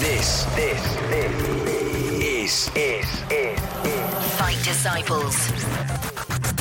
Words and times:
This, 0.00 0.44
this, 0.54 0.94
this 1.10 1.32
is, 2.22 2.70
is, 2.76 3.22
is, 3.30 3.60
is 3.84 4.34
Fight 4.36 4.58
Disciples. 4.62 5.50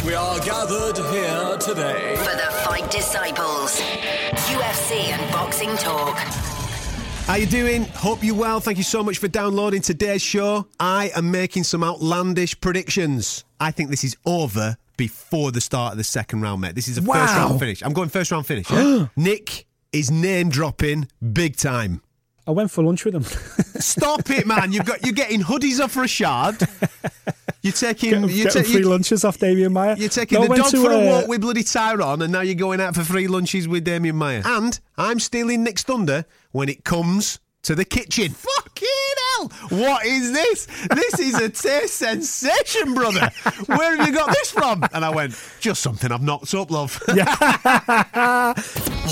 We 0.04 0.16
are 0.16 0.40
gathered 0.40 0.98
here 1.12 1.58
today. 1.60 2.16
For 2.18 2.36
the 2.36 2.52
Fight 2.66 2.90
Disciples. 2.90 3.80
UFC 3.80 5.10
and 5.10 5.32
boxing 5.32 5.76
talk. 5.78 6.18
How 7.28 7.36
you 7.36 7.46
doing? 7.46 7.84
Hope 7.84 8.24
you're 8.24 8.34
well. 8.34 8.60
Thank 8.60 8.78
you 8.80 8.84
so 8.84 9.04
much 9.04 9.20
for 9.20 9.28
downloading 9.28 9.82
today's 9.82 10.22
show. 10.22 10.66
I 10.80 11.12
am 11.16 11.30
making 11.30 11.64
some 11.64 11.84
outlandish 11.84 12.60
predictions. 12.60 13.46
I 13.60 13.70
think 13.70 13.92
this 13.92 14.04
is 14.04 14.18
over 14.26 14.78
before 14.98 15.52
the 15.52 15.62
start 15.62 15.92
of 15.92 15.98
the 16.00 16.04
second 16.04 16.42
round, 16.42 16.62
mate. 16.62 16.74
This 16.74 16.88
is 16.88 16.98
a 16.98 17.02
first 17.04 17.36
round 17.36 17.60
finish. 17.60 17.84
I'm 17.84 17.94
going 17.94 18.10
first 18.10 18.32
round 18.32 18.48
finish. 18.48 18.72
Yeah? 18.72 19.08
Nick 19.16 19.67
is 19.92 20.12
name 20.12 20.50
dropping 20.50 21.08
big 21.34 21.56
time. 21.58 22.02
I 22.46 22.52
went 22.52 22.72
for 22.72 22.84
lunch 22.84 23.04
with 23.04 23.14
him. 23.16 23.24
Stop 23.24 24.30
it, 24.30 24.48
man! 24.48 24.72
You've 24.72 24.86
got 24.86 25.06
you're 25.06 25.14
getting 25.14 25.42
hoodies 25.42 25.80
off 25.84 25.92
for 25.92 26.04
a 26.04 26.08
shard. 26.08 26.56
You're 27.62 27.74
taking 27.74 28.12
Getting, 28.12 28.30
you're, 28.30 28.46
getting 28.46 28.64
ta- 28.64 28.70
free 28.70 28.84
lunches 28.84 29.26
off 29.26 29.38
Damien 29.40 29.74
Meyer. 29.74 29.96
you're 29.98 30.08
taking 30.08 30.40
No, 30.40 30.48
the 30.48 30.56
dog 30.56 30.72
for 30.72 30.92
a 30.92 30.96
uh, 30.96 31.06
walk 31.20 31.28
with 31.28 31.42
bloody 31.42 31.64
Tyron, 31.64 32.24
and 32.24 32.32
now 32.32 32.40
you're 32.42 32.56
going 32.56 32.80
out 32.80 32.96
for 32.96 33.04
free 33.04 33.28
lunches 33.28 33.68
with 33.68 33.84
Damien 33.84 34.16
Meyer. 34.16 34.42
And 34.46 34.80
I'm 34.98 35.20
stealing 35.20 35.64
Nick's 35.64 35.84
thunder 35.84 36.24
when 36.52 36.70
it 36.70 36.86
comes 36.86 37.40
to 37.64 37.76
the 37.76 37.84
kitchen. 37.84 38.30
Fucking 38.32 38.77
hell! 39.52 39.80
What 39.80 40.06
is 40.06 40.32
this? 40.32 40.66
This 40.88 41.20
is 41.20 41.36
a 41.36 41.50
taste 41.50 41.96
sensation, 41.96 42.94
brother. 42.94 43.30
Where 43.66 43.96
have 43.96 44.08
you 44.08 44.14
got 44.14 44.30
this 44.30 44.52
from? 44.52 44.84
And 44.94 45.04
I 45.04 45.10
went, 45.10 45.40
just 45.60 45.82
something 45.82 46.12
I've 46.12 46.22
knocked 46.22 46.54
up, 46.54 46.72
love. 46.72 47.02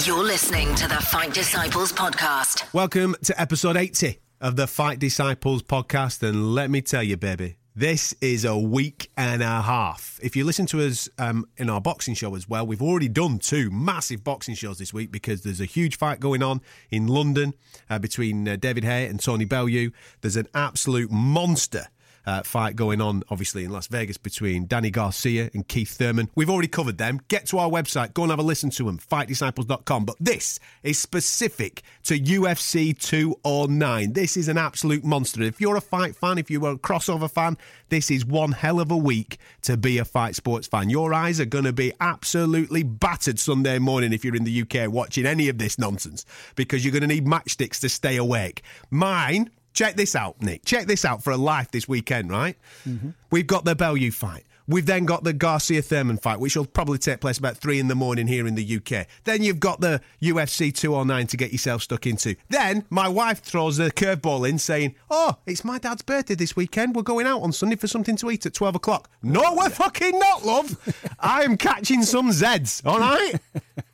You're 0.06 0.24
listening 0.24 0.76
to 0.76 0.88
the 0.88 1.02
Fight 1.10 1.34
Disciples 1.34 1.92
podcast. 1.92 2.74
Welcome 2.74 3.16
to 3.24 3.40
episode 3.40 3.78
80 3.78 4.20
of 4.42 4.56
the 4.56 4.68
Fight 4.68 5.00
Disciples 5.00 5.64
podcast. 5.64 6.22
And 6.22 6.54
let 6.54 6.70
me 6.70 6.82
tell 6.82 7.04
you, 7.04 7.18
baby, 7.18 7.58
this 7.76 8.16
is 8.22 8.46
a 8.46 8.58
week 8.58 9.12
and 9.18 9.44
a 9.44 9.62
half. 9.62 10.18
If 10.24 10.38
you 10.38 10.46
listen 10.46 10.66
to 10.68 10.86
us 10.86 11.10
um, 11.18 11.46
in 11.58 11.70
our 11.70 11.82
boxing 11.82 12.14
show 12.14 12.34
as 12.36 12.48
well, 12.48 12.66
we've 12.66 12.82
already 12.82 13.10
done 13.10 13.38
two 13.38 13.70
massive 13.70 14.24
boxing 14.24 14.56
shows 14.56 14.78
this 14.78 14.94
week 14.94 15.12
because 15.12 15.42
there's 15.42 15.60
a 15.60 15.66
huge 15.66 15.98
fight 15.98 16.22
going 16.22 16.42
on 16.42 16.62
in 16.90 17.08
London 17.08 17.54
uh, 17.90 18.00
between 18.00 18.48
uh, 18.48 18.56
David 18.56 18.86
Haye 18.86 19.08
and 19.08 19.20
Tony 19.20 19.44
Bellew. 19.44 19.92
There's 20.22 20.38
an 20.38 20.48
absolute 20.54 21.12
monster 21.12 21.88
uh, 22.26 22.44
fight 22.44 22.76
going 22.76 23.02
on, 23.02 23.24
obviously, 23.30 23.64
in 23.64 23.72
Las 23.72 23.88
Vegas 23.88 24.18
between 24.18 24.66
Danny 24.66 24.90
Garcia 24.90 25.50
and 25.54 25.68
Keith 25.68 25.92
Thurman. 25.98 26.30
We've 26.36 26.50
already 26.50 26.68
covered 26.68 26.98
them. 26.98 27.22
Get 27.28 27.46
to 27.48 27.60
our 27.60 27.70
website, 27.70 28.14
go 28.14 28.24
and 28.24 28.32
have 28.32 28.40
a 28.40 28.44
listen 28.44 28.70
to 28.72 28.84
them, 28.84 28.98
fightdisciples.com. 28.98 30.06
But 30.06 30.16
this 30.20 30.60
is 30.84 31.00
specific 31.00 31.84
to 32.04 32.20
UFC 32.20 32.98
209. 32.98 34.14
This 34.14 34.38
is 34.38 34.48
an 34.48 34.58
absolute 34.58 35.04
monster. 35.04 35.44
If 35.44 35.62
you're 35.62 35.76
a 35.76 35.82
fight 35.82 36.16
fan, 36.16 36.38
if 36.38 36.50
you're 36.50 36.72
a 36.72 36.78
crossover 36.78 37.30
fan, 37.30 37.58
this 37.90 38.10
is 38.10 38.26
one 38.26 38.52
hell 38.52 38.80
of 38.80 38.92
a 38.92 38.98
week 38.98 39.38
to 39.64 39.78
be 39.78 39.98
a 39.98 40.06
fight 40.06 40.36
sports 40.36 40.68
fan. 40.68 40.90
Your 40.90 41.14
eyes 41.14 41.40
are 41.40 41.46
going 41.46 41.66
to 41.66 41.74
be 41.74 41.94
absolutely 42.00 42.84
battered 42.84 43.40
Sunday 43.40 43.80
morning 43.80 44.14
if 44.14 44.26
you're 44.26 44.36
in 44.36 44.44
the 44.44 44.62
UK 44.62 44.92
watching 44.92 45.26
any 45.26 45.50
of 45.50 45.58
this 45.58 45.78
nonsense 45.78 46.26
because 46.56 46.84
you're 46.84 46.92
going 46.92 47.02
to 47.02 47.08
need 47.08 47.26
matchsticks 47.26 47.80
to 47.82 47.90
stay 47.90 48.18
awake. 48.18 48.64
Mine. 48.90 49.52
Check 49.76 49.98
this 49.98 50.16
out, 50.16 50.42
Nick. 50.42 50.66
Check 50.66 50.88
this 50.88 51.04
out 51.06 51.22
for 51.22 51.32
a 51.32 51.38
life 51.38 51.70
this 51.70 51.88
weekend, 51.88 52.32
right? 52.32 52.58
Mm-hmm. 52.88 53.10
We've 53.30 53.46
got 53.46 53.66
the 53.66 53.76
Bellew 53.76 54.10
fight. 54.10 54.46
We've 54.68 54.86
then 54.86 55.06
got 55.06 55.24
the 55.24 55.34
Garcia 55.34 55.82
Thurman 55.84 56.18
fight, 56.18 56.40
which 56.40 56.56
will 56.56 56.66
probably 56.66 56.98
take 56.98 57.20
place 57.20 57.38
about 57.38 57.58
three 57.58 57.80
in 57.80 57.88
the 57.88 57.94
morning 57.94 58.26
here 58.26 58.48
in 58.48 58.56
the 58.56 58.78
UK. 58.78 59.06
Then 59.26 59.44
you've 59.44 59.60
got 59.60 59.80
the 59.80 60.02
UFC 60.24 60.74
209 60.74 61.28
to 61.28 61.38
get 61.38 61.52
yourself 61.52 61.84
stuck 61.84 62.08
into. 62.08 62.36
Then 62.50 62.86
my 62.90 63.08
wife 63.08 63.44
throws 63.44 63.78
a 63.78 63.92
curveball 63.92 64.50
in 64.50 64.58
saying, 64.58 64.96
Oh, 65.12 65.36
it's 65.46 65.64
my 65.64 65.78
dad's 65.78 66.02
birthday 66.02 66.34
this 66.34 66.56
weekend. 66.56 66.96
We're 66.96 67.04
going 67.04 67.28
out 67.28 67.42
on 67.42 67.52
Sunday 67.52 67.76
for 67.76 67.88
something 67.88 68.16
to 68.18 68.32
eat 68.32 68.46
at 68.48 68.56
12 68.56 68.76
o'clock. 68.76 69.10
No, 69.22 69.54
we're 69.56 69.70
fucking 69.70 70.18
not, 70.18 70.46
love. 70.46 71.16
I'm 71.20 71.58
catching 71.58 72.02
some 72.02 72.30
Zeds, 72.30 72.84
all 72.86 73.00
right? 73.00 73.36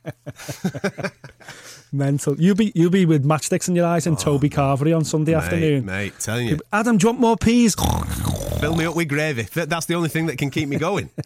Mental. 1.91 2.39
You'll 2.39 2.56
be 2.56 2.72
you'll 2.73 2.89
be 2.89 3.06
with 3.06 3.25
matchsticks 3.25 3.67
in 3.67 3.75
your 3.75 3.85
eyes 3.85 4.07
and 4.07 4.17
Toby 4.17 4.50
Carvery 4.50 4.95
on 4.95 5.03
Sunday 5.03 5.34
afternoon. 5.34 5.84
Oh. 5.84 5.91
Mate, 5.91 6.13
telling 6.19 6.47
you. 6.47 6.59
Adam, 6.72 6.97
do 6.97 7.06
you 7.06 7.09
want 7.09 7.19
more 7.19 7.38
peas? 7.38 7.75
Fill 8.59 8.75
me 8.75 8.85
up 8.85 8.95
with 8.95 9.09
gravy. 9.09 9.44
That's 9.44 9.85
the 9.88 9.95
only 9.95 10.09
thing 10.09 10.28
that 10.28 10.38
can 10.38 10.50
keep 10.50 10.69
me 10.69 10.78
going. 10.78 11.09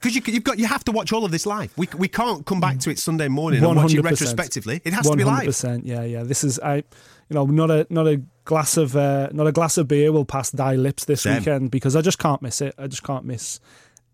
Because 0.00 0.16
you, 0.16 0.22
you've 0.32 0.44
got, 0.44 0.58
you 0.58 0.64
have 0.64 0.82
to 0.84 0.92
watch 0.92 1.12
all 1.12 1.26
of 1.26 1.30
this 1.30 1.44
live. 1.44 1.76
We, 1.76 1.86
we 1.94 2.08
can't 2.08 2.46
come 2.46 2.58
back 2.58 2.78
to 2.78 2.90
it 2.90 2.98
Sunday 2.98 3.28
morning 3.28 3.62
and 3.62 3.76
watch 3.76 3.92
it 3.92 3.98
100%. 3.98 4.04
retrospectively. 4.04 4.80
It 4.82 4.94
has 4.94 5.06
to 5.06 5.14
be 5.14 5.24
live. 5.24 5.48
100%. 5.48 5.82
Yeah, 5.84 6.04
yeah. 6.04 6.22
This 6.22 6.42
is 6.42 6.58
I, 6.58 6.76
you 6.76 6.84
know, 7.30 7.44
not 7.44 7.70
a 7.70 7.86
not 7.90 8.06
a 8.06 8.22
glass 8.44 8.78
of 8.78 8.96
uh, 8.96 9.28
not 9.32 9.46
a 9.46 9.52
glass 9.52 9.76
of 9.76 9.88
beer 9.88 10.10
will 10.10 10.24
pass 10.24 10.50
thy 10.50 10.74
lips 10.74 11.04
this 11.04 11.26
weekend 11.26 11.70
because 11.70 11.96
I 11.96 12.00
just 12.00 12.18
can't 12.18 12.40
miss 12.40 12.62
it. 12.62 12.74
I 12.78 12.86
just 12.86 13.02
can't 13.02 13.26
miss 13.26 13.60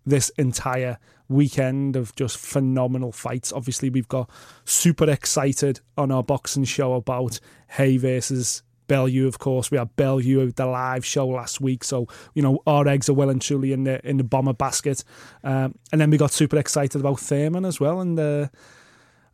this 0.06 0.30
entire 0.30 0.98
weekend 1.28 1.96
of 1.96 2.14
just 2.14 2.38
phenomenal 2.38 3.12
fights. 3.12 3.52
Obviously, 3.52 3.90
we've 3.90 4.08
got 4.08 4.30
super 4.64 5.10
excited 5.10 5.80
on 5.98 6.10
our 6.10 6.22
boxing 6.22 6.64
show 6.64 6.94
about 6.94 7.40
Haye 7.68 7.96
versus 7.96 8.62
Bellew, 8.86 9.26
of 9.26 9.38
course. 9.38 9.70
We 9.70 9.78
had 9.78 9.94
Bellew 9.96 10.46
at 10.46 10.56
the 10.56 10.66
live 10.66 11.04
show 11.04 11.26
last 11.26 11.60
week, 11.60 11.84
so 11.84 12.06
you 12.34 12.42
know 12.42 12.62
our 12.66 12.86
eggs 12.86 13.08
are 13.08 13.14
well 13.14 13.30
and 13.30 13.42
truly 13.42 13.72
in 13.72 13.84
the 13.84 14.06
in 14.08 14.16
the 14.16 14.24
bomber 14.24 14.52
basket. 14.52 15.02
Um, 15.42 15.74
and 15.92 16.00
then 16.00 16.10
we 16.10 16.16
got 16.16 16.32
super 16.32 16.56
excited 16.56 17.00
about 17.00 17.20
Thurman 17.20 17.64
as 17.64 17.80
well, 17.80 18.00
and 18.00 18.18
uh, 18.18 18.48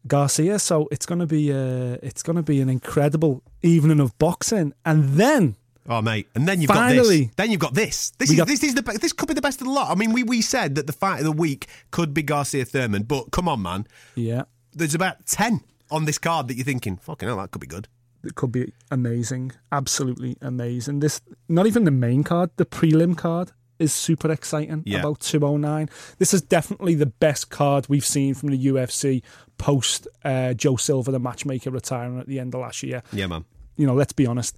Garcia. 0.06 0.58
So 0.58 0.88
it's 0.90 1.06
gonna 1.06 1.26
be 1.26 1.52
uh, 1.52 1.98
it's 2.02 2.22
gonna 2.22 2.42
be 2.42 2.60
an 2.60 2.68
incredible 2.68 3.42
evening 3.62 4.00
of 4.00 4.18
boxing, 4.18 4.72
and 4.84 5.10
then 5.10 5.56
Oh 5.88 6.00
mate, 6.00 6.28
and 6.34 6.46
then 6.46 6.60
you've 6.60 6.68
got 6.68 6.76
Finally. 6.76 7.24
this. 7.26 7.34
Then 7.36 7.50
you've 7.50 7.60
got 7.60 7.74
this. 7.74 8.10
This 8.18 8.28
We 8.28 8.34
is 8.34 8.38
got- 8.38 8.48
this 8.48 8.62
is 8.62 8.74
the 8.74 8.82
be- 8.82 8.96
this 8.98 9.12
could 9.12 9.28
be 9.28 9.34
the 9.34 9.40
best 9.42 9.60
of 9.60 9.66
the 9.66 9.72
lot. 9.72 9.90
I 9.90 9.94
mean, 9.96 10.12
we 10.12 10.22
we 10.22 10.40
said 10.40 10.74
that 10.76 10.86
the 10.86 10.92
fight 10.92 11.18
of 11.18 11.24
the 11.24 11.32
week 11.32 11.66
could 11.90 12.14
be 12.14 12.22
Garcia 12.22 12.64
Thurman, 12.64 13.02
but 13.02 13.30
come 13.32 13.48
on, 13.48 13.62
man, 13.62 13.86
yeah, 14.14 14.42
there's 14.72 14.94
about 14.94 15.26
ten 15.26 15.60
on 15.90 16.04
this 16.04 16.18
card 16.18 16.48
that 16.48 16.54
you're 16.54 16.64
thinking, 16.64 16.96
fucking 16.98 17.28
hell, 17.28 17.38
that 17.38 17.50
could 17.50 17.60
be 17.60 17.66
good. 17.66 17.88
it 18.24 18.36
could 18.36 18.52
be 18.52 18.72
amazing, 18.92 19.50
absolutely 19.72 20.36
amazing. 20.40 21.00
This 21.00 21.20
not 21.48 21.66
even 21.66 21.82
the 21.84 21.90
main 21.90 22.22
card, 22.22 22.50
the 22.56 22.64
prelim 22.64 23.16
card 23.16 23.50
is 23.80 23.92
super 23.92 24.30
exciting. 24.30 24.84
Yeah. 24.86 25.00
About 25.00 25.18
two 25.18 25.44
oh 25.44 25.56
nine. 25.56 25.90
This 26.18 26.32
is 26.32 26.40
definitely 26.42 26.94
the 26.94 27.06
best 27.06 27.50
card 27.50 27.86
we've 27.88 28.06
seen 28.06 28.34
from 28.34 28.50
the 28.50 28.66
UFC 28.66 29.22
post 29.58 30.06
uh, 30.24 30.54
Joe 30.54 30.76
Silva, 30.76 31.10
the 31.10 31.18
matchmaker, 31.18 31.70
retiring 31.72 32.20
at 32.20 32.28
the 32.28 32.38
end 32.38 32.54
of 32.54 32.60
last 32.60 32.84
year. 32.84 33.02
Yeah, 33.12 33.26
man. 33.26 33.44
you 33.76 33.86
know, 33.86 33.94
let's 33.94 34.12
be 34.12 34.26
honest, 34.26 34.56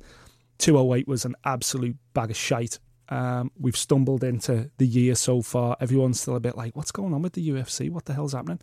208 0.64 1.06
was 1.06 1.26
an 1.26 1.34
absolute 1.44 1.94
bag 2.14 2.30
of 2.30 2.36
shite. 2.38 2.78
Um, 3.10 3.50
we've 3.60 3.76
stumbled 3.76 4.24
into 4.24 4.70
the 4.78 4.86
year 4.86 5.14
so 5.14 5.42
far. 5.42 5.76
Everyone's 5.78 6.20
still 6.20 6.36
a 6.36 6.40
bit 6.40 6.56
like, 6.56 6.74
what's 6.74 6.90
going 6.90 7.12
on 7.12 7.20
with 7.20 7.34
the 7.34 7.46
UFC? 7.46 7.90
What 7.90 8.06
the 8.06 8.14
hell's 8.14 8.32
happening? 8.32 8.60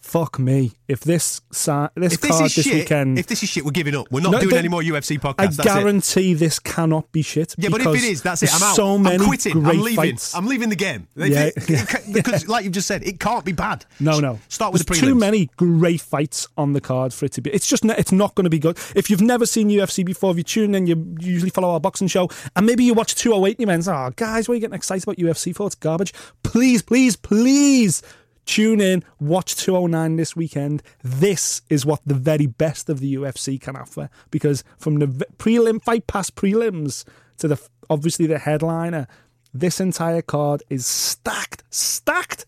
Fuck 0.00 0.38
me. 0.38 0.72
If 0.88 1.00
this 1.00 1.42
si- 1.52 1.70
this 1.94 2.14
If 2.14 2.20
this 2.22 2.30
card 2.30 2.46
is 2.46 2.54
this 2.56 2.64
shit, 2.64 2.74
weekend, 2.74 3.18
if 3.18 3.26
this 3.26 3.42
is 3.42 3.48
shit, 3.50 3.64
we're 3.64 3.70
giving 3.70 3.94
up. 3.94 4.06
We're 4.10 4.22
not 4.22 4.32
No, 4.32 4.40
doing 4.40 4.56
any 4.56 4.68
more 4.68 4.82
UFC 4.82 5.18
podcasts. 5.20 5.34
I 5.38 5.46
That's 5.46 5.58
it. 5.58 5.64
guarantee 5.64 6.34
this 6.34 6.58
cannot 6.58 7.12
be 7.12 7.20
shit. 7.22 7.54
Yeah, 7.58 7.68
but 7.68 7.82
if 7.82 7.86
it 7.88 8.02
is, 8.04 8.22
that's 8.22 8.42
it. 8.42 8.50
I'm 8.52 8.62
out. 8.62 8.74
So 8.76 8.96
many 8.98 9.16
I'm 9.16 9.24
quitting. 9.26 9.64
I'm 9.64 9.78
leaving. 9.80 9.96
Fights. 9.96 10.34
I'm 10.34 10.46
leaving 10.46 10.70
the 10.70 10.74
game. 10.76 11.06
Yeah. 11.14 11.44
it- 11.44 11.54
it 11.70 11.86
ca- 11.88 12.00
because, 12.12 12.48
like 12.48 12.64
you've 12.64 12.72
just 12.72 12.88
said, 12.88 13.02
it 13.04 13.20
can't 13.20 13.44
be 13.44 13.52
bad. 13.52 13.84
No, 14.00 14.18
no. 14.20 14.40
Start 14.48 14.72
with 14.72 14.84
There's 14.86 14.98
the 15.00 15.06
prelims. 15.06 15.10
too 15.10 15.14
many 15.14 15.50
great 15.56 16.00
fights 16.00 16.48
on 16.56 16.72
the 16.72 16.80
card 16.80 17.12
for 17.12 17.26
it 17.26 17.32
to 17.32 17.42
be. 17.42 17.50
It's 17.50 17.66
just. 17.68 17.84
It's 17.84 18.10
not 18.12 18.34
going 18.34 18.44
to 18.44 18.50
be 18.50 18.58
good. 18.58 18.78
If 18.96 19.10
you've 19.10 19.20
never 19.20 19.44
seen 19.46 19.68
UFC 19.68 20.02
before, 20.04 20.30
if 20.32 20.38
you 20.38 20.44
tune 20.44 20.74
in, 20.74 20.86
you 20.86 21.14
usually 21.20 21.50
follow 21.50 21.70
our 21.70 21.80
boxing 21.80 22.08
show, 22.08 22.30
and 22.56 22.64
maybe 22.66 22.84
you 22.84 22.94
watch 22.94 23.14
208 23.16 23.58
and 23.58 23.60
you 23.60 23.66
went, 23.66 23.86
"Oh, 23.86 24.10
guys, 24.16 24.48
what 24.48 24.52
are 24.52 24.56
you 24.56 24.60
getting 24.62 24.74
excited 24.74 25.04
about 25.04 25.18
UFC 25.18 25.52
for? 25.54 25.66
It's 25.66 25.74
garbage." 25.76 26.14
Please, 26.42 26.80
please, 26.82 27.16
please. 27.16 28.02
Tune 28.46 28.80
in, 28.80 29.04
watch 29.20 29.54
209 29.56 30.16
this 30.16 30.34
weekend. 30.34 30.82
This 31.02 31.62
is 31.70 31.86
what 31.86 32.00
the 32.04 32.14
very 32.14 32.46
best 32.46 32.88
of 32.88 33.00
the 33.00 33.14
UFC 33.14 33.60
can 33.60 33.76
offer 33.76 34.10
because 34.30 34.64
from 34.78 34.98
the 34.98 35.06
prelim 35.38 35.82
fight 35.82 36.06
past 36.06 36.34
prelims 36.34 37.04
to 37.38 37.48
the 37.48 37.60
obviously 37.88 38.26
the 38.26 38.38
headliner, 38.38 39.06
this 39.52 39.80
entire 39.80 40.22
card 40.22 40.62
is 40.70 40.86
stacked, 40.86 41.64
stacked 41.70 42.46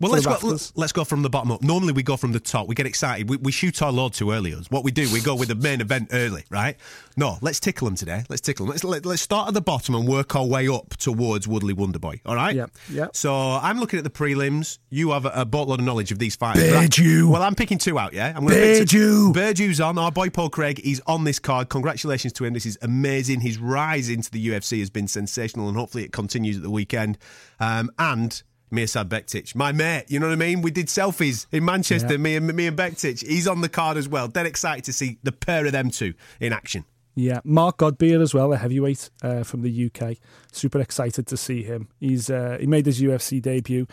Well, 0.00 0.12
let's 0.12 0.26
go, 0.26 0.56
let's 0.74 0.92
go 0.92 1.04
from 1.04 1.22
the 1.22 1.30
bottom 1.30 1.50
up. 1.50 1.62
Normally, 1.62 1.92
we 1.92 2.02
go 2.02 2.16
from 2.16 2.32
the 2.32 2.40
top. 2.40 2.68
We 2.68 2.74
get 2.74 2.86
excited. 2.86 3.28
We, 3.30 3.38
we 3.38 3.52
shoot 3.52 3.80
our 3.80 3.90
load 3.90 4.12
too 4.12 4.30
early. 4.30 4.52
Us. 4.54 4.70
What 4.70 4.84
we 4.84 4.90
do, 4.90 5.10
we 5.12 5.20
go 5.20 5.34
with 5.34 5.48
the 5.48 5.54
main 5.54 5.80
event 5.80 6.10
early, 6.12 6.44
right? 6.50 6.76
No, 7.16 7.38
let's 7.40 7.60
tickle 7.60 7.86
them 7.86 7.96
today. 7.96 8.24
Let's 8.28 8.42
tickle 8.42 8.66
them. 8.66 8.72
Let's, 8.72 8.84
let, 8.84 9.06
let's 9.06 9.22
start 9.22 9.48
at 9.48 9.54
the 9.54 9.62
bottom 9.62 9.94
and 9.94 10.06
work 10.06 10.36
our 10.36 10.44
way 10.44 10.68
up 10.68 10.96
towards 10.98 11.48
Woodley 11.48 11.74
Wonderboy, 11.74 12.20
all 12.26 12.34
right? 12.34 12.54
Yep, 12.54 12.70
yep. 12.90 13.16
So 13.16 13.34
I'm 13.34 13.80
looking 13.80 13.98
at 13.98 14.04
the 14.04 14.10
prelims. 14.10 14.78
You 14.90 15.12
have 15.12 15.24
a, 15.24 15.30
a 15.34 15.44
boatload 15.44 15.80
of 15.80 15.86
knowledge 15.86 16.12
of 16.12 16.18
these 16.18 16.36
fighters. 16.36 16.64
BearJew. 16.64 17.30
Well, 17.30 17.42
I'm 17.42 17.54
picking 17.54 17.78
two 17.78 17.98
out, 17.98 18.12
yeah? 18.12 18.34
I'm 18.36 18.46
gonna 18.46 18.56
pick 18.60 18.88
two-. 18.88 19.32
BearJew's 19.32 19.80
on. 19.80 19.96
Our 19.96 20.12
boy 20.12 20.28
Paul 20.28 20.50
Craig, 20.50 20.80
he's 20.84 21.00
on 21.06 21.24
this 21.24 21.38
card. 21.38 21.70
Congratulations 21.70 22.34
to 22.34 22.44
him. 22.44 22.52
This 22.52 22.66
is 22.66 22.78
amazing. 22.82 23.40
His 23.40 23.58
rise 23.58 24.10
into 24.10 24.30
the 24.30 24.48
UFC 24.48 24.80
has 24.80 24.90
been 24.90 25.08
sensational, 25.08 25.68
and 25.68 25.76
hopefully 25.76 26.04
it 26.04 26.12
continues 26.12 26.56
at 26.56 26.62
the 26.62 26.70
weekend. 26.70 27.16
Um, 27.60 27.90
and 27.98 28.42
Mirsad 28.72 29.08
Bektic, 29.08 29.54
my 29.54 29.72
mate, 29.72 30.04
you 30.08 30.18
know 30.18 30.26
what 30.26 30.32
I 30.32 30.36
mean? 30.36 30.60
We 30.62 30.70
did 30.70 30.86
selfies 30.86 31.46
in 31.52 31.64
Manchester, 31.64 32.12
Yeah. 32.12 32.16
me 32.18 32.36
and 32.36 32.52
me 32.54 32.66
and 32.66 32.76
Bektic. 32.76 33.26
He's 33.26 33.46
on 33.46 33.60
the 33.60 33.68
card 33.68 33.96
as 33.96 34.08
well. 34.08 34.28
Dead 34.28 34.46
excited 34.46 34.84
to 34.84 34.92
see 34.92 35.18
the 35.22 35.32
pair 35.32 35.66
of 35.66 35.72
them 35.72 35.90
two 35.90 36.14
in 36.40 36.52
action. 36.52 36.84
Yeah, 37.18 37.40
Mark 37.44 37.78
Godbeer 37.78 38.20
as 38.20 38.34
well, 38.34 38.52
a 38.52 38.58
heavyweight 38.58 39.08
uh, 39.22 39.42
from 39.42 39.62
the 39.62 39.86
UK. 39.90 40.16
Super 40.52 40.80
excited 40.80 41.26
to 41.28 41.36
see 41.38 41.62
him. 41.62 41.88
He's 41.98 42.28
uh, 42.28 42.58
he 42.60 42.66
made 42.66 42.84
his 42.84 43.00
UFC 43.00 43.40
debut 43.40 43.86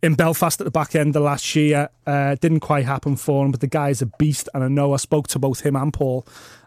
in 0.00 0.14
Belfast 0.14 0.60
at 0.60 0.64
the 0.64 0.70
back 0.70 0.94
end 0.94 1.16
of 1.16 1.22
last 1.22 1.56
year. 1.56 1.88
Uh, 2.06 2.36
didn't 2.36 2.60
quite 2.60 2.84
happen 2.86 3.16
for 3.16 3.44
him, 3.44 3.50
but 3.50 3.58
the 3.60 3.66
guy's 3.66 4.00
a 4.00 4.06
beast, 4.06 4.48
and 4.54 4.62
I 4.62 4.68
know 4.68 4.92
I 4.92 4.98
spoke 4.98 5.26
to 5.28 5.40
both 5.40 5.62
him 5.66 5.74
and 5.74 5.92
Paul, 5.92 6.24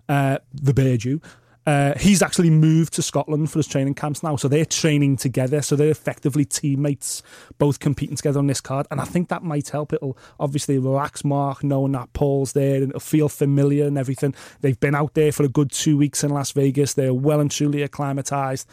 uh, 0.09 0.39
the 0.53 0.73
BearJew. 0.73 1.21
Uh, 1.65 1.93
he's 1.99 2.23
actually 2.23 2.49
moved 2.49 2.93
to 2.93 3.03
Scotland 3.03 3.51
for 3.51 3.59
his 3.59 3.67
training 3.67 3.93
camps 3.93 4.23
now, 4.23 4.35
so 4.35 4.47
they're 4.47 4.65
training 4.65 5.15
together. 5.15 5.61
So 5.61 5.75
they're 5.75 5.91
effectively 5.91 6.43
teammates, 6.43 7.21
both 7.59 7.79
competing 7.79 8.15
together 8.15 8.39
on 8.39 8.47
this 8.47 8.61
card, 8.61 8.87
and 8.89 8.99
I 8.99 9.05
think 9.05 9.29
that 9.29 9.43
might 9.43 9.69
help. 9.69 9.93
It'll 9.93 10.17
obviously 10.39 10.79
relax 10.79 11.23
Mark 11.23 11.63
knowing 11.63 11.91
that 11.91 12.13
Paul's 12.13 12.53
there, 12.53 12.77
and 12.77 12.89
it'll 12.89 12.99
feel 12.99 13.29
familiar 13.29 13.85
and 13.85 13.97
everything. 13.97 14.33
They've 14.61 14.79
been 14.79 14.95
out 14.95 15.13
there 15.13 15.31
for 15.31 15.43
a 15.43 15.49
good 15.49 15.71
two 15.71 15.97
weeks 15.97 16.23
in 16.23 16.31
Las 16.31 16.51
Vegas. 16.51 16.95
They're 16.95 17.13
well 17.13 17.39
and 17.39 17.51
truly 17.51 17.83
acclimatized. 17.83 18.67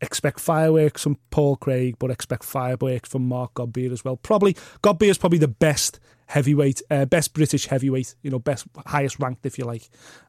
Expect 0.00 0.40
fireworks 0.40 1.02
from 1.02 1.18
Paul 1.30 1.56
Craig, 1.56 1.96
but 1.98 2.10
expect 2.10 2.44
fireworks 2.44 3.08
from 3.08 3.28
Mark 3.28 3.54
Godbeer 3.54 3.92
as 3.92 4.04
well. 4.04 4.16
Probably 4.16 4.54
Godbeer 4.82 5.10
is 5.10 5.18
probably 5.18 5.38
the 5.38 5.46
best 5.48 6.00
heavyweight, 6.26 6.82
uh, 6.90 7.04
best 7.04 7.34
British 7.34 7.66
heavyweight. 7.66 8.14
You 8.22 8.30
know, 8.30 8.38
best 8.38 8.66
highest 8.86 9.18
ranked 9.18 9.46
if 9.46 9.58
you 9.58 9.64
like. 9.64 9.88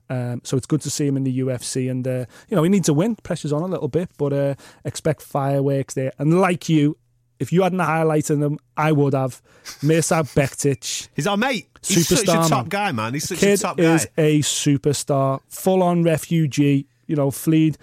Um, 0.10 0.42
so 0.44 0.58
it's 0.58 0.66
good 0.66 0.82
to 0.82 0.90
see 0.90 1.08
him 1.08 1.18
in 1.18 1.24
the 1.24 1.40
UFC, 1.40 1.90
and 1.90 2.08
uh, 2.08 2.26
you 2.50 2.56
know 2.56 2.64
he 2.64 2.70
needs 2.70 2.90
a 2.90 2.94
win. 2.94 3.16
Pressure's 3.16 3.54
on 3.54 3.62
a 3.62 3.68
little 3.68 3.88
bit, 3.88 4.10
but 4.18 4.34
uh, 4.34 4.56
expect 4.86 5.22
fireworks 5.22 5.94
there. 5.94 6.12
And 6.18 6.40
like 6.42 6.68
you, 6.70 6.98
if 7.40 7.52
you 7.54 7.64
hadn't 7.64 7.80
highlighted 7.80 8.40
them, 8.40 8.60
I 8.78 8.92
would 8.92 9.14
have. 9.14 9.42
Mirsad 9.82 10.34
Bektic, 10.36 11.08
He's 11.16 11.26
our 11.26 11.38
mate. 11.38 11.70
He's 11.86 12.08
such 12.08 12.20
Superstar, 12.20 12.46
a 12.46 12.50
top 12.50 12.66
man. 12.66 12.70
guy, 12.70 12.92
man. 12.92 13.14
He's 13.14 13.28
such 13.28 13.40
kid 13.40 13.60
a 13.60 13.62
top 13.62 13.78
guy. 13.78 13.96
is 13.96 14.08
a 14.18 14.40
superstar, 14.40 15.40
full 15.48 15.82
on 15.84 16.04
refugee. 16.04 16.88
You 17.08 17.18
know, 17.18 17.32
fled, 17.32 17.78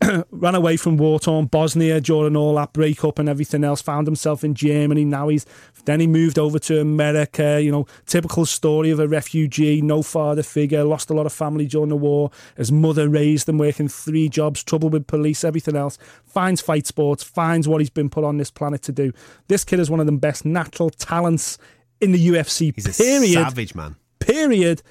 ran 0.30 0.54
away 0.54 0.76
from 0.76 0.96
war 0.96 1.20
torn 1.20 1.46
Bosnia 1.46 2.00
during 2.00 2.36
all 2.36 2.54
that 2.56 2.72
breakup 2.72 3.18
and 3.18 3.28
everything 3.28 3.64
else. 3.64 3.82
Found 3.82 4.06
himself 4.06 4.42
in 4.42 4.54
Germany. 4.54 5.04
Now 5.04 5.28
he's 5.28 5.44
then 5.88 6.00
he 6.00 6.06
moved 6.06 6.38
over 6.38 6.58
to 6.58 6.80
America. 6.80 7.60
You 7.62 7.72
know, 7.72 7.86
typical 8.06 8.44
story 8.46 8.90
of 8.90 9.00
a 9.00 9.08
refugee, 9.08 9.80
no 9.80 10.02
father 10.02 10.42
figure, 10.42 10.84
lost 10.84 11.10
a 11.10 11.14
lot 11.14 11.26
of 11.26 11.32
family 11.32 11.66
during 11.66 11.88
the 11.88 11.96
war. 11.96 12.30
His 12.56 12.70
mother 12.70 13.08
raised 13.08 13.48
him, 13.48 13.58
working 13.58 13.88
three 13.88 14.28
jobs, 14.28 14.62
trouble 14.62 14.90
with 14.90 15.06
police, 15.06 15.44
everything 15.44 15.76
else. 15.76 15.98
Finds 16.26 16.60
fight 16.60 16.86
sports, 16.86 17.22
finds 17.22 17.66
what 17.66 17.80
he's 17.80 17.90
been 17.90 18.10
put 18.10 18.24
on 18.24 18.36
this 18.36 18.50
planet 18.50 18.82
to 18.82 18.92
do. 18.92 19.12
This 19.48 19.64
kid 19.64 19.80
is 19.80 19.90
one 19.90 20.00
of 20.00 20.06
the 20.06 20.12
best 20.12 20.44
natural 20.44 20.90
talents 20.90 21.58
in 22.00 22.12
the 22.12 22.28
UFC. 22.28 22.74
He's 22.74 22.86
a 22.86 23.02
period 23.02 23.34
savage, 23.34 23.74
man. 23.74 23.96
period. 24.20 24.82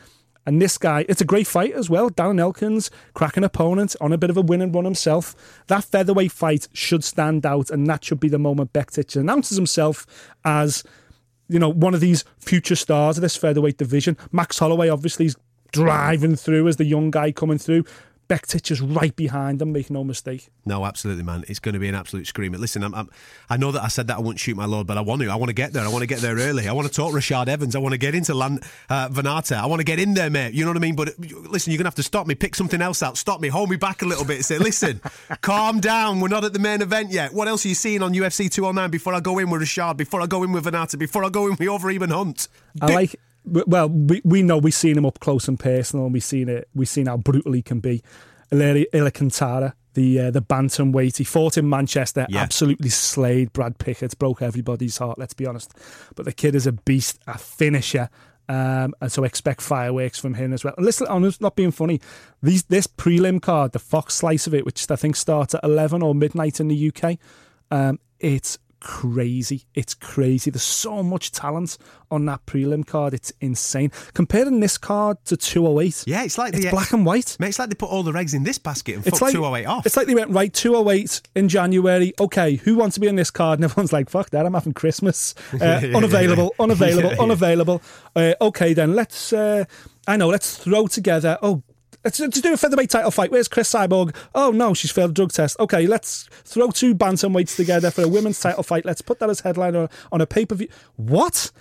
And 0.47 0.61
this 0.61 0.77
guy, 0.77 1.05
it's 1.09 1.19
a 1.19 1.25
great 1.25 1.45
fight 1.45 1.73
as 1.73 1.89
well. 1.89 2.09
Darren 2.09 2.39
Elkins, 2.39 2.89
cracking 3.13 3.43
opponent, 3.43 3.97
on 3.99 4.13
a 4.13 4.17
bit 4.17 4.29
of 4.29 4.37
a 4.37 4.41
win 4.41 4.61
and 4.61 4.73
run 4.73 4.85
himself. 4.85 5.35
That 5.67 5.83
featherweight 5.83 6.31
fight 6.31 6.69
should 6.71 7.03
stand 7.03 7.45
out, 7.45 7.69
and 7.69 7.85
that 7.87 8.05
should 8.05 8.21
be 8.21 8.29
the 8.29 8.39
moment 8.39 8.71
Bektic 8.71 9.13
announces 9.17 9.57
himself 9.57 10.07
as, 10.45 10.85
you 11.49 11.59
know, 11.59 11.67
one 11.67 11.93
of 11.93 11.99
these 11.99 12.23
future 12.39 12.77
stars 12.77 13.17
of 13.17 13.23
this 13.23 13.35
featherweight 13.35 13.77
division. 13.77 14.15
Max 14.31 14.57
Holloway 14.57 14.87
obviously 14.87 15.25
is 15.25 15.35
driving 15.73 16.37
through 16.37 16.69
as 16.69 16.77
the 16.77 16.85
young 16.85 17.11
guy 17.11 17.33
coming 17.33 17.57
through. 17.57 17.83
Bektic 18.29 18.71
is 18.71 18.81
right 18.81 19.15
behind 19.15 19.59
them, 19.59 19.71
make 19.71 19.89
no 19.89 20.03
mistake. 20.03 20.49
No, 20.65 20.85
absolutely, 20.85 21.23
man. 21.23 21.45
It's 21.47 21.59
going 21.59 21.73
to 21.73 21.79
be 21.79 21.87
an 21.87 21.95
absolute 21.95 22.27
screamer. 22.27 22.57
Listen, 22.57 22.83
I'm, 22.83 22.93
I'm, 22.93 23.09
I 23.49 23.55
know 23.55 23.71
that 23.71 23.83
I 23.83 23.87
said 23.87 24.07
that 24.07 24.17
I 24.17 24.19
wouldn't 24.19 24.39
shoot 24.39 24.57
my 24.57 24.65
load, 24.65 24.85
but 24.85 24.97
I 24.97 25.01
want 25.01 25.21
to. 25.21 25.29
I 25.29 25.35
want 25.35 25.49
to 25.49 25.53
get 25.53 25.71
there. 25.71 25.83
I 25.83 25.87
want 25.87 26.01
to 26.01 26.07
get 26.07 26.19
there 26.19 26.35
early. 26.35 26.67
I 26.67 26.73
want 26.73 26.87
to 26.87 26.93
talk 26.93 27.13
Rashad 27.13 27.47
Evans. 27.47 27.75
I 27.75 27.79
want 27.79 27.93
to 27.93 27.97
get 27.97 28.15
into 28.15 28.33
Lan, 28.33 28.59
uh, 28.89 29.07
Vannata. 29.09 29.55
I 29.55 29.65
want 29.65 29.79
to 29.79 29.85
get 29.85 29.99
in 29.99 30.13
there, 30.13 30.29
mate. 30.29 30.53
You 30.53 30.65
know 30.65 30.71
what 30.71 30.77
I 30.77 30.81
mean? 30.81 30.95
But 30.95 31.17
listen, 31.19 31.71
you're 31.71 31.77
going 31.77 31.85
to 31.85 31.89
have 31.89 31.95
to 31.95 32.03
stop 32.03 32.27
me, 32.27 32.35
pick 32.35 32.55
something 32.55 32.81
else 32.81 33.01
out, 33.01 33.17
stop 33.17 33.39
me, 33.39 33.47
hold 33.47 33.69
me 33.69 33.77
back 33.77 34.01
a 34.01 34.05
little 34.05 34.25
bit, 34.25 34.43
say, 34.43 34.57
listen, 34.57 34.99
calm 35.41 35.79
down. 35.79 36.19
We're 36.19 36.27
not 36.27 36.43
at 36.43 36.53
the 36.53 36.59
main 36.59 36.81
event 36.81 37.11
yet. 37.11 37.33
What 37.33 37.47
else 37.47 37.65
are 37.65 37.69
you 37.69 37.75
seeing 37.75 38.01
on 38.01 38.13
UFC 38.13 38.51
209 38.51 38.91
before 38.91 39.13
I 39.13 39.21
go 39.21 39.39
in 39.39 39.49
with 39.49 39.61
Rashad, 39.61 39.95
before 39.95 40.21
I 40.21 40.25
go 40.25 40.43
in 40.43 40.51
with 40.51 40.65
Vannata, 40.65 40.99
before 40.99 41.23
I 41.23 41.29
go 41.29 41.45
in 41.45 41.51
with 41.51 41.59
Overeem 41.59 42.09
Hunt? 42.11 42.49
I 42.81 42.93
like. 42.93 43.15
Well, 43.47 43.89
we, 43.89 44.21
we 44.23 44.43
know 44.43 44.57
we've 44.57 44.73
seen 44.73 44.97
him 44.97 45.05
up 45.05 45.19
close 45.19 45.47
and 45.47 45.59
personal, 45.59 46.05
and 46.05 46.13
we've 46.13 46.23
seen 46.23 46.49
it. 46.49 46.67
We've 46.75 46.89
seen 46.89 47.05
how 47.07 47.17
brutal 47.17 47.53
he 47.53 47.61
can 47.61 47.79
be. 47.79 48.01
Iuri 48.51 48.85
Alcantara, 48.93 49.73
the 49.93 50.19
uh, 50.19 50.31
the 50.31 50.41
bantamweight, 50.41 51.17
he 51.17 51.23
fought 51.23 51.57
in 51.57 51.69
Manchester, 51.69 52.25
Yeah. 52.29 52.41
absolutely 52.41 52.89
slayed 52.89 53.51
Brad 53.53 53.77
Pickett, 53.77 54.17
broke 54.19 54.41
everybody's 54.41 54.97
heart. 54.97 55.17
Let's 55.17 55.33
be 55.33 55.45
honest, 55.45 55.73
but 56.15 56.25
the 56.25 56.31
kid 56.33 56.55
is 56.55 56.67
a 56.67 56.71
beast, 56.71 57.19
a 57.27 57.37
finisher. 57.37 58.09
Um, 58.49 58.93
and 59.01 59.11
so 59.11 59.25
expect 59.25 59.59
fireworks 59.59 60.19
from 60.19 60.35
him 60.35 60.53
as 60.53 60.63
well. 60.63 60.73
And 60.77 60.85
listen, 60.85 61.05
I'm 61.09 61.29
not 61.41 61.57
being 61.57 61.71
funny. 61.71 61.99
These 62.41 62.63
this 62.63 62.87
prelim 62.87 63.41
card, 63.41 63.73
the 63.73 63.79
Fox 63.79 64.13
slice 64.15 64.47
of 64.47 64.53
it, 64.53 64.65
which 64.65 64.89
I 64.89 64.95
think 64.95 65.17
starts 65.17 65.53
at 65.53 65.63
eleven 65.65 66.01
or 66.01 66.15
midnight 66.15 66.61
in 66.61 66.69
the 66.69 66.91
UK, 66.95 67.17
um, 67.71 67.99
it's 68.21 68.57
crazy. 68.79 69.65
It's 69.73 69.93
crazy. 69.93 70.51
There's 70.51 70.63
so 70.63 71.03
much 71.03 71.31
talent 71.31 71.77
on 72.09 72.25
that 72.25 72.45
prelim 72.45 72.85
card. 72.85 73.13
It's 73.13 73.31
insane. 73.41 73.91
Comparing 74.13 74.59
this 74.59 74.77
card 74.77 75.17
to 75.25 75.35
208, 75.37 76.03
Yeah, 76.07 76.23
it's 76.23 76.37
like 76.37 76.53
it's 76.53 76.63
the 76.63 76.71
black 76.71 76.93
and 76.93 77.05
white. 77.05 77.35
Mate, 77.39 77.49
it's 77.49 77.59
like 77.59 77.69
they 77.69 77.75
put 77.75 77.89
all 77.89 78.03
the 78.03 78.13
eggs 78.13 78.33
in 78.33 78.43
this 78.43 78.57
basket 78.57 78.95
and 78.95 79.07
It's 79.07 79.19
fuck 79.19 79.27
like 79.27 79.33
208 79.33 79.65
off. 79.65 79.85
It's 79.85 79.97
like 79.97 80.07
they 80.07 80.15
went 80.15 80.31
right 80.31 80.53
208 80.53 81.21
in 81.35 81.49
January. 81.49 82.13
Okay, 82.19 82.55
who 82.55 82.75
wants 82.75 82.95
to 82.95 82.99
be 82.99 83.09
on 83.09 83.15
this 83.15 83.31
card? 83.31 83.47
And 83.59 83.63
everyone's 83.65 83.93
like, 83.93 84.09
"Fuck 84.09 84.29
that! 84.31 84.45
I'm 84.45 84.53
having 84.53 84.73
Christmas. 84.73 85.33
Uh, 85.59 85.81
unavailable, 85.95 86.53
unavailable, 86.59 87.09
Yeah, 87.09 87.15
yeah. 87.15 87.21
unavailable." 87.23 87.81
Uh, 88.15 88.33
okay, 88.41 88.73
then 88.73 88.93
let's. 88.93 89.33
Uh, 89.33 89.65
I 90.07 90.15
know. 90.17 90.27
Let's 90.29 90.57
throw 90.57 90.87
together. 90.87 91.37
Oh. 91.41 91.63
Let's, 92.07 92.21
let's 92.21 92.39
do 92.39 92.53
a 92.53 92.57
featherweight 92.57 92.89
title 92.89 93.11
fight. 93.11 93.31
Where's 93.31 93.49
Cris 93.49 93.69
Cyborg? 93.69 94.15
Oh 94.33 94.51
no, 94.51 94.73
she's 94.73 94.91
failed 94.91 95.09
a 95.11 95.13
drug 95.13 95.33
test. 95.33 95.59
Okay, 95.59 95.87
let's 95.87 96.23
throw 96.45 96.71
two 96.71 96.95
bantamweights 96.95 97.57
together 97.57 97.91
for 97.91 98.03
a 98.03 98.07
women's 98.07 98.39
title 98.39 98.63
fight. 98.63 98.85
Let's 98.85 99.01
put 99.01 99.19
that 99.19 99.29
as 99.29 99.41
headliner 99.41 99.89
on 100.09 100.21
a 100.21 100.25
pay 100.25 100.45
per 100.45 100.55
view. 100.55 100.69
What? 100.95 101.51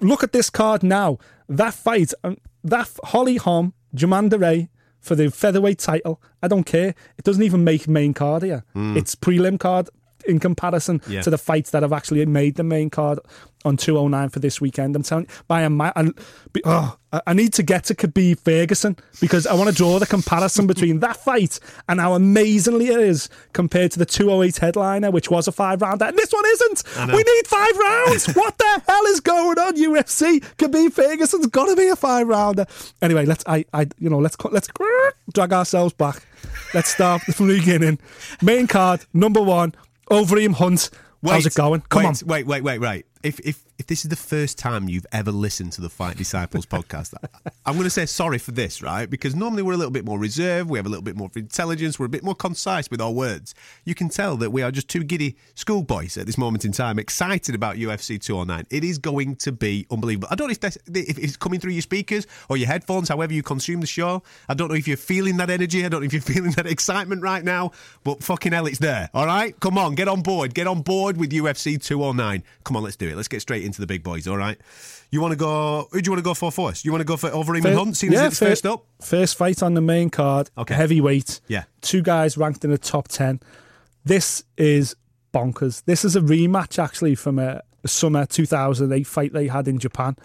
Look 0.00 0.24
at 0.24 0.32
this 0.32 0.50
card 0.50 0.82
now. 0.82 1.18
That 1.48 1.74
fight, 1.74 2.12
um, 2.24 2.38
that 2.64 2.90
Holly 3.04 3.36
Holm, 3.36 3.72
Jamanda 3.94 4.40
Ray 4.40 4.68
for 4.98 5.14
the 5.14 5.30
featherweight 5.30 5.78
title. 5.78 6.20
I 6.42 6.48
don't 6.48 6.64
care. 6.64 6.96
It 7.16 7.22
doesn't 7.24 7.44
even 7.44 7.62
make 7.62 7.86
main 7.86 8.14
card 8.14 8.42
here. 8.42 8.64
It's 8.74 9.14
prelim 9.14 9.60
card 9.60 9.90
in 10.26 10.40
comparison 10.40 11.02
Yeah. 11.06 11.22
to 11.22 11.30
the 11.30 11.38
fights 11.38 11.70
that 11.70 11.82
have 11.84 11.92
actually 11.92 12.26
made 12.26 12.56
the 12.56 12.64
main 12.64 12.90
card 12.90 13.20
on 13.64 13.76
209 13.76 14.28
for 14.28 14.40
this 14.40 14.60
weekend. 14.60 14.94
I'm 14.96 15.02
telling 15.02 15.24
you, 15.24 15.34
by 15.48 15.62
a 15.62 15.70
and, 15.70 16.14
oh, 16.64 16.96
I- 17.12 17.22
I 17.28 17.32
need 17.32 17.52
to 17.54 17.62
get 17.62 17.84
to 17.84 17.94
Khabib 17.94 18.40
Ferguson 18.40 18.96
because 19.20 19.46
I 19.46 19.54
want 19.54 19.70
to 19.70 19.74
draw 19.74 19.98
the 19.98 20.06
comparison 20.06 20.66
between 20.66 21.00
that 21.00 21.16
fight 21.16 21.60
and 21.88 22.00
how 22.00 22.14
amazingly 22.14 22.88
it 22.88 22.98
is 22.98 23.28
compared 23.52 23.92
to 23.92 23.98
the 23.98 24.06
208 24.06 24.56
headliner, 24.58 25.10
which 25.10 25.30
was 25.30 25.46
a 25.46 25.52
five 25.52 25.80
rounder. 25.80 26.06
And 26.06 26.18
this 26.18 26.32
one 26.32 26.44
isn't. 26.44 26.84
We 27.12 27.22
need 27.22 27.46
five 27.46 27.76
rounds. 27.78 28.26
what 28.34 28.58
the 28.58 28.82
hell 28.86 29.04
is 29.06 29.20
going 29.20 29.58
on, 29.58 29.76
UFC? 29.76 30.40
Khabib 30.56 30.92
Ferguson's 30.92 31.46
got 31.46 31.66
to 31.66 31.76
be 31.76 31.88
a 31.88 31.96
five 31.96 32.26
rounder. 32.26 32.66
Anyway, 33.00 33.26
let's 33.26 33.44
I 33.46 33.64
I 33.72 33.86
you 33.98 34.10
know 34.10 34.18
let's 34.18 34.36
let's 34.50 34.68
drag 35.32 35.52
ourselves 35.52 35.94
back. 35.94 36.26
Let's 36.74 36.88
start 36.90 37.22
from 37.34 37.48
the 37.48 37.58
beginning. 37.58 37.98
Main 38.42 38.66
card 38.66 39.04
number 39.12 39.40
one. 39.40 39.74
Overeem 40.10 40.54
Hunt. 40.54 40.90
How's 41.24 41.46
it 41.46 41.54
going? 41.54 41.82
Come 41.88 42.02
wait, 42.02 42.22
on. 42.22 42.28
Wait, 42.28 42.46
wait, 42.46 42.62
wait, 42.62 42.78
right. 42.78 43.06
If 43.24 43.40
if 43.40 43.64
if 43.78 43.86
this 43.86 44.04
is 44.04 44.08
the 44.08 44.16
first 44.16 44.56
time 44.56 44.88
you've 44.88 45.06
ever 45.10 45.32
listened 45.32 45.72
to 45.72 45.80
the 45.80 45.88
Fight 45.88 46.16
Disciples 46.16 46.64
podcast, 46.64 47.14
I'm 47.66 47.74
going 47.74 47.84
to 47.84 47.90
say 47.90 48.06
sorry 48.06 48.38
for 48.38 48.52
this, 48.52 48.82
right? 48.82 49.10
Because 49.10 49.34
normally 49.34 49.62
we're 49.62 49.72
a 49.72 49.76
little 49.76 49.90
bit 49.90 50.04
more 50.04 50.18
reserved, 50.18 50.70
we 50.70 50.78
have 50.78 50.86
a 50.86 50.88
little 50.88 51.02
bit 51.02 51.16
more 51.16 51.30
intelligence, 51.34 51.98
we're 51.98 52.06
a 52.06 52.10
bit 52.10 52.22
more 52.22 52.36
concise 52.36 52.88
with 52.90 53.00
our 53.00 53.10
words. 53.10 53.54
You 53.84 53.94
can 53.94 54.08
tell 54.08 54.36
that 54.36 54.50
we 54.50 54.62
are 54.62 54.70
just 54.70 54.88
two 54.88 55.02
giddy 55.02 55.36
schoolboys 55.54 56.16
at 56.16 56.26
this 56.26 56.38
moment 56.38 56.64
in 56.64 56.70
time, 56.70 56.98
excited 56.98 57.54
about 57.54 57.76
UFC 57.76 58.20
209. 58.20 58.66
It 58.70 58.84
is 58.84 58.98
going 58.98 59.36
to 59.36 59.50
be 59.50 59.86
unbelievable. 59.90 60.28
I 60.30 60.36
don't 60.36 60.48
know 60.48 60.52
if, 60.52 60.60
that's, 60.60 60.78
if 60.86 61.18
it's 61.18 61.36
coming 61.36 61.58
through 61.58 61.72
your 61.72 61.82
speakers 61.82 62.28
or 62.48 62.56
your 62.56 62.68
headphones, 62.68 63.08
however 63.08 63.32
you 63.32 63.42
consume 63.42 63.80
the 63.80 63.86
show. 63.86 64.22
I 64.48 64.54
don't 64.54 64.68
know 64.68 64.76
if 64.76 64.86
you're 64.86 64.96
feeling 64.96 65.36
that 65.38 65.50
energy. 65.50 65.84
I 65.84 65.88
don't 65.88 66.00
know 66.00 66.06
if 66.06 66.12
you're 66.12 66.22
feeling 66.34 66.52
that 66.52 66.66
excitement 66.66 67.22
right 67.22 67.42
now, 67.42 67.72
but 68.04 68.22
fucking 68.22 68.52
hell, 68.52 68.66
it's 68.66 68.78
there. 68.78 69.10
All 69.14 69.26
right, 69.26 69.58
come 69.58 69.78
on, 69.78 69.96
get 69.96 70.06
on 70.06 70.22
board, 70.22 70.54
get 70.54 70.68
on 70.68 70.82
board 70.82 71.16
with 71.16 71.32
UFC 71.32 71.82
209. 71.82 72.44
Come 72.62 72.76
on, 72.76 72.84
let's 72.84 72.96
do 72.96 73.08
it. 73.08 73.16
Let's 73.16 73.28
get 73.28 73.42
straight 73.42 73.63
into 73.64 73.80
the 73.80 73.86
big 73.86 74.02
boys. 74.02 74.26
All 74.26 74.36
right. 74.36 74.58
You 75.10 75.20
want 75.20 75.32
to 75.32 75.36
go? 75.36 75.88
Who 75.92 76.00
do 76.00 76.08
you 76.08 76.12
want 76.12 76.18
to 76.24 76.28
go 76.28 76.34
for 76.34 76.50
first? 76.50 76.84
You 76.84 76.90
want 76.90 77.00
to 77.00 77.04
go 77.06 77.16
for 77.16 77.30
Overeem 77.30 77.64
and 77.64 77.74
Hunt? 77.76 77.96
Seeing 77.96 78.14
as 78.14 78.20
it's 78.22 78.38
fir- 78.38 78.46
first 78.46 78.66
up. 78.66 78.86
First 79.00 79.36
fight 79.36 79.62
on 79.62 79.74
the 79.74 79.80
main 79.80 80.10
card. 80.10 80.50
Okay. 80.58 80.74
Heavyweight. 80.74 81.40
Yeah. 81.46 81.64
Two 81.82 82.02
guys 82.02 82.36
ranked 82.36 82.64
in 82.64 82.70
the 82.70 82.78
top 82.78 83.08
10. 83.08 83.40
This 84.04 84.42
is 84.56 84.96
bonkers. 85.32 85.84
This 85.84 86.04
is 86.04 86.16
a 86.16 86.20
rematch, 86.20 86.82
actually, 86.82 87.14
from 87.14 87.38
a, 87.38 87.62
summer 87.86 88.26
2008 88.26 89.06
fight 89.06 89.32
they 89.32 89.48
had 89.48 89.68
in 89.68 89.78
Japan 89.78 90.16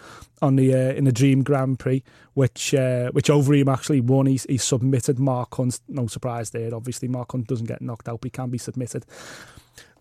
on 0.42 0.56
the 0.56 0.74
uh, 0.74 0.94
in 0.94 1.06
the 1.06 1.12
Dream 1.12 1.44
Grand 1.44 1.80
Prix, 1.80 2.04
which 2.34 2.74
uh, 2.74 3.12
which 3.12 3.28
Overeem 3.28 3.72
actually 3.72 4.02
won. 4.02 4.26
He, 4.26 4.40
he 4.48 4.58
submitted 4.58 5.20
Mark 5.20 5.56
Hunt. 5.56 5.80
No 5.88 6.08
surprise 6.08 6.52
there. 6.52 6.74
Obviously, 6.74 7.08
Mark 7.08 7.32
Hunt 7.32 7.48
doesn't 7.48 7.68
get 7.68 7.82
knocked 7.82 8.08
out, 8.08 8.22
but 8.22 8.28
he 8.28 8.32
can 8.32 8.50
be 8.50 8.58
submitted. 8.58 9.06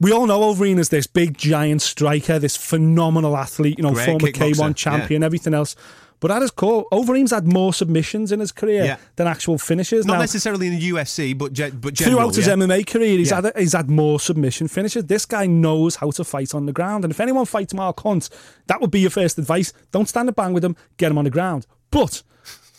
We 0.01 0.13
all 0.13 0.27
know 0.27 0.41
Overeem 0.41 0.79
is 0.79 0.91
this 0.91 1.07
big 1.07 1.37
giant 1.37 1.83
striker, 1.83 2.39
this 2.39 2.57
phenomenal 2.57 3.37
athlete, 3.37 3.79
you 3.79 3.83
know, 3.83 3.93
Great 3.93 4.07
former 4.07 4.29
K1 4.29 4.77
champion, 4.77 5.23
everything 5.23 5.55
else. 5.55 5.75
But 6.21 6.31
at 6.33 6.43
his 6.43 6.51
core, 6.51 6.85
Overeem's 6.93 7.31
had 7.31 7.47
more 7.47 7.73
submissions 7.73 8.33
in 8.33 8.41
his 8.41 8.51
career 8.51 8.85
Yeah. 8.85 8.97
than 9.17 9.27
actual 9.29 9.57
finishes. 9.57 10.05
Not 10.05 10.15
now, 10.15 10.21
necessarily 10.21 10.67
in 10.67 10.73
the 10.79 10.89
UFC, 10.91 11.33
but 11.33 11.53
ge- 11.53 11.73
but 11.81 11.95
general, 11.95 12.31
throughout 12.33 12.35
his? 12.35 12.49
MMA 12.49 12.83
career, 12.87 13.19
he's 13.19 13.31
Yeah. 13.31 13.43
had 13.43 13.53
he's 13.57 13.73
had 13.75 13.89
more 13.89 14.19
submission 14.19 14.67
finishes. 14.69 15.05
This 15.05 15.25
guy 15.27 15.47
knows 15.47 15.97
how 15.97 16.11
to 16.11 16.25
fight 16.25 16.55
on 16.55 16.67
the 16.67 16.73
ground, 16.73 17.05
and 17.05 17.13
if 17.13 17.21
anyone 17.21 17.45
fights 17.45 17.73
Mark 17.73 18.01
Hunt, 18.01 18.29
that 18.67 18.81
would 18.81 18.91
be 18.91 19.01
your 19.01 19.11
first 19.11 19.39
advice: 19.39 19.73
don't 19.93 20.09
stand 20.09 20.29
a 20.29 20.33
bang 20.33 20.53
with 20.53 20.65
him, 20.65 20.75
get 20.97 21.11
him 21.13 21.19
on 21.19 21.25
the 21.25 21.31
ground. 21.31 21.67
But 21.91 22.23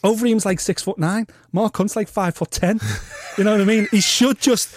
Overeem's 0.04 0.46
like 0.46 0.60
six 0.60 0.82
foot 0.82 0.98
nine, 0.98 1.28
Mark 1.52 1.76
Hunt's 1.78 1.96
like 1.96 2.08
five 2.10 2.36
foot 2.36 2.52
ten. 2.52 2.80
you 3.38 3.44
know 3.44 3.52
what 3.54 3.62
I 3.62 3.66
mean? 3.66 3.88
He 3.92 4.02
should 4.02 4.40
just 4.40 4.70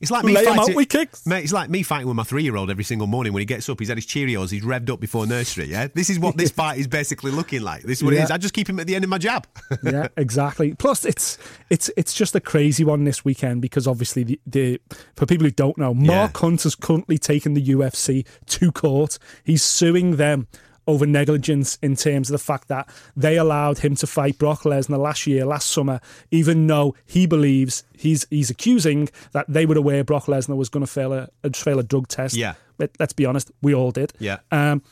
It's 0.00 0.10
like 0.10 0.24
me 0.24 0.32
lay 0.34 0.44
fighting, 0.44 0.76
with 0.76 0.88
kicks. 0.88 1.26
Mate, 1.26 1.44
it's 1.44 1.52
like 1.52 1.70
me 1.70 1.82
fighting 1.82 2.06
with 2.06 2.16
my 2.16 2.22
three-year-old 2.22 2.70
every 2.70 2.84
single 2.84 3.06
morning 3.06 3.32
when 3.32 3.40
he 3.40 3.44
gets 3.46 3.68
up. 3.68 3.78
He's 3.80 3.88
had 3.88 3.98
his 3.98 4.06
Cheerios. 4.06 4.50
He's 4.50 4.62
revved 4.62 4.90
up 4.90 5.00
before 5.00 5.26
nursery. 5.26 5.66
Yeah, 5.66 5.88
this 5.92 6.08
is 6.10 6.18
what 6.18 6.36
this 6.36 6.50
fight 6.60 6.78
is 6.78 6.86
basically 6.86 7.30
looking 7.30 7.62
like. 7.62 7.82
This 7.82 7.98
is 7.98 8.04
what 8.04 8.12
it 8.14 8.18
Yeah. 8.18 8.24
is. 8.24 8.30
I 8.30 8.38
just 8.38 8.54
keep 8.54 8.68
him 8.68 8.78
at 8.80 8.86
the 8.86 8.94
end 8.94 9.04
of 9.04 9.10
my 9.10 9.18
jab. 9.18 9.46
yeah, 9.82 10.08
exactly. 10.16 10.74
Plus, 10.74 11.04
it's 11.04 11.38
it's 11.70 11.90
it's 11.96 12.14
just 12.14 12.34
a 12.34 12.40
crazy 12.40 12.84
one 12.84 13.04
this 13.04 13.24
weekend 13.24 13.60
because 13.62 13.86
obviously 13.86 14.22
the, 14.24 14.40
the 14.46 14.80
for 15.16 15.26
people 15.26 15.44
who 15.44 15.50
don't 15.50 15.76
know, 15.78 15.94
Mark 15.94 16.32
Yeah. 16.34 16.40
Hunt 16.40 16.62
has 16.62 16.74
currently 16.74 17.18
taken 17.18 17.54
the 17.54 17.62
UFC 17.64 18.26
to 18.46 18.72
court. 18.72 19.18
He's 19.44 19.62
suing 19.62 20.16
them 20.16 20.46
over 20.88 21.06
negligence 21.06 21.78
in 21.82 21.94
terms 21.94 22.30
of 22.30 22.32
the 22.32 22.42
fact 22.42 22.66
that 22.68 22.88
they 23.14 23.36
allowed 23.36 23.78
him 23.78 23.94
to 23.94 24.06
fight 24.06 24.38
Brock 24.38 24.62
Lesnar 24.62 24.98
last 24.98 25.26
year, 25.26 25.44
last 25.44 25.70
summer, 25.70 26.00
even 26.30 26.66
though 26.66 26.96
he 27.04 27.26
believes 27.26 27.84
he's 27.96 28.26
he's 28.30 28.50
accusing 28.50 29.10
that 29.32 29.44
they 29.48 29.66
were 29.66 29.76
aware 29.76 30.02
Brock 30.02 30.24
Lesnar 30.24 30.56
was 30.56 30.70
going 30.70 30.84
to 30.84 30.90
fail 30.90 31.12
a, 31.12 31.28
fail 31.52 31.78
a 31.78 31.82
drug 31.82 32.08
test. 32.08 32.34
Yeah. 32.34 32.54
But 32.78 32.92
let's 32.98 33.12
be 33.12 33.26
honest, 33.26 33.52
we 33.60 33.74
all 33.74 33.90
did. 33.90 34.14
Yeah. 34.18 34.38
Um, 34.50 34.82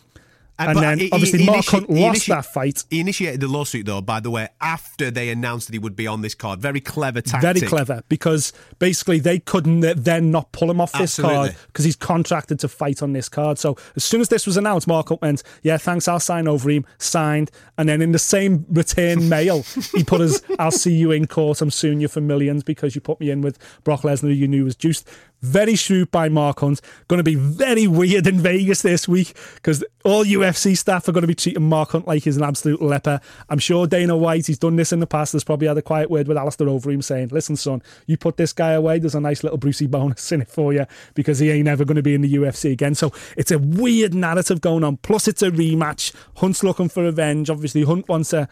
Uh, 0.59 0.63
and 0.69 0.75
but 0.75 0.81
then, 0.81 0.99
he- 0.99 1.11
obviously, 1.13 1.41
he 1.41 1.47
Mark 1.47 1.67
Hunt 1.67 1.91
lost 1.91 2.27
that 2.29 2.47
fight. 2.47 2.85
He 2.91 3.01
initiated 3.01 3.41
the 3.41 3.49
lawsuit, 3.49 3.85
though, 3.87 4.01
by 4.01 4.21
the 4.21 4.31
way, 4.31 4.49
after 4.61 5.11
they 5.11 5.29
announced 5.29 5.67
that 5.67 5.75
he 5.75 5.79
would 5.79 5.95
be 5.97 6.07
on 6.07 6.23
this 6.23 6.35
card. 6.35 6.61
Very 6.61 6.81
clever 6.81 7.21
tactic. 7.21 7.43
Very 7.59 7.61
clever 7.69 8.03
because 8.09 8.53
basically 8.79 9.19
they 9.19 9.39
couldn't 9.39 9.81
then 9.81 10.31
not 10.31 10.53
pull 10.53 10.71
him 10.71 10.81
off 10.81 10.93
this 10.93 11.19
Absolutely. 11.19 11.37
card 11.51 11.57
because 11.67 11.85
he's 11.85 11.97
contracted 11.97 12.59
to 12.61 12.69
fight 12.69 13.03
on 13.03 13.13
this 13.13 13.29
card. 13.29 13.59
So 13.59 13.77
as 13.97 14.05
soon 14.05 14.21
as 14.21 14.29
this 14.29 14.47
was 14.47 14.57
announced, 14.57 14.87
Mark 14.87 15.09
Hunt 15.09 15.21
went, 15.21 15.43
"Yeah, 15.63 15.77
thanks, 15.77 16.09
I'll 16.09 16.21
sign 16.21 16.49
over 16.49 16.71
him." 16.71 16.87
Signed, 16.99 17.51
and 17.77 17.89
then 17.89 18.01
in 18.01 18.13
the 18.13 18.19
same 18.19 18.65
return 18.71 19.29
mail, 19.29 19.63
he 19.95 20.05
put 20.05 20.21
his, 20.23 20.43
"I'll 20.59 20.71
see 20.71 20.95
you 20.95 21.13
in 21.13 21.27
court. 21.27 21.61
I'm 21.61 21.71
suing 21.71 22.01
you 22.01 22.09
for 22.09 22.21
millions 22.23 22.63
because 22.63 22.95
you 22.95 23.01
put 23.03 23.21
me 23.21 23.31
in 23.31 23.43
with 23.43 23.59
Brock 23.85 24.01
Lesnar, 24.03 24.21
who 24.23 24.29
you 24.29 24.49
knew 24.49 24.65
was 24.65 24.75
juiced." 24.77 25.07
Very 25.43 25.75
shrewd 25.75 26.11
by 26.11 26.29
Mark 26.29 26.61
Hunt. 26.61 26.81
Going 27.09 27.19
to 27.19 27.25
be 27.25 27.35
very 27.35 27.87
weird 27.87 28.27
in 28.27 28.41
Vegas 28.41 28.83
this 28.83 29.07
week 29.07 29.37
because 29.57 29.85
all 30.05 30.25
UFC 30.25 30.77
staff 30.77 31.09
are 31.09 31.13
going 31.13 31.23
to 31.23 31.29
be 31.29 31.35
treating 31.35 31.69
Mark 31.69 31.91
Hunt 31.91 32.07
like 32.07 32.25
he's 32.25 32.37
an 32.37 32.43
absolute 32.43 32.81
leper. 32.81 33.21
I'm 33.49 33.59
sure 33.59 33.87
Dana 33.87 34.17
White, 34.17 34.47
he's 34.47 34.59
done 34.59 34.77
this 34.77 34.93
in 34.93 35.01
the 35.01 35.07
past, 35.07 35.33
has 35.33 35.45
probably 35.45 35.69
had 35.69 35.77
a 35.77 35.83
quiet 35.83 36.11
word 36.11 36.27
with 36.27 36.37
Alistair 36.37 36.67
Overeem 36.69 37.05
saying, 37.05 37.29
listen, 37.29 37.57
son, 37.57 37.83
you 38.07 38.17
put 38.17 38.37
this 38.37 38.53
guy 38.53 38.73
away, 38.73 38.99
there's 38.99 39.15
a 39.15 39.21
nice 39.21 39.43
little 39.43 39.59
Brucey 39.59 39.87
bonus 39.87 40.33
in 40.33 40.43
it 40.43 40.49
for 40.49 40.73
you 40.73 40.87
because 41.15 41.39
he 41.39 41.51
ain't 41.51 41.69
ever 41.69 41.85
going 41.85 41.97
to 41.97 42.03
be 42.03 42.15
in 42.15 42.23
the 42.23 42.35
UFC 42.35 42.73
again. 42.73 42.95
So 42.95 43.13
it's 43.37 43.51
a 43.51 43.59
weird 43.59 44.15
narrative 44.15 44.61
going 44.61 44.85
on. 44.85 44.97
Plus, 44.99 45.29
it's 45.29 45.43
a 45.43 45.51
rematch. 45.51 46.15
Hunt's 46.37 46.65
looking 46.65 46.89
for 46.89 47.03
revenge. 47.03 47.51
Obviously, 47.51 47.85
Hunt 47.85 48.09
wants 48.09 48.33
a 48.33 48.49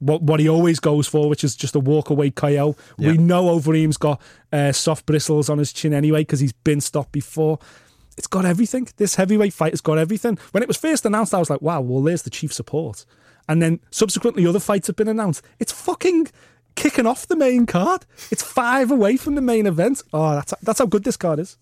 what 0.00 0.22
what 0.22 0.40
he 0.40 0.48
always 0.48 0.80
goes 0.80 1.06
for, 1.06 1.28
which 1.28 1.44
is 1.44 1.56
just 1.56 1.74
a 1.74 1.80
walk 1.80 2.10
away 2.10 2.30
KO. 2.30 2.76
Yeah. 2.98 3.12
We 3.12 3.18
know 3.18 3.48
Overeem's 3.48 3.96
got 3.96 4.20
uh, 4.52 4.72
soft 4.72 5.06
bristles 5.06 5.48
on 5.48 5.58
his 5.58 5.72
chin 5.72 5.92
anyway 5.92 6.20
because 6.20 6.40
he's 6.40 6.52
been 6.52 6.80
stopped 6.80 7.12
before. 7.12 7.58
It's 8.16 8.26
got 8.26 8.44
everything. 8.44 8.88
This 8.96 9.14
heavyweight 9.14 9.52
fight 9.52 9.72
has 9.72 9.80
got 9.80 9.96
everything. 9.98 10.38
When 10.50 10.62
it 10.62 10.68
was 10.68 10.76
first 10.76 11.06
announced, 11.06 11.32
I 11.34 11.38
was 11.38 11.50
like, 11.50 11.62
wow, 11.62 11.80
well, 11.80 12.02
there's 12.02 12.22
the 12.22 12.30
chief 12.30 12.52
support. 12.52 13.04
And 13.48 13.62
then 13.62 13.80
subsequently, 13.90 14.46
other 14.46 14.58
fights 14.58 14.88
have 14.88 14.96
been 14.96 15.08
announced. 15.08 15.42
It's 15.60 15.72
fucking 15.72 16.28
kicking 16.74 17.06
off 17.06 17.26
the 17.26 17.36
main 17.36 17.66
card. 17.66 18.06
It's 18.30 18.42
five 18.42 18.90
away 18.90 19.16
from 19.16 19.34
the 19.36 19.40
main 19.40 19.66
event. 19.66 20.02
Oh, 20.12 20.34
that's 20.34 20.54
that's 20.62 20.78
how 20.80 20.86
good 20.86 21.04
this 21.04 21.16
card 21.16 21.38
is. 21.38 21.56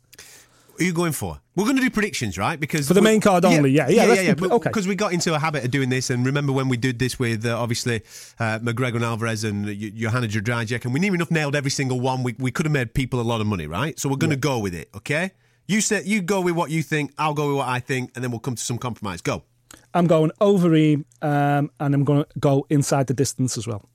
Are 0.78 0.84
you 0.84 0.92
going 0.92 1.12
for? 1.12 1.40
We're 1.54 1.64
going 1.64 1.76
to 1.76 1.82
do 1.82 1.90
predictions, 1.90 2.36
right? 2.36 2.60
Because 2.60 2.86
For 2.86 2.94
the 2.94 3.02
main 3.02 3.20
card 3.20 3.44
only, 3.44 3.70
yeah, 3.70 3.88
yeah, 3.88 4.02
yeah, 4.02 4.08
let's 4.08 4.40
yeah. 4.40 4.54
okay. 4.56 4.68
Because 4.68 4.86
we 4.86 4.94
got 4.94 5.12
into 5.12 5.34
a 5.34 5.38
habit 5.38 5.64
of 5.64 5.70
doing 5.70 5.88
this, 5.88 6.10
and 6.10 6.26
remember 6.26 6.52
when 6.52 6.68
we 6.68 6.76
did 6.76 6.98
this 6.98 7.18
with 7.18 7.46
uh, 7.46 7.58
obviously 7.58 8.02
uh, 8.38 8.58
McGregor 8.58 8.96
and 8.96 9.04
Alvarez 9.04 9.44
and 9.44 9.66
uh, 9.66 9.72
Johanna 9.72 10.28
Jędrzejczyk, 10.28 10.84
and 10.84 10.92
we 10.92 11.00
near 11.00 11.14
enough 11.14 11.30
nailed 11.30 11.56
every 11.56 11.70
single 11.70 12.00
one. 12.00 12.22
We 12.22 12.34
we 12.38 12.50
could 12.50 12.66
have 12.66 12.72
made 12.72 12.92
people 12.92 13.20
a 13.20 13.22
lot 13.22 13.40
of 13.40 13.46
money, 13.46 13.66
right? 13.66 13.98
So 13.98 14.08
we're 14.08 14.16
going 14.16 14.30
to 14.30 14.36
go 14.36 14.58
with 14.58 14.74
it, 14.74 14.90
okay? 14.96 15.32
You 15.66 15.80
said 15.80 16.06
you 16.06 16.20
go 16.22 16.40
with 16.40 16.54
what 16.54 16.70
you 16.70 16.82
think. 16.82 17.12
I'll 17.18 17.34
go 17.34 17.48
with 17.48 17.56
what 17.56 17.68
I 17.68 17.80
think, 17.80 18.12
and 18.14 18.22
then 18.22 18.30
we'll 18.30 18.40
come 18.40 18.54
to 18.54 18.62
some 18.62 18.78
compromise. 18.78 19.20
Go. 19.22 19.42
I'm 19.94 20.06
going 20.06 20.30
Overeem, 20.40 21.04
um, 21.22 21.70
and 21.80 21.94
I'm 21.94 22.04
going 22.04 22.24
to 22.24 22.28
go 22.38 22.66
inside 22.68 23.06
the 23.06 23.14
distance 23.14 23.56
as 23.56 23.66
well. 23.66 23.88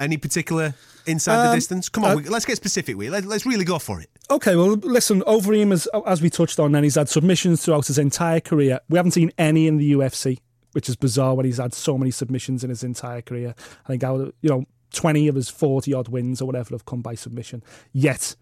Any 0.00 0.16
particular 0.16 0.74
inside 1.06 1.36
the 1.44 1.50
Um, 1.50 1.54
distance? 1.54 1.88
Come 1.88 2.04
on, 2.04 2.10
uh, 2.10 2.16
we, 2.16 2.22
let's 2.24 2.44
get 2.44 2.56
specific. 2.56 2.96
We 2.96 3.08
let, 3.08 3.24
let's 3.24 3.46
really 3.46 3.64
go 3.64 3.78
for 3.78 4.00
it. 4.00 4.10
Okay, 4.30 4.56
well, 4.56 4.70
listen, 4.70 5.20
Overeem, 5.22 5.72
as, 5.72 5.86
as 6.06 6.22
we 6.22 6.30
touched 6.30 6.58
on, 6.58 6.72
then 6.72 6.82
he's 6.82 6.94
had 6.94 7.08
submissions 7.08 7.62
throughout 7.64 7.86
his 7.86 7.98
entire 7.98 8.40
career. 8.40 8.80
We 8.88 8.96
haven't 8.96 9.12
seen 9.12 9.30
any 9.36 9.66
in 9.66 9.76
the 9.76 9.92
UFC, 9.92 10.38
which 10.72 10.88
is 10.88 10.96
bizarre 10.96 11.34
when 11.34 11.44
he's 11.44 11.58
had 11.58 11.74
so 11.74 11.98
many 11.98 12.10
submissions 12.10 12.64
in 12.64 12.70
his 12.70 12.82
entire 12.82 13.20
career. 13.20 13.54
I 13.84 13.88
think, 13.88 14.02
out 14.02 14.20
of, 14.20 14.32
you 14.40 14.48
know, 14.48 14.64
20 14.94 15.28
of 15.28 15.34
his 15.34 15.50
40 15.50 15.92
odd 15.92 16.08
wins 16.08 16.40
or 16.40 16.46
whatever 16.46 16.74
have 16.74 16.86
come 16.86 17.02
by 17.02 17.14
submission. 17.16 17.62
Yet, 17.92 18.34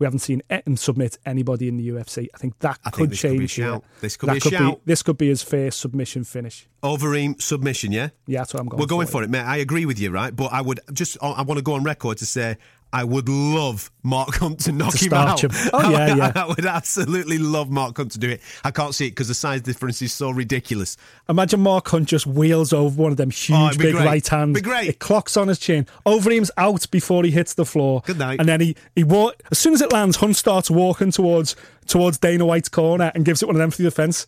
we 0.00 0.04
haven't 0.06 0.20
seen 0.20 0.42
him 0.48 0.76
submit 0.76 1.18
anybody 1.26 1.66
in 1.68 1.76
the 1.76 1.88
UFC. 1.88 2.28
I 2.34 2.38
think 2.38 2.58
that 2.60 2.78
I 2.84 2.90
could 2.90 3.10
think 3.10 3.20
could 3.20 3.30
be 3.32 3.38
change. 3.46 3.50
shout. 3.50 3.84
This 4.00 4.16
could 4.16 4.28
That 4.28 4.42
be 4.42 4.48
a 4.48 4.58
shout. 4.58 4.80
this 4.84 5.02
could 5.02 5.18
be 5.18 5.28
his 5.28 5.42
first 5.42 5.80
submission 5.80 6.22
finish. 6.24 6.68
Overeem 6.84 7.40
submission, 7.42 7.90
yeah. 7.92 8.10
Yeah, 8.26 8.40
that's 8.40 8.54
what 8.54 8.60
I'm 8.60 8.68
going 8.68 8.78
We're 8.80 8.86
going 8.86 9.06
for. 9.06 9.12
for 9.14 9.22
it, 9.24 9.30
mate. 9.30 9.40
I 9.42 9.56
agree 9.56 9.86
with 9.86 9.98
you, 9.98 10.10
right? 10.10 10.34
But 10.34 10.52
I 10.52 10.60
would 10.62 10.80
just, 10.92 11.16
I 11.20 11.42
want 11.42 11.58
to 11.58 11.62
go 11.62 11.74
on 11.74 11.82
record 11.82 12.18
to 12.18 12.26
say 12.26 12.58
I 12.92 13.04
would 13.04 13.28
love 13.28 13.90
Mark 14.02 14.36
Hunt 14.36 14.60
to 14.60 14.72
knock 14.72 14.94
To 14.94 15.04
him 15.06 15.12
out. 15.12 15.44
him. 15.44 15.50
Oh, 15.74 15.90
yeah, 15.90 16.14
yeah. 16.14 16.32
I 16.34 16.46
would 16.46 16.64
absolutely 16.64 17.36
love 17.36 17.68
Mark 17.70 17.98
Hunt 17.98 18.12
to 18.12 18.18
do 18.18 18.30
it. 18.30 18.40
I 18.64 18.70
can't 18.70 18.94
see 18.94 19.08
it 19.08 19.10
because 19.10 19.28
the 19.28 19.34
size 19.34 19.60
difference 19.60 20.00
is 20.00 20.12
so 20.12 20.30
ridiculous. 20.30 20.96
Imagine 21.28 21.60
Mark 21.60 21.86
Hunt 21.88 22.08
just 22.08 22.26
wheels 22.26 22.72
over 22.72 23.02
one 23.02 23.10
of 23.10 23.18
them 23.18 23.28
oh, 23.28 23.36
huge 23.36 23.58
Oh, 23.58 23.68
big 23.78 23.94
great. 23.94 24.06
right 24.06 24.26
hands. 24.26 24.54
Be 24.54 24.62
great. 24.62 24.88
It 24.88 24.98
clocks 25.00 25.36
on 25.36 25.48
his 25.48 25.58
chin. 25.58 25.86
Overeem's 26.06 26.50
out 26.56 26.90
before 26.90 27.24
he 27.24 27.30
hits 27.30 27.52
the 27.54 27.66
floor. 27.66 28.02
Good 28.06 28.18
night. 28.18 28.40
And 28.40 28.48
then 28.48 28.60
he 28.62 28.74
he 28.96 29.04
wa- 29.04 29.32
as 29.50 29.58
soon 29.58 29.74
as 29.74 29.82
it 29.82 29.92
lands, 29.92 30.16
Hunt 30.16 30.36
starts 30.36 30.70
walking 30.70 31.10
towards 31.12 31.56
towards 31.86 32.16
Dana 32.18 32.46
White's 32.46 32.68
corner 32.70 33.12
and 33.14 33.24
gives 33.24 33.42
it 33.42 33.46
one 33.46 33.56
of 33.56 33.60
them 33.60 33.70
through 33.70 33.84
the 33.84 33.90
fence. 33.90 34.26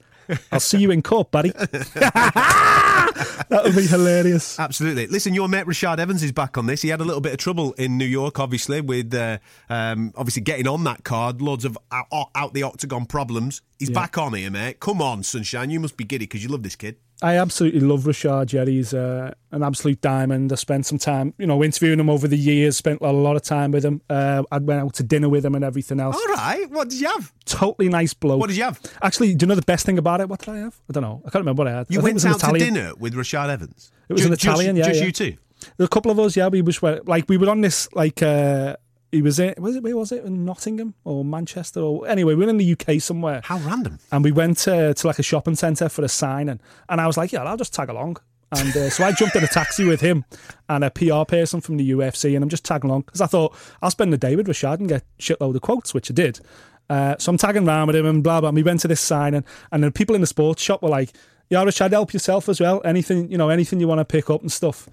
I'll 0.52 0.60
see 0.60 0.78
you 0.78 0.90
in 0.90 1.02
court, 1.02 1.30
buddy. 1.30 1.52
that 3.48 3.64
would 3.64 3.76
be 3.76 3.86
hilarious. 3.86 4.58
Absolutely. 4.58 5.06
Listen, 5.06 5.34
your 5.34 5.48
mate 5.48 5.66
Rashad 5.66 5.98
Evans 5.98 6.22
is 6.22 6.32
back 6.32 6.56
on 6.58 6.66
this. 6.66 6.82
He 6.82 6.88
had 6.88 7.00
a 7.00 7.04
little 7.04 7.20
bit 7.20 7.32
of 7.32 7.38
trouble 7.38 7.72
in 7.74 7.98
New 7.98 8.04
York, 8.06 8.38
obviously, 8.38 8.80
with 8.80 9.12
uh, 9.14 9.38
um, 9.68 10.12
obviously 10.16 10.42
getting 10.42 10.66
on 10.66 10.84
that 10.84 11.04
card. 11.04 11.42
Loads 11.42 11.64
of 11.64 11.76
out, 11.92 12.30
out 12.34 12.54
the 12.54 12.62
octagon 12.62 13.06
problems. 13.06 13.62
He's 13.78 13.90
back 13.90 14.18
on 14.18 14.34
here, 14.34 14.50
mate. 14.50 14.80
Come 14.80 15.00
on, 15.00 15.22
sunshine. 15.22 15.70
You 15.70 15.80
must 15.80 15.96
be 15.96 16.04
giddy 16.04 16.26
because 16.26 16.42
you 16.42 16.50
love 16.50 16.62
this 16.62 16.76
kid. 16.76 16.96
I 17.22 17.36
absolutely 17.36 17.80
love 17.80 18.04
Rashad 18.04 18.46
Jerry. 18.46 18.72
He's 18.72 18.94
uh, 18.94 19.32
an 19.50 19.62
absolute 19.62 20.00
diamond. 20.00 20.52
I 20.52 20.54
spent 20.54 20.86
some 20.86 20.98
time, 20.98 21.34
you 21.38 21.46
know, 21.46 21.62
interviewing 21.62 22.00
him 22.00 22.08
over 22.08 22.26
the 22.26 22.36
years. 22.36 22.76
Spent 22.76 23.00
a 23.02 23.12
lot 23.12 23.36
of 23.36 23.42
time 23.42 23.72
with 23.72 23.84
him. 23.84 24.00
Uh, 24.08 24.42
I 24.50 24.58
went 24.58 24.80
out 24.80 24.94
to 24.94 25.02
dinner 25.02 25.28
with 25.28 25.44
him 25.44 25.54
and 25.54 25.64
everything 25.64 26.00
else. 26.00 26.16
All 26.16 26.34
right. 26.34 26.70
What 26.70 26.88
did 26.88 27.00
you 27.00 27.08
have? 27.08 27.32
Totally 27.44 27.88
nice 27.88 28.14
bloke. 28.14 28.40
What 28.40 28.48
did 28.48 28.56
you 28.56 28.64
have? 28.64 28.80
Actually, 29.02 29.34
do 29.34 29.44
you 29.44 29.48
know 29.48 29.54
the 29.54 29.62
best 29.62 29.84
thing 29.84 29.98
about 29.98 30.20
it? 30.20 30.28
What 30.28 30.40
did 30.40 30.48
I 30.48 30.58
have? 30.58 30.80
I 30.88 30.92
don't 30.92 31.02
know. 31.02 31.20
I 31.26 31.30
can't 31.30 31.42
remember 31.42 31.60
what 31.64 31.68
I 31.68 31.76
had. 31.76 31.86
You 31.90 32.00
I 32.00 32.02
went 32.04 32.24
out 32.24 32.40
to 32.40 32.52
dinner 32.52 32.92
with 32.98 33.14
Rashad 33.14 33.48
Evans. 33.50 33.92
It 34.08 34.14
was 34.14 34.22
Ju- 34.22 34.28
an 34.28 34.32
Italian, 34.32 34.76
just, 34.76 34.86
yeah, 34.88 34.92
Just 34.92 35.00
yeah. 35.00 35.06
you 35.06 35.12
two. 35.12 35.84
A 35.84 35.88
couple 35.88 36.10
of 36.10 36.18
us, 36.18 36.36
yeah. 36.36 36.48
We 36.48 36.62
was 36.62 36.82
like 36.82 37.28
we 37.28 37.36
were 37.36 37.50
on 37.50 37.60
this 37.60 37.86
like 37.92 38.22
uh 38.22 38.76
he 39.12 39.22
was 39.22 39.38
in 39.38 39.54
was 39.58 39.76
it 39.76 39.82
where 39.82 39.96
was 39.96 40.12
it 40.12 40.24
in 40.24 40.44
Nottingham 40.44 40.94
or 41.04 41.24
Manchester 41.24 41.80
or 41.80 42.06
anyway 42.06 42.34
we 42.34 42.44
were 42.44 42.50
in 42.50 42.56
the 42.58 42.72
UK 42.78 43.00
somewhere 43.00 43.40
How 43.44 43.58
random. 43.58 43.98
and 44.12 44.24
we 44.24 44.32
went 44.32 44.66
uh, 44.68 44.94
to 44.94 45.06
like 45.06 45.18
a 45.18 45.22
shopping 45.22 45.56
centre 45.56 45.88
for 45.88 46.02
a 46.04 46.08
signing 46.08 46.60
and 46.88 47.00
I 47.00 47.06
was 47.06 47.16
like 47.16 47.32
yeah 47.32 47.42
I'll 47.42 47.56
just 47.56 47.74
tag 47.74 47.88
along 47.88 48.18
and 48.52 48.76
uh, 48.76 48.90
so 48.90 49.04
I 49.04 49.12
jumped 49.12 49.36
in 49.36 49.44
a 49.44 49.48
taxi 49.48 49.84
with 49.84 50.00
him 50.00 50.24
and 50.68 50.82
a 50.84 50.90
PR 50.90 51.24
person 51.24 51.60
from 51.60 51.76
the 51.76 51.90
UFC 51.90 52.34
and 52.34 52.42
I'm 52.42 52.48
just 52.48 52.64
tagging 52.64 52.90
along 52.90 53.02
because 53.02 53.20
I 53.20 53.26
thought 53.26 53.56
I'll 53.82 53.90
spend 53.90 54.12
the 54.12 54.18
day 54.18 54.36
with 54.36 54.46
Rashad 54.46 54.78
and 54.80 54.88
get 54.88 55.04
shitload 55.18 55.54
of 55.54 55.62
quotes 55.62 55.94
which 55.94 56.10
I 56.10 56.14
did 56.14 56.40
uh, 56.88 57.16
so 57.18 57.30
I'm 57.30 57.38
tagging 57.38 57.66
around 57.68 57.88
with 57.88 57.96
him 57.96 58.06
and 58.06 58.22
blah 58.22 58.40
blah 58.40 58.48
and 58.48 58.56
we 58.56 58.62
went 58.62 58.80
to 58.80 58.88
this 58.88 59.00
signing 59.00 59.44
and 59.72 59.82
the 59.82 59.90
people 59.90 60.14
in 60.14 60.20
the 60.20 60.26
sports 60.26 60.62
shop 60.62 60.82
were 60.82 60.88
like 60.88 61.12
yeah, 61.50 61.64
Rashad, 61.64 61.90
help 61.90 62.12
yourself 62.12 62.48
as 62.48 62.60
well. 62.60 62.80
Anything, 62.84 63.28
you 63.28 63.36
know, 63.36 63.48
anything 63.48 63.80
you 63.80 63.88
want 63.88 63.98
to 63.98 64.04
pick 64.04 64.30
up 64.30 64.40
and 64.40 64.52
stuff. 64.52 64.88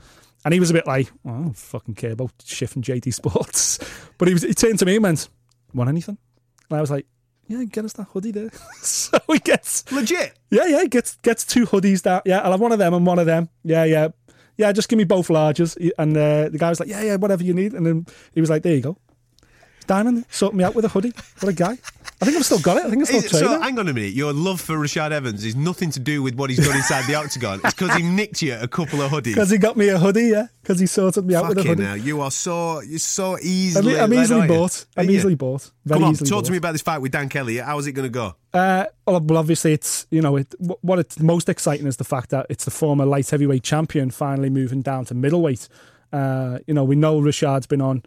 And 0.47 0.53
he 0.53 0.61
was 0.61 0.69
a 0.69 0.73
bit 0.73 0.87
like, 0.87 1.11
well, 1.25 1.35
I 1.35 1.41
don't 1.41 1.57
fucking 1.57 1.95
care 1.95 2.13
about 2.13 2.31
Schiff 2.41 2.73
and 2.77 2.85
JD 2.85 3.13
Sports. 3.13 3.79
But 4.17 4.29
he 4.29 4.33
was 4.33 4.43
he 4.43 4.53
turned 4.53 4.79
to 4.79 4.85
me 4.85 4.95
and 4.95 5.03
went, 5.03 5.27
want 5.73 5.89
anything? 5.89 6.17
And 6.69 6.77
I 6.77 6.79
was 6.79 6.89
like, 6.89 7.05
yeah, 7.47 7.65
get 7.65 7.83
us 7.83 7.91
that 7.93 8.07
hoodie 8.13 8.31
there. 8.31 8.49
so 8.81 9.19
he 9.27 9.39
gets 9.39 9.91
Legit. 9.91 10.39
yeah, 10.49 10.65
yeah, 10.65 10.85
gets 10.85 11.17
gets 11.17 11.45
two 11.45 11.65
hoodies 11.65 12.03
that 12.03 12.21
yeah, 12.25 12.39
I'll 12.39 12.51
have 12.51 12.61
one 12.61 12.71
of 12.71 12.79
them 12.79 12.93
and 12.93 13.05
one 13.05 13.19
of 13.19 13.25
them. 13.25 13.49
Yeah, 13.65 13.83
yeah. 13.83 14.07
Yeah, 14.55 14.71
just 14.71 14.87
give 14.87 14.95
me 14.95 15.03
both 15.03 15.27
larges. 15.27 15.77
And 15.99 16.15
uh, 16.15 16.47
the 16.47 16.57
guy 16.57 16.69
was 16.69 16.79
like, 16.79 16.87
Yeah, 16.87 17.01
yeah, 17.01 17.17
whatever 17.17 17.43
you 17.43 17.53
need. 17.53 17.73
And 17.73 17.85
then 17.85 18.05
he 18.33 18.39
was 18.39 18.49
like, 18.49 18.63
There 18.63 18.73
you 18.73 18.81
go. 18.81 18.97
Diamond 19.87 20.25
sorted 20.29 20.57
me 20.57 20.63
out 20.63 20.75
with 20.75 20.85
a 20.85 20.89
hoodie. 20.89 21.13
What 21.39 21.49
a 21.49 21.53
guy. 21.53 21.77
I 22.19 22.25
think 22.25 22.35
I've 22.35 22.45
still 22.45 22.59
got 22.59 22.77
it. 22.77 22.85
I 22.85 22.89
think 22.89 23.01
I've 23.03 23.07
still 23.07 23.23
Is- 23.23 23.29
so 23.29 23.61
hang 23.61 23.77
on 23.77 23.87
a 23.87 23.93
minute. 23.93 24.13
Your 24.13 24.33
love 24.33 24.59
for 24.59 24.75
Rashad 24.75 25.11
Evans 25.11 25.45
is 25.45 25.55
nothing 25.55 25.91
to 25.91 25.99
do 25.99 26.23
with 26.23 26.33
what 26.33 26.49
he's 26.49 26.65
done 26.65 26.75
inside 26.75 27.05
the 27.05 27.13
octagon. 27.23 27.61
It's 27.63 27.75
because 27.75 27.95
he 27.95 28.01
nicked 28.01 28.41
you 28.41 28.57
a 28.59 28.67
couple 28.67 29.01
of 29.03 29.11
hoodies. 29.11 29.25
Because 29.35 29.51
he 29.51 29.59
got 29.59 29.77
me 29.77 29.89
a 29.89 29.99
hoodie, 29.99 30.29
yeah. 30.29 30.47
Because 30.63 30.79
he 30.79 30.87
sorted 30.87 31.25
me 31.27 31.35
out 31.35 31.47
with 31.47 31.59
a 31.59 31.63
hoodie. 31.63 31.83
hell, 31.83 31.95
you 31.95 32.21
are 32.21 32.31
so 32.31 32.81
you're 32.81 32.97
so 32.97 33.33
I'm, 33.35 33.39
easily. 33.43 33.99
I'm 33.99 34.13
easily 34.13 34.39
aren't 34.41 34.51
you? 34.51 34.57
bought. 34.57 34.85
I'm 34.97 35.09
easily 35.11 35.35
bought. 35.35 35.69
Very 35.85 35.99
Come 35.99 36.07
on, 36.09 36.15
talk 36.15 36.27
bought. 36.29 36.45
to 36.45 36.51
me 36.51 36.57
about 36.57 36.71
this 36.71 36.81
fight 36.81 37.01
with 37.01 37.11
Dan 37.11 37.29
Kelly. 37.29 37.57
How's 37.57 37.85
it 37.85 37.91
going 37.91 38.07
to 38.07 38.13
go? 38.13 38.35
Uh, 38.51 38.85
well, 39.05 39.19
well, 39.21 39.37
obviously, 39.37 39.73
it's 39.73 40.07
you 40.09 40.21
know 40.21 40.37
it, 40.37 40.53
what 40.59 40.97
it's 40.97 41.19
most 41.19 41.49
exciting 41.49 41.85
is 41.85 41.97
the 41.97 42.03
fact 42.03 42.31
that 42.31 42.47
it's 42.49 42.65
the 42.65 42.71
former 42.71 43.05
light 43.05 43.29
heavyweight 43.29 43.61
champion 43.63 44.09
finally 44.09 44.49
moving 44.49 44.81
down 44.81 45.05
to 45.05 45.13
middleweight. 45.13 45.67
Uh, 46.11 46.59
you 46.67 46.73
know, 46.73 46.83
we 46.83 46.95
know 46.95 47.19
Rashad's 47.19 47.67
been 47.67 47.81
on 47.81 48.03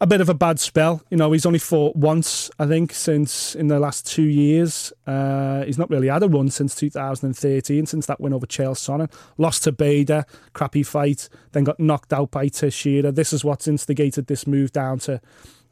a 0.00 0.06
bit 0.06 0.20
of 0.20 0.28
a 0.28 0.34
bad 0.34 0.58
spell. 0.58 1.02
You 1.10 1.16
know, 1.16 1.32
he's 1.32 1.46
only 1.46 1.58
fought 1.58 1.94
once, 1.94 2.50
I 2.58 2.66
think, 2.66 2.92
since 2.92 3.54
in 3.54 3.68
the 3.68 3.78
last 3.78 4.06
two 4.06 4.22
years. 4.22 4.92
Uh, 5.06 5.64
he's 5.64 5.78
not 5.78 5.90
really 5.90 6.08
had 6.08 6.22
a 6.22 6.28
run 6.28 6.50
since 6.50 6.74
2013, 6.74 7.86
since 7.86 8.06
that 8.06 8.20
win 8.20 8.32
over 8.32 8.46
Chael 8.46 8.74
Sonnen. 8.74 9.12
Lost 9.38 9.64
to 9.64 9.72
Bader, 9.72 10.24
crappy 10.54 10.82
fight, 10.82 11.28
then 11.52 11.64
got 11.64 11.78
knocked 11.78 12.12
out 12.12 12.30
by 12.30 12.48
Teixeira. 12.48 13.12
This 13.12 13.32
is 13.32 13.44
what's 13.44 13.68
instigated 13.68 14.26
this 14.26 14.46
move 14.46 14.72
down 14.72 14.98
to 15.00 15.20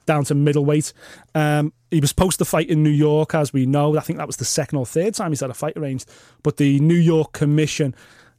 down 0.06 0.24
to 0.24 0.34
middleweight. 0.34 0.92
Um, 1.34 1.72
he 1.90 2.00
was 2.00 2.10
supposed 2.10 2.38
to 2.38 2.44
fight 2.44 2.68
in 2.68 2.82
New 2.82 2.90
York, 2.90 3.34
as 3.34 3.52
we 3.52 3.66
know. 3.66 3.96
I 3.96 4.00
think 4.00 4.18
that 4.18 4.26
was 4.26 4.38
the 4.38 4.44
second 4.44 4.78
or 4.78 4.86
third 4.86 5.14
time 5.14 5.30
he's 5.30 5.40
had 5.40 5.50
a 5.50 5.54
fight 5.54 5.76
arranged. 5.76 6.08
But 6.42 6.56
the 6.56 6.80
New 6.80 6.96
York 6.96 7.32
Commission, 7.32 7.94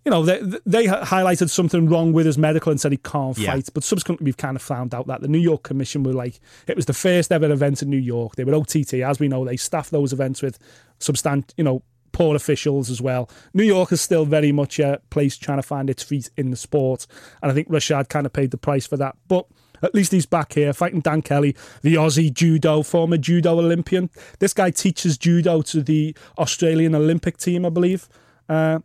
you 0.06 0.10
know, 0.12 0.24
they, 0.24 0.40
they 0.66 0.86
highlighted 0.88 1.50
something 1.50 1.88
wrong 1.88 2.12
with 2.14 2.26
his 2.26 2.38
medical 2.38 2.72
and 2.72 2.82
said 2.82 2.92
he 2.92 2.98
can't 2.98 3.38
Yeah. 3.38 3.52
fight. 3.54 3.70
But 3.74 3.84
subsequently, 3.84 4.26
we've 4.26 4.38
kind 4.38 4.56
of 4.56 4.62
found 4.62 4.94
out 4.96 5.08
that 5.08 5.22
the 5.22 5.28
New 5.28 5.38
York 5.40 5.64
Commission 5.64 6.04
were 6.04 6.14
like, 6.14 6.40
it 6.68 6.76
was 6.76 6.86
the 6.88 6.94
first 6.94 7.32
ever 7.32 7.52
event 7.52 7.82
in 7.82 7.90
New 7.90 7.98
York. 7.98 8.36
They 8.36 8.44
were 8.44 8.56
OTT, 8.56 8.96
as 8.96 9.20
we 9.20 9.28
know. 9.28 9.46
They 9.46 9.58
staff 9.58 9.90
those 9.92 10.12
events 10.12 10.42
with 10.42 10.58
substant, 11.00 11.54
you 11.58 11.64
know, 11.64 11.84
poor 12.14 12.36
officials 12.36 12.90
as 12.90 13.02
well. 13.02 13.30
New 13.54 13.64
York 13.64 13.92
is 13.92 14.02
still 14.02 14.26
very 14.26 14.52
much 14.52 14.80
a 14.80 15.00
place 15.12 15.38
trying 15.38 15.60
to 15.60 15.64
find 15.64 15.90
its 15.90 16.04
feet 16.04 16.30
in 16.36 16.50
the 16.52 16.58
sport. 16.58 17.06
And 17.42 17.52
I 17.52 17.56
think 17.56 17.70
Rashad 17.70 18.10
kind 18.10 18.26
of 18.26 18.34
paid 18.34 18.52
the 18.52 18.58
price 18.58 18.86
for 18.88 18.98
that. 18.98 19.16
But 19.28 19.46
at 19.84 19.96
least 19.96 20.12
he's 20.12 20.26
back 20.26 20.54
here 20.54 20.74
fighting 20.74 21.00
Dan 21.00 21.22
Kelly, 21.22 21.56
the 21.84 21.96
Aussie 21.96 22.32
judo, 22.34 22.84
former 22.84 23.18
judo 23.18 23.58
Olympian. 23.60 24.10
This 24.40 24.54
guy 24.54 24.72
teaches 24.72 25.18
judo 25.18 25.62
to 25.64 25.82
the 25.82 26.16
Australian 26.38 26.96
Olympic 26.96 27.38
team, 27.38 27.66
I 27.66 27.70
believe. 27.70 28.10
Uh, 28.50 28.80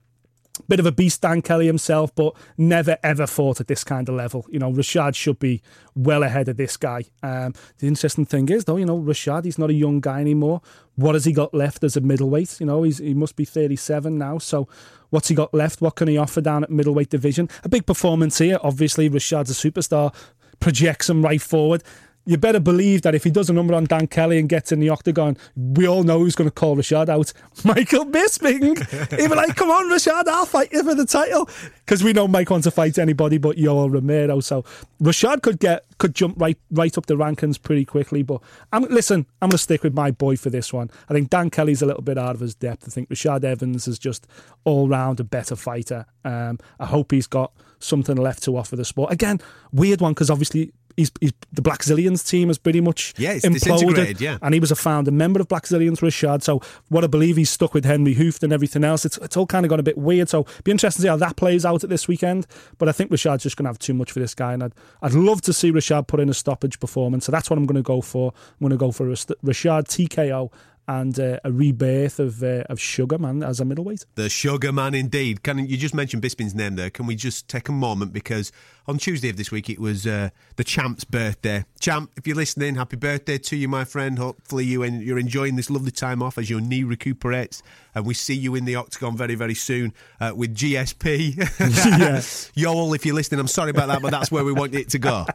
bit 0.68 0.80
of 0.80 0.86
a 0.86 0.92
beast, 0.92 1.22
Dan 1.22 1.42
Kelly 1.42 1.66
himself, 1.66 2.14
but 2.14 2.34
never 2.56 2.98
ever 3.02 3.26
fought 3.26 3.60
at 3.60 3.68
this 3.68 3.84
kind 3.84 4.08
of 4.08 4.14
level. 4.14 4.46
You 4.50 4.58
know, 4.58 4.72
Rashad 4.72 5.14
should 5.14 5.38
be 5.38 5.62
well 5.94 6.22
ahead 6.22 6.48
of 6.48 6.56
this 6.56 6.76
guy. 6.76 7.04
Um, 7.22 7.54
the 7.78 7.88
interesting 7.88 8.26
thing 8.26 8.48
is, 8.48 8.64
though, 8.64 8.76
you 8.76 8.86
know, 8.86 8.98
Rashad, 8.98 9.44
he's 9.44 9.58
not 9.58 9.70
a 9.70 9.74
young 9.74 10.00
guy 10.00 10.20
anymore. 10.20 10.62
What 10.94 11.14
has 11.14 11.24
he 11.24 11.32
got 11.32 11.54
left 11.54 11.84
as 11.84 11.96
a 11.96 12.00
middleweight? 12.00 12.60
You 12.60 12.66
know, 12.66 12.82
he's, 12.82 12.98
he 12.98 13.14
must 13.14 13.36
be 13.36 13.44
37 13.44 14.16
now. 14.16 14.38
So, 14.38 14.68
what's 15.10 15.28
he 15.28 15.34
got 15.34 15.52
left? 15.52 15.80
What 15.80 15.96
can 15.96 16.08
he 16.08 16.16
offer 16.16 16.40
down 16.40 16.64
at 16.64 16.70
middleweight 16.70 17.10
division? 17.10 17.48
A 17.64 17.68
big 17.68 17.86
performance 17.86 18.38
here. 18.38 18.58
Obviously, 18.62 19.10
Rashad's 19.10 19.50
a 19.50 19.70
superstar, 19.70 20.14
projects 20.60 21.10
him 21.10 21.22
right 21.22 21.42
forward 21.42 21.82
you 22.26 22.36
better 22.36 22.58
believe 22.58 23.02
that 23.02 23.14
if 23.14 23.22
he 23.22 23.30
does 23.30 23.48
a 23.48 23.52
number 23.52 23.72
on 23.72 23.84
Dan 23.84 24.08
Kelly 24.08 24.38
and 24.38 24.48
gets 24.48 24.72
in 24.72 24.80
the 24.80 24.88
octagon, 24.88 25.36
we 25.54 25.86
all 25.86 26.02
know 26.02 26.18
who's 26.18 26.34
going 26.34 26.50
to 26.50 26.54
call 26.54 26.76
Rashad 26.76 27.08
out. 27.08 27.32
Michael 27.64 28.04
Bisping. 28.04 28.76
He'll 29.18 29.28
be 29.28 29.34
like, 29.34 29.54
come 29.54 29.70
on, 29.70 29.88
Rashad, 29.88 30.26
I'll 30.26 30.44
fight 30.44 30.72
you 30.72 30.82
for 30.82 30.94
the 30.96 31.06
title. 31.06 31.48
Because 31.76 32.02
we 32.02 32.12
know 32.12 32.26
Mike 32.26 32.50
wants 32.50 32.64
to 32.64 32.72
fight 32.72 32.98
anybody 32.98 33.38
but 33.38 33.56
Yoel 33.56 33.92
Romero. 33.92 34.40
So 34.40 34.62
Rashad 35.00 35.42
could 35.42 35.60
get 35.60 35.84
could 35.98 36.14
jump 36.14 36.38
right 36.38 36.58
right 36.72 36.98
up 36.98 37.06
the 37.06 37.14
rankings 37.14 37.62
pretty 37.62 37.84
quickly. 37.84 38.24
But 38.24 38.42
I'm 38.72 38.82
listen, 38.82 39.26
I'm 39.40 39.50
going 39.50 39.52
to 39.52 39.58
stick 39.58 39.84
with 39.84 39.94
my 39.94 40.10
boy 40.10 40.36
for 40.36 40.50
this 40.50 40.72
one. 40.72 40.90
I 41.08 41.14
think 41.14 41.30
Dan 41.30 41.48
Kelly's 41.48 41.80
a 41.80 41.86
little 41.86 42.02
bit 42.02 42.18
out 42.18 42.34
of 42.34 42.40
his 42.40 42.56
depth. 42.56 42.84
I 42.88 42.90
think 42.90 43.08
Rashad 43.08 43.44
Evans 43.44 43.86
is 43.86 44.00
just 44.00 44.26
all 44.64 44.88
round 44.88 45.20
a 45.20 45.24
better 45.24 45.54
fighter. 45.54 46.06
Um, 46.24 46.58
I 46.80 46.86
hope 46.86 47.12
he's 47.12 47.28
got 47.28 47.52
something 47.78 48.16
left 48.16 48.42
to 48.44 48.56
offer 48.56 48.74
the 48.74 48.84
sport. 48.84 49.12
Again, 49.12 49.40
weird 49.72 50.00
one 50.00 50.12
because 50.12 50.30
obviously 50.30 50.72
he's, 50.96 51.10
he's 51.20 51.32
the 51.52 51.62
Blackzilians 51.62 52.26
team 52.28 52.48
has 52.48 52.58
pretty 52.58 52.80
much 52.80 53.14
Yeah, 53.18 53.34
imploded, 53.34 54.20
yeah. 54.20 54.38
and 54.42 54.54
he 54.54 54.60
was 54.60 54.70
a 54.70 54.76
founder 54.76 55.10
member 55.10 55.40
of 55.40 55.48
Blackzilians, 55.48 55.98
Rashad. 56.00 56.42
So 56.42 56.60
what 56.88 57.04
I 57.04 57.06
believe 57.06 57.36
he's 57.36 57.50
stuck 57.50 57.74
with 57.74 57.84
Henry 57.84 58.14
Hooft 58.14 58.42
and 58.42 58.52
everything 58.52 58.84
else. 58.84 59.04
It's 59.04 59.18
it's 59.18 59.36
all 59.36 59.46
kind 59.46 59.64
of 59.66 59.70
gone 59.70 59.80
a 59.80 59.84
bit 59.84 59.98
weird. 59.98 60.28
So 60.28 60.46
be 60.64 60.70
interesting 60.70 61.00
to 61.00 61.02
see 61.02 61.08
how 61.08 61.16
that 61.16 61.36
plays 61.36 61.64
out 61.64 61.84
at 61.84 61.90
this 61.90 62.08
weekend. 62.08 62.46
But 62.78 62.88
I 62.88 62.92
think 62.92 63.10
Rashad's 63.10 63.42
just 63.42 63.56
going 63.56 63.64
to 63.64 63.68
have 63.70 63.78
too 63.78 63.94
much 63.94 64.12
for 64.12 64.20
this 64.20 64.34
guy, 64.34 64.52
and 64.52 64.62
I'd 64.64 64.72
I'd 65.02 65.12
love 65.14 65.42
to 65.42 65.52
see 65.52 65.72
Rashad 65.72 66.06
put 66.06 66.20
in 66.20 66.28
a 66.28 66.34
stoppage 66.34 66.80
performance. 66.80 67.24
So 67.26 67.32
that's 67.32 67.50
what 67.50 67.58
I'm 67.58 67.66
going 67.66 67.76
to 67.76 67.82
go 67.82 68.00
for. 68.00 68.32
I'm 68.34 68.64
going 68.68 68.70
to 68.70 68.76
go 68.76 68.90
for 68.92 69.06
Ras- 69.06 69.26
Rashad 69.44 69.84
TKO. 69.88 70.50
And 70.88 71.18
uh, 71.18 71.40
a 71.42 71.50
rebirth 71.50 72.20
of 72.20 72.42
uh, 72.42 72.62
of 72.68 72.78
Sugar 72.78 73.18
Man 73.18 73.42
as 73.42 73.58
a 73.58 73.64
middleweight. 73.64 74.06
The 74.14 74.28
Sugar 74.28 74.72
Man, 74.72 74.94
indeed. 74.94 75.42
Can 75.42 75.66
you 75.66 75.76
just 75.76 75.94
mention 75.94 76.20
Bisping's 76.20 76.54
name 76.54 76.76
there? 76.76 76.90
Can 76.90 77.06
we 77.06 77.16
just 77.16 77.48
take 77.48 77.68
a 77.68 77.72
moment 77.72 78.12
because 78.12 78.52
on 78.86 78.98
Tuesday 78.98 79.28
of 79.28 79.36
this 79.36 79.50
week 79.50 79.68
it 79.68 79.80
was 79.80 80.06
uh, 80.06 80.30
the 80.56 80.64
champ's 80.64 81.04
birthday. 81.04 81.64
Champ, 81.80 82.10
if 82.16 82.26
you're 82.26 82.36
listening, 82.36 82.76
happy 82.76 82.96
birthday 82.96 83.38
to 83.38 83.56
you, 83.56 83.68
my 83.68 83.84
friend. 83.84 84.18
Hopefully 84.18 84.64
you 84.64 84.82
en- 84.82 85.00
you're 85.00 85.18
enjoying 85.18 85.56
this 85.56 85.70
lovely 85.70 85.90
time 85.90 86.22
off 86.22 86.38
as 86.38 86.48
your 86.48 86.60
knee 86.60 86.84
recuperates, 86.84 87.62
and 87.94 88.06
we 88.06 88.14
see 88.14 88.34
you 88.34 88.54
in 88.54 88.64
the 88.64 88.76
octagon 88.76 89.16
very 89.16 89.34
very 89.34 89.54
soon 89.54 89.92
uh, 90.20 90.32
with 90.34 90.54
GSP. 90.54 91.34
Yoel, 92.56 92.94
if 92.94 93.04
you're 93.04 93.14
listening, 93.14 93.40
I'm 93.40 93.48
sorry 93.48 93.70
about 93.70 93.88
that, 93.88 94.02
but 94.02 94.10
that's 94.10 94.30
where 94.30 94.44
we 94.44 94.52
want 94.52 94.74
it 94.74 94.90
to 94.90 94.98
go. 94.98 95.26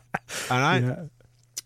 All 0.49 0.59
right. 0.59 0.79
Yeah. 0.79 1.03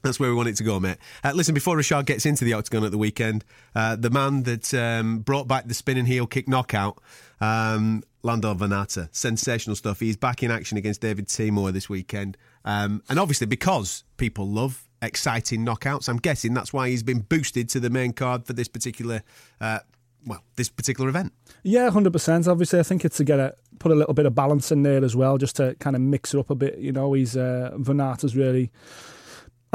That's 0.05 0.19
where 0.19 0.29
we 0.29 0.35
want 0.35 0.49
it 0.49 0.55
to 0.57 0.63
go, 0.63 0.79
mate. 0.79 0.97
Uh, 1.23 1.31
listen, 1.33 1.55
before 1.55 1.75
Rashad 1.75 2.05
gets 2.05 2.27
into 2.27 2.45
the 2.45 2.53
octagon 2.53 2.83
at 2.83 2.91
the 2.91 2.97
weekend, 2.97 3.43
uh, 3.73 3.95
the 3.95 4.11
man 4.11 4.43
that 4.43 4.71
um, 4.71 5.17
brought 5.17 5.47
back 5.47 5.67
the 5.67 5.73
spinning 5.73 6.05
heel 6.05 6.27
kick 6.27 6.47
knockout, 6.47 7.01
um, 7.41 8.03
Lando 8.21 8.53
Vannata, 8.53 9.09
sensational 9.11 9.75
stuff. 9.75 9.99
He's 9.99 10.15
back 10.15 10.43
in 10.43 10.51
action 10.51 10.77
against 10.77 11.01
David 11.01 11.27
Teymur 11.27 11.73
this 11.73 11.89
weekend. 11.89 12.37
Um, 12.65 13.01
and 13.09 13.17
obviously, 13.17 13.47
because 13.47 14.03
people 14.17 14.47
love 14.47 14.87
exciting 15.01 15.65
knockouts, 15.65 16.07
I'm 16.07 16.17
guessing 16.17 16.53
that's 16.53 16.71
why 16.71 16.89
he's 16.89 17.01
been 17.01 17.21
boosted 17.21 17.67
to 17.69 17.79
the 17.79 17.89
main 17.89 18.13
card 18.13 18.45
for 18.45 18.53
this 18.53 18.67
particular, 18.67 19.23
uh, 19.59 19.79
well, 20.23 20.43
this 20.55 20.69
particular 20.69 21.09
event. 21.09 21.33
Yeah, 21.63 21.89
hundred 21.89 22.13
percent. 22.13 22.47
Obviously, 22.47 22.79
I 22.79 22.83
think 22.83 23.05
it's 23.05 23.17
to 23.17 23.23
get 23.23 23.39
a 23.39 23.55
put 23.79 23.91
a 23.91 23.95
little 23.95 24.13
bit 24.13 24.27
of 24.27 24.35
balance 24.35 24.71
in 24.71 24.83
there 24.83 25.03
as 25.03 25.15
well, 25.15 25.39
just 25.39 25.55
to 25.55 25.73
kind 25.79 25.95
of 25.95 26.01
mix 26.03 26.35
it 26.35 26.39
up 26.39 26.51
a 26.51 26.55
bit. 26.55 26.77
You 26.77 26.91
know, 26.91 27.13
he's 27.13 27.35
uh, 27.35 27.71
Vannata's 27.75 28.35
really 28.35 28.71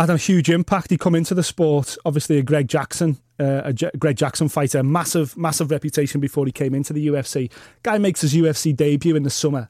had 0.01 0.11
a 0.11 0.17
huge 0.17 0.51
impact. 0.51 0.91
He 0.91 0.97
come 0.97 1.15
into 1.15 1.35
the 1.35 1.43
sport, 1.43 1.97
obviously 2.05 2.39
a 2.39 2.43
Greg 2.43 2.69
Jackson, 2.69 3.19
uh, 3.39 3.63
a 3.65 3.73
J- 3.73 3.91
Greg 3.99 4.17
Jackson 4.17 4.49
fighter, 4.49 4.83
massive, 4.83 5.37
massive 5.37 5.71
reputation 5.71 6.21
before 6.21 6.47
he 6.47 6.53
came 6.53 6.75
into 6.75 6.93
the 6.93 7.07
UFC. 7.09 7.51
Guy 7.83 7.99
makes 7.99 8.21
his 8.21 8.35
UFC 8.35 8.75
debut 8.75 9.17
in 9.17 9.23
the 9.23 9.31
summer, 9.31 9.69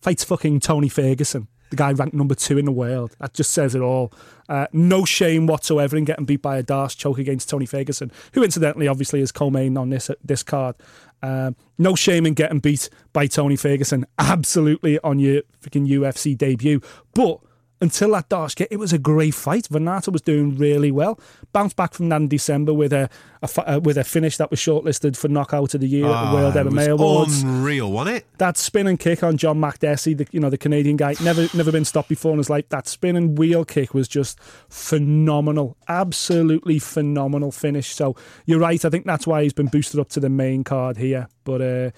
fights 0.00 0.24
fucking 0.24 0.60
Tony 0.60 0.88
Ferguson. 0.88 1.48
The 1.70 1.76
guy 1.76 1.92
ranked 1.92 2.14
number 2.14 2.34
two 2.34 2.58
in 2.58 2.66
the 2.66 2.72
world. 2.72 3.16
That 3.18 3.32
just 3.32 3.50
says 3.52 3.74
it 3.74 3.80
all. 3.80 4.12
Uh, 4.46 4.66
no 4.74 5.06
shame 5.06 5.46
whatsoever 5.46 5.96
in 5.96 6.04
getting 6.04 6.26
beat 6.26 6.42
by 6.42 6.58
a 6.58 6.62
Darce 6.62 6.94
choke 6.94 7.16
against 7.16 7.48
Tony 7.48 7.64
Ferguson, 7.64 8.12
who 8.34 8.42
incidentally 8.44 8.88
obviously 8.88 9.22
is 9.22 9.32
co-main 9.32 9.78
on 9.78 9.88
this 9.88 10.10
this 10.22 10.42
card. 10.42 10.76
Um, 11.22 11.56
no 11.78 11.94
shame 11.94 12.26
in 12.26 12.34
getting 12.34 12.58
beat 12.58 12.90
by 13.14 13.26
Tony 13.26 13.56
Ferguson. 13.56 14.04
Absolutely 14.18 14.98
on 14.98 15.18
your 15.18 15.42
freaking 15.62 15.88
UFC 15.88 16.36
debut, 16.36 16.82
but 17.14 17.40
until 17.82 18.12
that 18.12 18.28
Darce 18.28 18.54
get, 18.54 18.68
it 18.70 18.78
was 18.78 18.92
a 18.92 18.98
great 18.98 19.34
fight. 19.34 19.68
Vannata 19.68 20.12
was 20.12 20.22
doing 20.22 20.56
really 20.56 20.92
well. 20.92 21.18
Bounced 21.52 21.74
back 21.74 21.94
from 21.94 22.08
that 22.10 22.20
in 22.20 22.28
December 22.28 22.72
with 22.72 22.92
a, 22.92 23.10
a 23.42 23.74
uh, 23.74 23.80
with 23.80 23.98
a 23.98 24.04
finish 24.04 24.36
that 24.36 24.50
was 24.50 24.60
shortlisted 24.60 25.16
for 25.16 25.26
knockout 25.26 25.74
of 25.74 25.80
the 25.80 25.88
year 25.88 26.06
at 26.06 26.30
the 26.30 26.34
World 26.36 26.56
Ah, 26.56 26.60
it 26.60 26.66
MMA 26.68 26.76
was 26.76 26.88
Awards. 26.88 27.42
Unreal, 27.42 27.90
wasn't 27.90 28.18
it? 28.18 28.26
That 28.38 28.56
spin 28.56 28.86
and 28.86 28.98
kick 29.00 29.24
on 29.24 29.36
John 29.36 29.58
Makdessi, 29.58 30.16
the 30.16 30.26
you 30.30 30.38
know 30.38 30.48
the 30.48 30.56
Canadian 30.56 30.96
guy, 30.96 31.16
never 31.22 31.48
never 31.54 31.72
been 31.72 31.84
stopped 31.84 32.08
before 32.08 32.32
in 32.32 32.38
his 32.38 32.48
life. 32.48 32.68
That 32.68 32.86
spin 32.86 33.16
and 33.16 33.36
wheel 33.36 33.64
kick 33.64 33.92
was 33.94 34.06
just 34.06 34.40
phenomenal, 34.70 35.76
absolutely 35.88 36.78
phenomenal 36.78 37.50
finish. 37.50 37.88
So 37.88 38.14
you're 38.46 38.60
right. 38.60 38.82
I 38.84 38.90
think 38.90 39.06
that's 39.06 39.26
why 39.26 39.42
he's 39.42 39.52
been 39.52 39.66
boosted 39.66 39.98
up 39.98 40.08
to 40.10 40.20
the 40.20 40.30
main 40.30 40.62
card 40.62 40.96
here. 40.98 41.26
But 41.42 41.60
uh, 41.60 41.90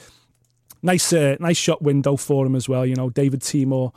nice 0.83 1.13
uh, 1.13 1.37
nice 1.41 1.59
shot 1.59 1.83
window 1.83 2.17
for 2.17 2.47
him 2.47 2.57
as 2.57 2.69
well. 2.71 2.87
You 2.87 2.95
know, 2.95 3.11
David 3.11 3.41
Teymur. 3.41 3.93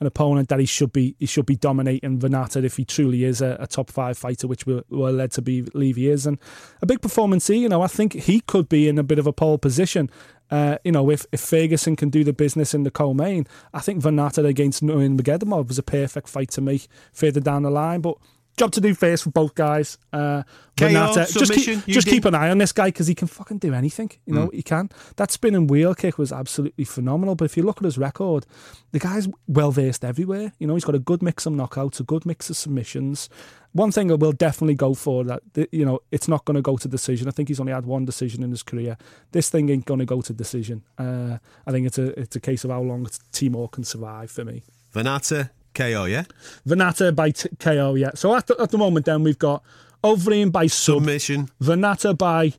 An 0.00 0.06
opponent 0.06 0.48
that 0.48 0.60
he 0.60 0.66
should 0.66 0.92
be 0.92 1.16
he 1.18 1.26
should 1.26 1.46
be 1.46 1.56
dominating 1.56 2.20
Vannata 2.20 2.62
if 2.62 2.76
he 2.76 2.84
truly 2.84 3.24
is 3.24 3.40
a, 3.40 3.56
a 3.58 3.66
top 3.66 3.90
five 3.90 4.16
fighter, 4.16 4.46
which 4.46 4.64
we're, 4.64 4.84
we're 4.88 5.10
led 5.10 5.32
to 5.32 5.42
believe 5.42 5.96
he 5.96 6.08
is, 6.08 6.24
and 6.24 6.38
a 6.80 6.86
big 6.86 7.00
performance. 7.00 7.50
You 7.50 7.68
know, 7.68 7.82
I 7.82 7.88
think 7.88 8.12
he 8.12 8.40
could 8.40 8.68
be 8.68 8.88
in 8.88 8.98
a 8.98 9.02
bit 9.02 9.18
of 9.18 9.26
a 9.26 9.32
pole 9.32 9.58
position. 9.58 10.08
Uh, 10.50 10.78
you 10.84 10.92
know, 10.92 11.10
if, 11.10 11.26
if 11.32 11.40
Ferguson 11.40 11.96
can 11.96 12.08
do 12.08 12.24
the 12.24 12.32
business 12.32 12.72
in 12.72 12.82
the 12.82 12.90
co-main, 12.90 13.46
I 13.74 13.80
think 13.80 14.02
Vannata 14.02 14.46
against 14.46 14.82
Nurmagomedov 14.82 15.68
was 15.68 15.78
a 15.78 15.82
perfect 15.82 16.28
fight 16.28 16.50
to 16.52 16.60
make 16.60 16.88
further 17.12 17.40
down 17.40 17.64
the 17.64 17.70
line. 17.70 18.00
But 18.00 18.16
job 18.58 18.72
to 18.72 18.80
do 18.80 18.94
first 18.94 19.24
for 19.24 19.30
both 19.30 19.54
guys. 19.54 19.98
Uh, 20.12 20.42
KO, 20.76 20.86
Vannata, 20.86 21.32
just 21.32 21.52
keep, 21.52 21.84
just 21.86 22.06
did. 22.06 22.12
keep 22.12 22.24
an 22.24 22.34
eye 22.34 22.50
on 22.50 22.58
this 22.58 22.72
guy 22.72 22.86
because 22.86 23.06
he 23.06 23.14
can 23.14 23.26
fucking 23.26 23.58
do 23.58 23.74
anything. 23.74 24.10
You 24.26 24.34
know, 24.34 24.50
he 24.52 24.62
can. 24.62 24.90
That 25.16 25.30
spinning 25.30 25.66
wheel 25.66 25.94
kick 25.94 26.18
was 26.18 26.32
absolutely 26.32 26.84
phenomenal. 26.84 27.34
But 27.34 27.46
if 27.46 27.56
you 27.56 27.62
look 27.62 27.78
at 27.78 27.84
his 27.84 27.98
record, 27.98 28.46
the 28.92 28.98
guy's 28.98 29.28
well 29.46 29.70
versed 29.70 30.04
everywhere. 30.04 30.52
You 30.58 30.66
know, 30.66 30.74
he's 30.74 30.84
got 30.84 30.94
a 30.94 31.00
good 31.00 31.22
mix 31.22 31.46
of 31.46 31.52
knockouts, 31.52 32.00
a 32.00 32.04
good 32.04 32.24
mix 32.24 32.48
of 32.50 32.56
submissions. 32.56 33.28
One 33.72 33.92
thing 33.92 34.10
I 34.10 34.14
will 34.14 34.32
definitely 34.32 34.76
go 34.76 34.94
for 34.94 35.24
that, 35.24 35.42
you 35.72 35.84
know, 35.84 36.00
it's 36.10 36.28
not 36.28 36.44
going 36.44 36.56
to 36.56 36.62
go 36.62 36.76
to 36.76 36.88
decision. 36.88 37.28
I 37.28 37.32
think 37.32 37.48
he's 37.48 37.60
only 37.60 37.72
had 37.72 37.84
one 37.84 38.04
decision 38.04 38.42
in 38.42 38.50
his 38.50 38.62
career. 38.62 38.96
This 39.32 39.50
thing 39.50 39.68
ain't 39.68 39.84
going 39.84 40.00
to 40.00 40.06
go 40.06 40.22
to 40.22 40.32
decision. 40.32 40.84
Uh, 40.96 41.38
I 41.66 41.72
think 41.72 41.86
it's 41.86 41.98
a 41.98 42.18
it's 42.18 42.36
a 42.36 42.40
case 42.40 42.64
of 42.64 42.70
how 42.70 42.80
long 42.80 43.06
Teymur 43.32 43.70
can 43.70 43.84
survive 43.84 44.30
for 44.30 44.44
me. 44.44 44.62
Vannata, 44.94 45.50
KO, 45.74 46.04
yeah? 46.04 46.24
Vannata 46.66 47.14
by 47.14 47.30
t- 47.30 47.48
KO, 47.58 47.94
yeah. 47.94 48.10
So 48.14 48.34
at 48.34 48.46
the, 48.46 48.60
at 48.60 48.70
the 48.70 48.78
moment, 48.78 49.06
then 49.06 49.22
we've 49.22 49.38
got 49.38 49.62
Overeem 50.04 50.52
by 50.52 50.66
sub, 50.68 50.96
Submission. 50.96 51.50
Vannata 51.62 52.16
by 52.16 52.52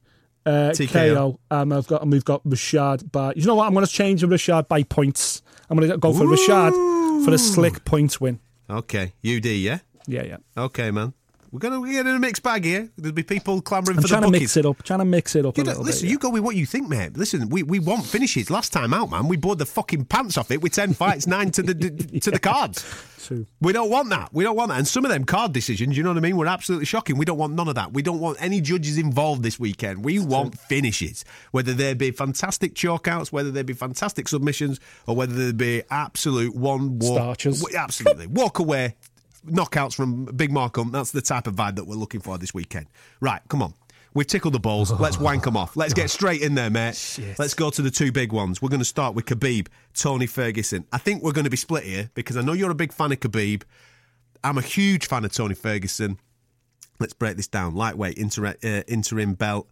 uh, 0.46 0.72
TKO. 0.72 1.16
KO, 1.16 1.40
and 1.52 1.74
I've 1.74 1.88
got 1.88 2.02
and 2.02 2.12
we've 2.12 2.26
got 2.26 2.44
Rashad 2.44 3.12
by. 3.12 3.34
You 3.36 3.46
know 3.46 3.56
what? 3.56 3.68
I'm 3.68 3.74
going 3.74 3.86
to 3.86 3.92
change 3.92 4.22
Rashad 4.24 4.68
by 4.68 4.84
points. 4.84 5.42
I'm 5.70 5.78
going 5.78 5.90
to 5.90 5.98
go 5.98 6.14
for 6.14 6.26
Rashad 6.26 7.26
for 7.26 7.34
a 7.34 7.38
slick 7.38 7.86
points 7.86 8.20
win. 8.20 8.40
Okay. 8.70 9.14
UD, 9.26 9.46
yeah? 9.46 9.80
Yeah, 10.08 10.24
yeah. 10.24 10.38
Okay, 10.58 10.92
man. 10.92 11.14
We're 11.52 11.60
going 11.60 11.84
to 11.84 11.92
get 11.92 12.06
in 12.06 12.16
a 12.16 12.20
mixed 12.20 12.44
bag 12.44 12.64
here. 12.64 12.90
There'll 12.98 13.14
be 13.14 13.24
people 13.24 13.62
clamouring 13.62 13.98
I'm 13.98 14.04
for 14.04 14.08
trying 14.08 14.22
the 14.22 14.28
to 14.28 14.40
mix 14.40 14.56
it 14.56 14.66
up. 14.66 14.84
Trying 14.84 15.00
to 15.00 15.06
mix 15.06 15.36
it 15.36 15.46
up 15.46 15.58
You 15.58 15.64
a 15.64 15.66
know, 15.68 15.80
listen, 15.82 16.06
bit. 16.06 16.12
you 16.12 16.20
go 16.20 16.30
with 16.30 16.44
what 16.44 16.56
you 16.56 16.66
think, 16.66 16.88
mate. 16.90 17.18
Listen, 17.18 17.50
we, 17.50 17.64
we 17.64 17.80
want 17.80 18.06
finishes. 18.06 18.50
Last 18.52 18.72
time 18.72 18.94
out, 18.94 19.10
man, 19.10 19.28
we 19.28 19.36
bored 19.36 19.58
the 19.58 19.66
fucking 19.66 20.06
pants 20.06 20.38
off 20.38 20.52
it 20.52 20.62
with 20.62 20.74
ten 20.74 20.94
fights, 20.94 21.26
nine 21.26 21.50
to 21.52 21.64
the 21.64 21.74
to 22.22 22.30
the 22.32 22.40
cards. 22.40 22.86
True. 23.26 23.46
We 23.62 23.74
don't 23.74 23.90
want 23.92 24.10
that. 24.10 24.30
We 24.32 24.44
don't 24.44 24.56
want 24.56 24.70
that. 24.70 24.78
And 24.78 24.88
some 24.88 25.04
of 25.06 25.12
them 25.12 25.24
card 25.26 25.52
decisions, 25.54 25.98
you 25.98 26.04
know 26.04 26.10
what 26.12 26.18
I 26.18 26.22
mean, 26.22 26.38
were 26.38 26.48
absolutely 26.48 26.86
shocking. 26.86 27.18
We 27.18 27.26
don't 27.26 27.38
want 27.38 27.54
none 27.54 27.68
of 27.68 27.76
that. 27.76 27.94
We 27.94 28.02
don't 28.02 28.20
want 28.20 28.38
any 28.42 28.62
judges 28.62 28.98
involved 28.98 29.44
this 29.44 29.60
weekend. 29.60 30.06
We 30.06 30.20
want 30.20 30.58
finishes, 30.58 31.26
whether 31.52 31.74
they 31.74 31.94
be 31.96 32.12
fantastic 32.12 32.76
chalkouts, 32.76 33.32
whether 33.32 33.52
they 33.52 33.62
be 33.64 33.74
fantastic 33.74 34.28
submissions, 34.30 34.80
or 35.06 35.16
whether 35.16 35.34
they 35.34 35.52
be 35.52 35.84
absolute 35.92 36.56
one 36.56 36.98
walk. 37.00 37.38
Starchers. 37.38 37.60
w- 37.60 37.78
Absolutely. 37.78 38.28
Walk 38.28 38.60
away 38.60 38.96
knockouts 39.52 39.96
from 39.96 40.26
Big 40.26 40.52
Mark 40.52 40.76
Hunt. 40.76 40.92
That's 40.92 41.12
the 41.12 41.22
type 41.22 41.48
of 41.48 41.56
vibe 41.56 41.76
that 41.76 41.86
we're 41.86 41.96
looking 41.96 42.22
for 42.22 42.38
this 42.38 42.54
weekend. 42.54 42.88
Right, 43.20 43.42
come 43.50 43.62
on. 43.62 43.74
We've 44.14 44.26
tickled 44.26 44.54
the 44.56 44.60
balls. 44.60 44.92
Let's 44.92 45.20
wank 45.20 45.44
them 45.44 45.56
off. 45.56 45.78
Let's 45.78 45.94
get 45.94 46.10
straight 46.10 46.42
in 46.42 46.56
there, 46.56 46.70
mate. 46.70 47.20
Let's 47.38 47.54
go 47.54 47.70
to 47.70 47.82
the 47.82 47.92
two 47.92 48.12
big 48.12 48.32
ones. 48.34 48.62
We're 48.62 48.70
going 48.70 48.80
to 48.80 48.86
start 48.86 49.14
with 49.14 49.26
Khabib, 49.26 49.68
Tony 49.94 50.26
Ferguson. 50.26 50.86
I 50.92 50.98
think 50.98 51.22
we're 51.22 51.32
going 51.32 51.44
to 51.44 51.52
be 51.52 51.58
split 51.58 51.84
here 51.84 52.10
because 52.16 52.36
I 52.36 52.42
know 52.42 52.54
you're 52.54 52.72
a 52.72 52.76
big 52.76 52.92
fan 52.92 53.12
of 53.12 53.20
Khabib. 53.20 53.64
I'm 54.44 54.58
a 54.58 54.62
huge 54.62 55.08
fan 55.08 55.26
of 55.26 55.32
Tony 55.32 55.54
Ferguson. 55.54 56.18
Let's 57.00 57.14
break 57.14 57.38
this 57.38 57.48
down. 57.48 57.76
Lightweight 57.76 58.18
inter- 58.18 58.56
uh, 58.64 58.82
interim 58.88 59.36
belt. 59.36 59.70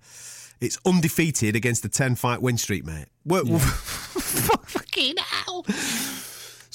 It's 0.62 0.78
undefeated 0.86 1.56
against 1.56 1.84
the 1.84 1.90
10 1.90 2.16
fight 2.16 2.42
win 2.42 2.58
streak, 2.58 2.86
mate. 2.86 3.08
We're, 3.26 3.44
fucking 3.60 5.16
hell. 5.18 5.64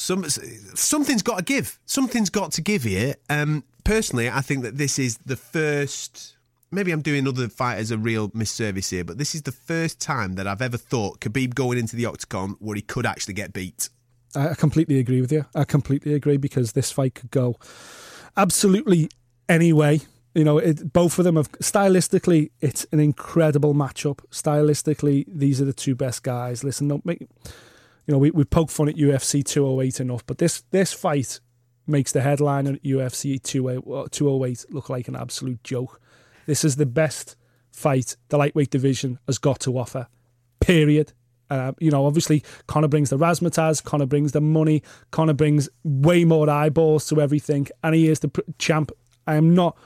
Some, 0.03 0.25
something's 0.29 1.23
got 1.23 1.39
to 1.39 1.45
give. 1.45 1.79
Something's 1.87 2.29
got 2.29 2.51
to 2.53 2.61
give 2.61 2.83
here. 2.83 3.15
Um, 3.31 3.63
personally, 3.85 4.29
I 4.29 4.41
think 4.41 4.65
that 4.65 4.77
this 4.77 4.99
is 4.99 5.17
the 5.19 5.37
first. 5.37 6.37
Maybe 6.73 6.91
I'm 6.91 7.03
doing 7.03 7.29
other 7.29 7.49
fighters 7.49 7.93
a 7.93 7.99
real 7.99 8.29
misservice 8.31 8.91
here, 8.91 9.05
but 9.05 9.19
this 9.19 9.35
is 9.35 9.43
the 9.43 9.53
first 9.53 10.01
time 10.01 10.35
that 10.35 10.49
I've 10.49 10.61
ever 10.61 10.77
thought 10.77 11.21
Khabib 11.21 11.55
going 11.55 11.79
into 11.79 11.95
the 11.95 12.07
octagon 12.07 12.57
where 12.59 12.75
he 12.75 12.83
could 12.83 13.07
actually 13.07 13.35
get 13.35 13.53
beat. 13.53 13.91
I 14.35 14.55
completely 14.55 14.99
agree 14.99 15.21
with 15.21 15.31
you. 15.31 15.45
I 15.55 15.65
completely 15.65 16.15
agree 16.15 16.37
because 16.39 16.73
this 16.73 16.91
fight 16.91 17.15
could 17.15 17.31
go 17.31 17.57
absolutely 18.37 19.09
any 19.49 19.73
way. 19.73 20.01
You 20.35 20.45
know, 20.45 20.59
it, 20.59 20.93
both 20.93 21.19
of 21.19 21.25
them 21.25 21.37
have 21.37 21.53
stylistically, 21.53 22.51
it's 22.61 22.87
an 22.91 22.99
incredible 22.99 23.75
matchup. 23.75 24.21
Stylistically, 24.31 25.27
these 25.29 25.61
are 25.61 25.67
the 25.67 25.75
two 25.75 25.95
best 25.95 26.23
guys. 26.23 26.65
Listen, 26.65 26.89
don't 26.89 27.05
make 27.05 27.29
you 28.07 28.13
know 28.13 28.19
we 28.19 28.31
we 28.31 28.45
poke 28.45 28.71
fun 28.71 28.89
at 28.89 28.97
UFC 28.97 29.45
208 29.45 30.01
enough, 30.01 30.27
but 30.27 30.39
this 30.39 30.63
this 30.71 30.93
fight 30.93 31.41
makes 31.87 32.13
the 32.13 32.21
headline 32.21 32.67
at 32.67 32.83
UFC 32.83 33.43
208 33.43 34.67
look 34.71 34.89
like 34.89 35.09
an 35.09 35.17
absolute 35.17 35.63
joke. 35.65 36.01
This 36.47 36.65
is 36.65 36.77
the 36.77 36.87
best 36.87 37.37
fight 37.71 38.17
the 38.29 38.39
lightweight 38.39 38.71
division 38.71 39.19
has 39.27 39.39
got 39.39 39.61
to 39.61 39.79
offer. 39.79 40.07
Period. 40.61 41.13
Uh, 41.51 41.73
you 41.81 41.91
know, 41.91 42.07
obviously, 42.07 42.43
Conor 42.67 42.89
brings 42.89 43.11
the 43.11 43.19
razzmatazz, 43.19 43.85
Conor 43.85 44.07
brings 44.07 44.33
the 44.33 44.41
money, 44.41 44.83
Conor 45.11 45.35
brings 45.35 45.69
way 45.85 46.25
more 46.25 46.49
eyeballs 46.49 47.07
to 47.09 47.21
everything, 47.21 47.69
and 47.83 47.95
he 47.95 48.09
is 48.09 48.21
the 48.21 48.29
pr- 48.29 48.41
champ. 48.59 48.91
I 49.27 49.35
am 49.35 49.55
not 49.55 49.77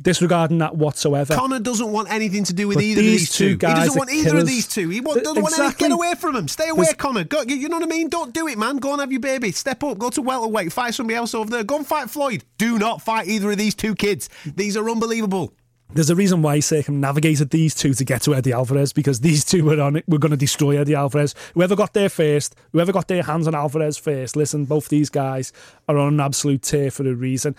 disregarding 0.00 0.58
that 0.58 0.76
whatsoever. 0.76 1.34
Conor 1.34 1.60
doesn't 1.60 1.90
want 1.90 2.10
anything 2.10 2.44
to 2.44 2.52
do 2.52 2.68
with 2.68 2.76
But 2.76 2.84
either 2.84 3.00
of 3.00 3.04
these 3.06 3.20
these 3.20 3.32
two 3.32 3.56
two. 3.56 3.66
He 3.66 3.74
doesn't 3.74 3.96
want 3.98 4.10
either 4.10 4.36
of 4.38 4.46
these 4.46 4.66
two. 4.68 4.88
He 4.88 5.00
want, 5.00 5.22
doesn't 5.24 5.42
want 5.42 5.54
any. 5.58 5.66
exactly. 5.66 5.88
Get 5.88 5.94
away 5.94 6.14
from 6.14 6.36
him. 6.36 6.48
Stay 6.48 6.68
away, 6.68 6.84
There's- 6.84 6.94
Conor. 6.96 7.24
Go, 7.24 7.42
you 7.42 7.68
know 7.68 7.76
what 7.78 7.84
I 7.84 7.90
mean? 7.90 8.08
Don't 8.08 8.32
do 8.34 8.48
it, 8.48 8.58
man. 8.58 8.76
Go 8.76 8.92
and 8.92 9.00
have 9.00 9.12
your 9.12 9.20
baby. 9.20 9.52
Step 9.52 9.82
up. 9.84 9.98
Go 9.98 10.10
to 10.10 10.22
welterweight. 10.22 10.72
Fight 10.72 10.94
somebody 10.94 11.16
else 11.16 11.34
over 11.34 11.50
there. 11.50 11.64
Go 11.64 11.76
and 11.76 11.86
fight 11.86 12.10
Floyd. 12.10 12.44
Do 12.58 12.78
not 12.78 13.02
fight 13.02 13.28
either 13.28 13.50
of 13.50 13.58
these 13.58 13.74
two 13.74 13.94
kids. 13.94 14.28
These 14.44 14.76
are 14.76 14.88
unbelievable. 14.88 15.54
There's 15.92 16.10
a 16.10 16.16
reason 16.16 16.42
why 16.42 16.58
Circum 16.58 16.98
navigated 16.98 17.50
these 17.50 17.72
two 17.72 17.94
to 17.94 18.04
get 18.04 18.22
to 18.22 18.34
Eddie 18.34 18.52
Alvarez 18.52 18.92
because 18.92 19.20
these 19.20 19.44
two 19.44 19.64
were 19.64 19.80
on 19.80 19.94
it. 19.96 20.04
We're 20.08 20.18
going 20.18 20.32
to 20.32 20.36
destroy 20.36 20.76
Eddie 20.76 20.96
Alvarez. 20.96 21.36
Whoever 21.54 21.76
got 21.76 21.92
there 21.92 22.08
first, 22.08 22.56
whoever 22.72 22.90
got 22.90 23.06
their 23.06 23.22
hands 23.22 23.46
on 23.46 23.54
Alvarez 23.54 23.96
first. 23.96 24.34
Listen, 24.34 24.64
both 24.64 24.88
these 24.88 25.08
guys 25.08 25.52
are 25.88 25.96
on 25.96 26.14
an 26.14 26.20
absolute 26.20 26.62
tear 26.62 26.90
for 26.90 27.08
a 27.08 27.14
reason. 27.14 27.54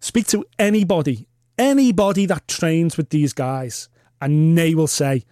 Speak 0.00 0.26
to 0.26 0.44
anybody, 0.58 1.28
anybody 1.58 2.26
that 2.26 2.48
trains 2.48 2.96
with 2.96 3.10
these 3.10 3.32
guys, 3.32 3.88
and 4.20 4.56
they 4.56 4.74
will 4.74 4.86
say, 4.86 5.24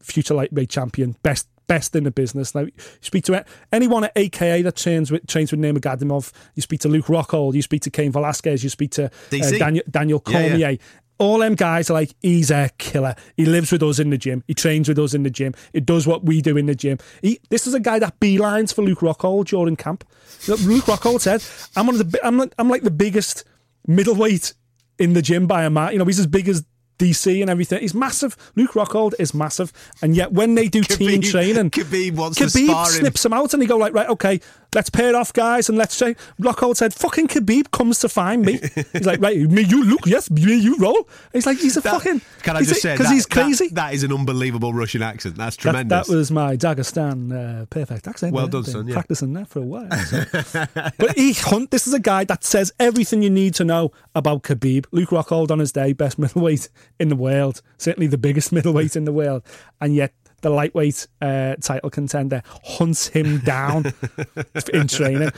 future 0.00 0.34
lightweight 0.34 0.70
champion, 0.70 1.16
best 1.22 1.48
best 1.68 1.94
in 1.94 2.04
the 2.04 2.10
business. 2.10 2.54
Now, 2.54 2.62
you 2.62 2.72
speak 3.00 3.24
to 3.24 3.44
anyone 3.70 4.04
at 4.04 4.12
AKA 4.16 4.62
that 4.62 4.76
trains 4.76 5.10
with 5.12 5.26
trains 5.26 5.52
with 5.52 5.60
Nurmagomedov. 5.60 6.32
You 6.54 6.62
speak 6.62 6.80
to 6.80 6.88
Luke 6.88 7.06
Rockhold. 7.06 7.54
You 7.54 7.62
speak 7.62 7.82
to 7.82 7.90
Cain 7.90 8.10
Velasquez. 8.10 8.64
You 8.64 8.70
speak 8.70 8.90
to 8.92 9.04
uh. 9.06 9.10
Daniel, 9.30 9.84
Daniel 9.88 10.22
Yeah, 10.26 10.38
yeah. 10.40 10.48
Cormier. 10.48 10.78
All 11.18 11.38
them 11.38 11.56
guys 11.56 11.90
are 11.90 11.94
like, 11.94 12.14
he's 12.22 12.48
a 12.52 12.70
killer. 12.78 13.16
He 13.36 13.44
lives 13.44 13.72
with 13.72 13.82
us 13.82 13.98
in 13.98 14.10
the 14.10 14.16
gym. 14.16 14.44
He 14.46 14.54
trains 14.54 14.88
with 14.88 15.00
us 15.00 15.14
in 15.14 15.24
the 15.24 15.30
gym. 15.30 15.52
He 15.72 15.80
does 15.80 16.06
what 16.06 16.24
we 16.24 16.40
do 16.40 16.56
in 16.56 16.66
the 16.66 16.76
gym. 16.76 16.98
He, 17.22 17.40
this 17.50 17.66
is 17.66 17.74
a 17.74 17.80
guy 17.80 17.98
that 17.98 18.20
beelines 18.20 18.72
for 18.72 18.82
Luke 18.82 19.00
Rockhold 19.00 19.46
during 19.46 19.74
camp. 19.74 20.04
Luke 20.46 20.84
Rockhold 20.84 21.20
said, 21.20 21.42
"I'm 21.76 21.86
one 21.88 22.00
of 22.00 22.10
the. 22.12 22.20
I'm 22.24 22.38
like, 22.38 22.54
I'm 22.56 22.68
like 22.68 22.82
the 22.82 22.92
biggest 22.92 23.42
middleweight 23.84 24.54
in 24.98 25.12
the 25.12 25.22
gym 25.22 25.46
by 25.46 25.64
a 25.64 25.70
mile. 25.70 25.92
You 25.92 25.98
know, 25.98 26.04
he's 26.04 26.18
as 26.18 26.26
big 26.26 26.48
as 26.48 26.64
DC 26.98 27.40
and 27.40 27.50
everything. 27.50 27.80
He's 27.80 27.94
massive. 27.94 28.36
Luke 28.56 28.72
Rockhold 28.72 29.14
is 29.18 29.34
massive, 29.34 29.72
and 30.02 30.16
yet 30.16 30.32
when 30.32 30.54
they 30.54 30.68
do 30.68 30.82
team 30.82 31.22
training, 31.22 31.70
Khabib 31.70 32.16
wants 32.16 32.38
to 32.38 32.50
spar 32.50 32.86
him. 32.86 32.92
snips 32.92 33.24
him 33.24 33.32
out, 33.32 33.52
and 33.52 33.62
they 33.62 33.66
go 33.66 33.76
like, 33.76 33.94
right, 33.94 34.08
okay, 34.08 34.40
let's 34.74 34.90
pair 34.90 35.16
off, 35.16 35.32
guys, 35.32 35.68
and 35.68 35.78
let's 35.78 35.94
say 35.94 36.14
Rockhold 36.40 36.76
said, 36.76 36.92
"Fucking 36.94 37.28
Khabib 37.28 37.70
comes 37.70 38.00
to 38.00 38.08
find 38.08 38.44
me." 38.44 38.60
he's 38.92 39.06
like, 39.06 39.20
right, 39.20 39.38
me 39.38 39.62
you 39.62 39.84
look, 39.84 40.06
yes, 40.06 40.30
me 40.30 40.56
you 40.56 40.76
roll. 40.78 41.08
he's 41.32 41.46
like, 41.46 41.58
he's 41.58 41.76
a 41.76 41.80
That- 41.80 41.94
fucking. 41.94 42.20
Can 42.42 42.56
I 42.56 42.62
just 42.62 42.82
say 42.82 42.94
because 42.94 43.10
he's 43.10 43.26
crazy. 43.26 43.68
That, 43.68 43.74
that 43.74 43.94
is 43.94 44.02
an 44.04 44.12
unbelievable 44.12 44.72
Russian 44.72 45.02
accent. 45.02 45.36
That's 45.36 45.56
tremendous. 45.56 46.08
That, 46.08 46.14
was 46.14 46.30
my 46.30 46.56
Dagestan 46.56 47.62
uh, 47.62 47.66
perfect 47.66 48.06
accent. 48.06 48.32
Well 48.32 48.48
done, 48.48 48.64
son, 48.64 48.86
yeah. 48.88 48.94
Practicing 48.94 49.32
that 49.34 49.48
for 49.48 49.60
a 49.60 49.62
while. 49.62 49.90
so. 49.90 50.24
but 50.98 51.16
he 51.16 51.32
hunt. 51.32 51.70
This 51.70 51.86
is 51.86 51.94
a 51.94 52.00
guy 52.00 52.24
that 52.24 52.44
says 52.44 52.72
everything 52.78 53.22
you 53.22 53.30
need 53.30 53.54
to 53.54 53.64
know 53.64 53.92
about 54.14 54.42
Khabib. 54.42 54.86
Luke 54.92 55.10
Rockhold 55.10 55.50
on 55.50 55.58
his 55.58 55.72
day, 55.72 55.92
best 55.92 56.18
middleweight 56.18 56.68
in 56.98 57.08
the 57.08 57.16
world, 57.16 57.62
certainly 57.76 58.06
the 58.06 58.18
biggest 58.18 58.52
middleweight 58.52 58.96
in 58.96 59.04
the 59.04 59.12
world, 59.12 59.42
and 59.80 59.94
yet 59.94 60.12
the 60.40 60.50
lightweight 60.50 61.06
uh, 61.20 61.56
title 61.56 61.90
contender 61.90 62.42
hunts 62.64 63.08
him 63.08 63.38
down 63.38 63.92
in 64.72 64.86
training. 64.86 65.30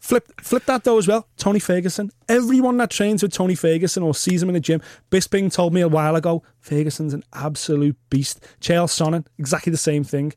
Flip, 0.00 0.32
flip 0.40 0.64
that 0.64 0.84
though 0.84 0.98
as 0.98 1.06
well. 1.06 1.28
Tony 1.36 1.58
Ferguson. 1.58 2.10
Everyone 2.28 2.78
that 2.78 2.90
trains 2.90 3.22
with 3.22 3.32
Tony 3.32 3.54
Ferguson 3.54 4.02
or 4.02 4.14
sees 4.14 4.42
him 4.42 4.48
in 4.48 4.54
the 4.54 4.60
gym, 4.60 4.80
Bisping 5.10 5.52
told 5.52 5.74
me 5.74 5.82
a 5.82 5.88
while 5.88 6.16
ago, 6.16 6.42
Ferguson's 6.60 7.12
an 7.12 7.22
absolute 7.34 7.96
beast. 8.08 8.46
Chael 8.60 8.86
Sonnen, 8.86 9.26
exactly 9.38 9.70
the 9.70 9.76
same 9.76 10.04
thing. 10.04 10.32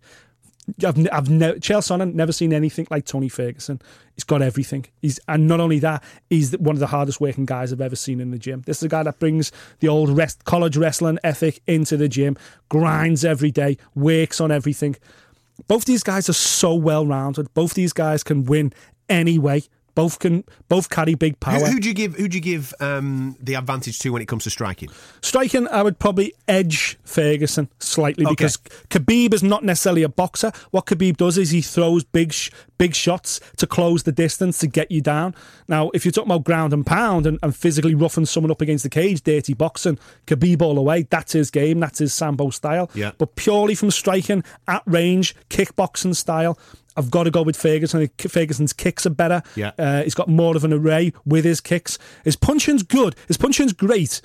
I've, 0.86 1.08
I've 1.12 1.30
never 1.30 1.60
Chael 1.60 1.80
Sonnen 1.80 2.14
never 2.14 2.32
seen 2.32 2.54
anything 2.54 2.88
like 2.90 3.06
Tony 3.06 3.30
Ferguson. 3.30 3.82
He's 4.16 4.24
got 4.24 4.42
everything. 4.42 4.86
He's 5.02 5.20
and 5.28 5.48
not 5.48 5.60
only 5.60 5.80
that, 5.80 6.04
he's 6.30 6.58
one 6.58 6.76
of 6.76 6.80
the 6.80 6.88
hardest 6.88 7.22
working 7.22 7.46
guys 7.46 7.72
I've 7.72 7.82
ever 7.82 7.96
seen 7.96 8.20
in 8.20 8.32
the 8.32 8.38
gym. 8.38 8.64
This 8.66 8.78
is 8.78 8.84
a 8.84 8.90
guy 8.90 9.04
that 9.04 9.20
brings 9.20 9.52
the 9.80 9.88
old 9.88 10.10
rest, 10.10 10.46
college 10.46 10.78
wrestling 10.78 11.20
ethic 11.24 11.62
into 11.68 11.98
the 11.98 12.10
gym, 12.10 12.38
grinds 12.70 13.24
every 13.24 13.52
day, 13.52 13.78
works 13.96 14.42
on 14.42 14.52
everything. 14.52 14.96
Both 15.68 15.86
these 15.86 16.04
guys 16.04 16.30
are 16.30 16.34
so 16.34 16.74
well 16.74 17.06
rounded. 17.06 17.54
Both 17.54 17.74
these 17.74 17.94
guys 17.94 18.24
can 18.24 18.46
win 18.46 18.74
any 19.10 19.38
way. 19.38 19.64
Both 19.96 20.20
can 20.20 20.44
both 20.68 20.90
carry 20.90 21.16
big 21.16 21.40
power. 21.40 21.66
who 21.68 21.80
do 21.80 21.88
you 21.88 21.94
give? 21.94 22.16
Who 22.16 22.28
do 22.28 22.38
you 22.38 22.42
give 22.42 22.74
um, 22.80 23.36
the 23.42 23.56
advantage 23.56 24.00
to 24.00 24.10
when 24.14 24.22
it 24.22 24.28
comes 24.28 24.44
to 24.46 24.50
striking? 24.50 24.90
Striking, 25.22 25.68
I 25.68 25.84
would 25.84 26.00
probably 26.00 26.34
edge 26.48 26.98
Ferguson 27.04 27.70
slightly 27.80 28.26
Okay. 28.26 28.32
because 28.34 28.58
Khabib 28.90 29.34
is 29.34 29.44
not 29.44 29.64
necessarily 29.64 30.04
a 30.04 30.10
boxer. 30.10 30.52
What 30.72 30.86
Khabib 30.86 31.18
does 31.18 31.38
is 31.38 31.52
he 31.52 31.62
throws 31.62 32.04
big, 32.04 32.32
sh- 32.34 32.50
big 32.78 32.96
shots 32.96 33.40
to 33.58 33.68
close 33.68 34.04
the 34.04 34.12
distance 34.12 34.60
to 34.60 34.68
get 34.68 34.90
you 34.92 35.02
down. 35.02 35.36
Now, 35.68 35.90
if 35.94 36.06
you're 36.06 36.12
talking 36.12 36.32
about 36.32 36.44
ground 36.46 36.72
and 36.74 36.86
pound 36.86 37.26
and, 37.26 37.38
and 37.44 37.56
physically 37.56 37.96
roughing 37.96 38.26
someone 38.26 38.52
up 38.52 38.62
against 38.62 38.84
the 38.84 38.90
cage, 38.90 39.22
dirty 39.24 39.54
boxing, 39.54 40.00
Khabib 40.28 40.62
all 40.62 40.76
the 40.76 40.82
way. 40.82 41.04
That's 41.10 41.34
his 41.34 41.52
game. 41.52 41.80
That's 41.80 42.00
his 42.00 42.14
sambo 42.14 42.50
style. 42.52 42.90
Yeah. 42.94 43.12
But 43.18 43.36
purely 43.36 43.76
from 43.76 43.92
striking 43.92 44.44
at 44.68 44.84
range, 44.86 45.36
kickboxing 45.50 46.16
style. 46.16 46.58
I've 47.00 47.10
got 47.10 47.24
to 47.24 47.32
go 47.32 47.42
with 47.42 47.56
Ferguson. 47.58 48.10
Ferguson's 48.18 48.74
kicks 48.74 49.06
are 49.06 49.12
better. 49.12 49.42
Yeah. 49.56 49.72
Uh, 49.80 50.04
he's 50.04 50.14
got 50.14 50.28
more 50.28 50.56
of 50.56 50.64
an 50.64 50.74
array 50.74 51.14
with 51.26 51.46
his 51.46 51.62
kicks. 51.62 51.98
His 52.24 52.36
punching's 52.36 52.84
good. 52.84 53.16
His 53.28 53.38
punching's 53.38 53.74
great 53.74 54.22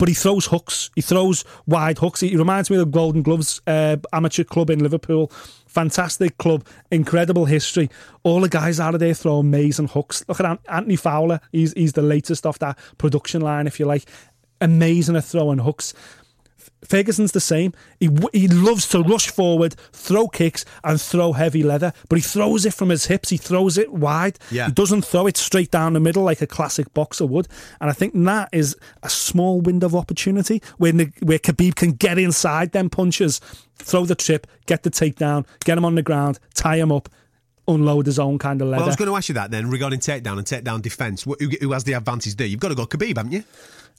but 0.00 0.08
he 0.08 0.14
throws 0.14 0.46
hooks. 0.46 0.90
He 0.94 1.02
throws 1.02 1.44
wide 1.66 1.98
hooks. 1.98 2.20
He 2.20 2.34
reminds 2.34 2.70
me 2.70 2.76
of 2.76 2.86
the 2.86 2.90
Golden 2.90 3.20
Gloves 3.20 3.60
uh, 3.66 3.98
amateur 4.14 4.44
club 4.44 4.70
in 4.70 4.78
Liverpool. 4.78 5.30
Fantastic 5.66 6.38
club, 6.38 6.66
incredible 6.90 7.44
history. 7.44 7.90
All 8.22 8.40
the 8.40 8.48
guys 8.48 8.80
out 8.80 8.94
of 8.94 9.00
there 9.00 9.12
throw 9.12 9.36
amazing 9.40 9.88
hooks. 9.88 10.24
Look 10.26 10.40
at 10.40 10.58
Anthony 10.70 10.96
Fowler. 10.96 11.38
He's 11.52 11.74
he's 11.74 11.92
the 11.92 12.00
latest 12.00 12.46
off 12.46 12.58
that 12.60 12.78
production 12.96 13.42
line, 13.42 13.66
if 13.66 13.78
you 13.78 13.84
like. 13.84 14.08
Amazing 14.62 15.16
at 15.16 15.24
throwing 15.24 15.58
hooks. 15.58 15.92
Ferguson's 16.84 17.32
the 17.32 17.40
same. 17.40 17.72
He 17.98 18.08
he 18.32 18.48
loves 18.48 18.88
to 18.88 19.02
rush 19.02 19.28
forward, 19.28 19.74
throw 19.92 20.28
kicks, 20.28 20.64
and 20.82 21.00
throw 21.00 21.32
heavy 21.32 21.62
leather. 21.62 21.92
But 22.08 22.16
he 22.16 22.22
throws 22.22 22.64
it 22.64 22.74
from 22.74 22.88
his 22.88 23.06
hips. 23.06 23.28
He 23.28 23.36
throws 23.36 23.78
it 23.78 23.92
wide. 23.92 24.38
Yeah. 24.50 24.66
He 24.66 24.72
doesn't 24.72 25.04
throw 25.04 25.26
it 25.26 25.36
straight 25.36 25.70
down 25.70 25.92
the 25.92 26.00
middle 26.00 26.22
like 26.22 26.40
a 26.40 26.46
classic 26.46 26.92
boxer 26.94 27.26
would. 27.26 27.48
And 27.80 27.90
I 27.90 27.92
think 27.92 28.14
that 28.14 28.48
is 28.52 28.76
a 29.02 29.10
small 29.10 29.60
window 29.60 29.86
of 29.86 29.94
opportunity 29.94 30.62
where 30.78 30.92
where 30.92 31.38
Khabib 31.38 31.76
can 31.76 31.92
get 31.92 32.18
inside 32.18 32.72
them 32.72 32.90
punches, 32.90 33.40
throw 33.76 34.04
the 34.04 34.14
trip, 34.14 34.46
get 34.66 34.82
the 34.82 34.90
takedown, 34.90 35.46
get 35.64 35.78
him 35.78 35.84
on 35.84 35.94
the 35.94 36.02
ground, 36.02 36.38
tie 36.54 36.76
him 36.76 36.92
up, 36.92 37.08
unload 37.68 38.06
his 38.06 38.18
own 38.18 38.38
kind 38.38 38.60
of 38.60 38.68
leather. 38.68 38.80
Well, 38.80 38.88
I 38.88 38.88
was 38.88 38.96
going 38.96 39.10
to 39.10 39.16
ask 39.16 39.28
you 39.28 39.34
that 39.34 39.50
then 39.50 39.70
regarding 39.70 40.00
takedown 40.00 40.38
and 40.38 40.46
takedown 40.46 40.82
defence. 40.82 41.22
Who, 41.22 41.36
who 41.60 41.72
has 41.72 41.84
the 41.84 41.94
advantage 41.94 42.36
there? 42.36 42.46
You've 42.46 42.60
got 42.60 42.68
to 42.68 42.74
go 42.74 42.86
Khabib, 42.86 43.16
haven't 43.16 43.32
you? 43.32 43.44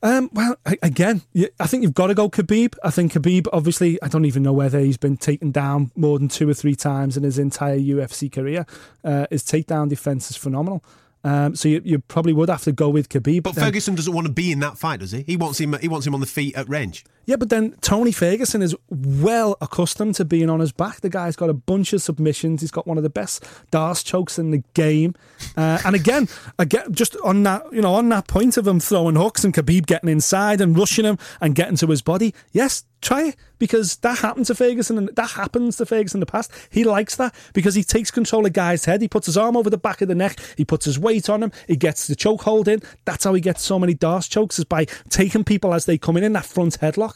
Um, 0.04 0.30
well, 0.34 0.56
again, 0.82 1.22
I 1.60 1.68
think 1.68 1.84
you've 1.84 1.94
got 1.94 2.08
to 2.08 2.16
go 2.16 2.30
Khabib. 2.30 2.76
I 2.84 2.90
think 2.90 3.14
Khabib, 3.14 3.48
obviously, 3.54 4.02
I 4.02 4.08
don't 4.08 4.26
even 4.26 4.42
know 4.42 4.54
whether 4.54 4.80
he's 4.80 4.98
been 4.98 5.18
taken 5.18 5.52
down 5.52 5.92
more 5.96 6.18
than 6.18 6.28
two 6.28 6.50
or 6.50 6.54
three 6.56 6.76
times 6.76 7.18
in 7.18 7.24
his 7.24 7.38
entire 7.38 7.78
UFC 7.78 8.32
career. 8.32 8.66
Uh, 9.04 9.28
his 9.30 9.44
takedown 9.44 9.90
defense 9.90 10.32
is 10.32 10.38
phenomenal. 10.38 10.84
Um, 11.24 11.56
so 11.56 11.70
you, 11.70 11.82
you 11.86 12.00
probably 12.00 12.34
would 12.34 12.50
have 12.50 12.64
to 12.64 12.72
go 12.72 12.90
with 12.90 13.10
Khabib. 13.10 13.44
But 13.44 13.54
then- 13.54 13.66
Ferguson 13.66 13.94
doesn't 13.94 14.12
want 14.14 14.26
to 14.26 14.34
be 14.34 14.52
in 14.52 14.60
that 14.62 14.80
fight, 14.80 15.02
does 15.02 15.12
he? 15.12 15.22
He 15.22 15.38
wants 15.38 15.60
him. 15.60 15.74
He 15.80 15.88
wants 15.88 16.08
him 16.08 16.16
on 16.16 16.20
the 16.20 16.26
feet 16.26 16.56
at 16.56 16.68
range. 16.68 17.06
Yeah, 17.28 17.36
but 17.36 17.50
then 17.50 17.76
Tony 17.82 18.12
Ferguson 18.12 18.64
is 18.64 18.76
well 19.06 19.58
accustomed 19.62 20.16
to 20.16 20.26
being 20.26 20.50
on 20.50 20.60
his 20.60 20.72
back. 20.72 21.02
The 21.02 21.10
guy's 21.10 21.36
got 21.36 21.50
a 21.50 21.54
bunch 21.54 21.94
of 21.94 22.02
submissions. 22.02 22.62
He's 22.62 22.72
got 22.72 22.88
one 22.88 22.98
of 22.98 23.04
the 23.04 23.10
best 23.10 23.44
Darce 23.72 24.04
chokes 24.04 24.38
in 24.38 24.52
the 24.52 24.64
game. 24.74 25.16
Uh, 25.56 25.80
and 25.86 25.96
again, 25.96 26.28
again, 26.60 26.94
just 26.94 27.16
on 27.18 27.44
that, 27.44 27.64
you 27.72 27.82
know, 27.82 27.94
on 27.94 28.10
that 28.10 28.28
point 28.28 28.58
of 28.58 28.68
him 28.68 28.80
throwing 28.80 29.16
hooks 29.16 29.44
and 29.44 29.54
Khabib 29.54 29.86
getting 29.86 30.10
inside 30.10 30.62
and 30.62 30.78
rushing 30.78 31.06
him 31.06 31.18
and 31.40 31.56
getting 31.56 31.78
to 31.78 31.88
his 31.88 32.02
body. 32.02 32.34
Yes, 32.52 32.84
try 33.02 33.24
it 33.30 33.36
because 33.58 33.98
that 33.98 34.20
happened 34.20 34.46
to 34.48 34.56
Ferguson 34.56 34.98
and 34.98 35.10
that 35.16 35.32
happens 35.32 35.78
to 35.78 35.86
Ferguson 35.86 36.18
in 36.18 36.22
the 36.22 36.26
past. 36.26 36.52
He 36.70 36.84
likes 36.84 37.16
that 37.16 37.34
because 37.54 37.76
he 37.76 37.84
takes 37.84 38.12
control 38.12 38.46
of 38.46 38.54
guy's 38.54 38.86
head. 38.86 39.02
He 39.02 39.08
puts 39.08 39.26
his 39.26 39.38
arm 39.38 39.58
over 39.58 39.70
the 39.70 39.78
back 39.78 40.02
of 40.02 40.08
the 40.08 40.16
neck. 40.16 40.40
He 40.58 40.66
puts 40.66 40.86
his 40.86 41.00
weight 41.00 41.30
on 41.30 41.44
him. 41.44 41.52
He 41.68 41.76
gets 41.76 42.08
the 42.08 42.16
choke 42.16 42.44
hold 42.44 42.68
in. 42.68 42.82
That's 43.06 43.24
how 43.24 43.34
he 43.34 43.42
gets 43.42 43.64
so 43.64 43.80
many 43.80 43.96
Darce 43.96 44.30
chokes 44.30 44.60
is 44.60 44.66
by 44.66 44.86
taking 45.10 45.44
people 45.44 45.74
as 45.74 45.86
they 45.86 45.98
come 45.98 46.18
in 46.18 46.24
in 46.24 46.34
that 46.34 46.46
front 46.46 46.80
headlock. 46.80 47.16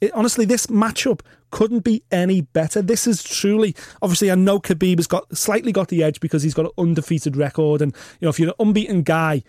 It, 0.00 0.12
honestly, 0.12 0.44
this 0.44 0.66
matchup 0.68 1.20
couldn't 1.50 1.80
be 1.80 2.02
any 2.10 2.40
better. 2.40 2.80
This 2.80 3.06
is 3.06 3.22
truly, 3.22 3.74
obviously, 4.00 4.30
I 4.30 4.34
know 4.34 4.58
Khabib 4.58 4.98
has 4.98 5.06
got 5.06 5.36
slightly 5.36 5.72
got 5.72 5.88
the 5.88 6.02
edge 6.02 6.20
because 6.20 6.42
he's 6.42 6.54
got 6.54 6.66
an 6.66 6.72
undefeated 6.78 7.36
record, 7.36 7.82
and 7.82 7.94
you 8.20 8.26
know 8.26 8.30
if 8.30 8.38
you're 8.40 8.50
an 8.50 8.54
unbeaten 8.58 9.02
guy, 9.02 9.42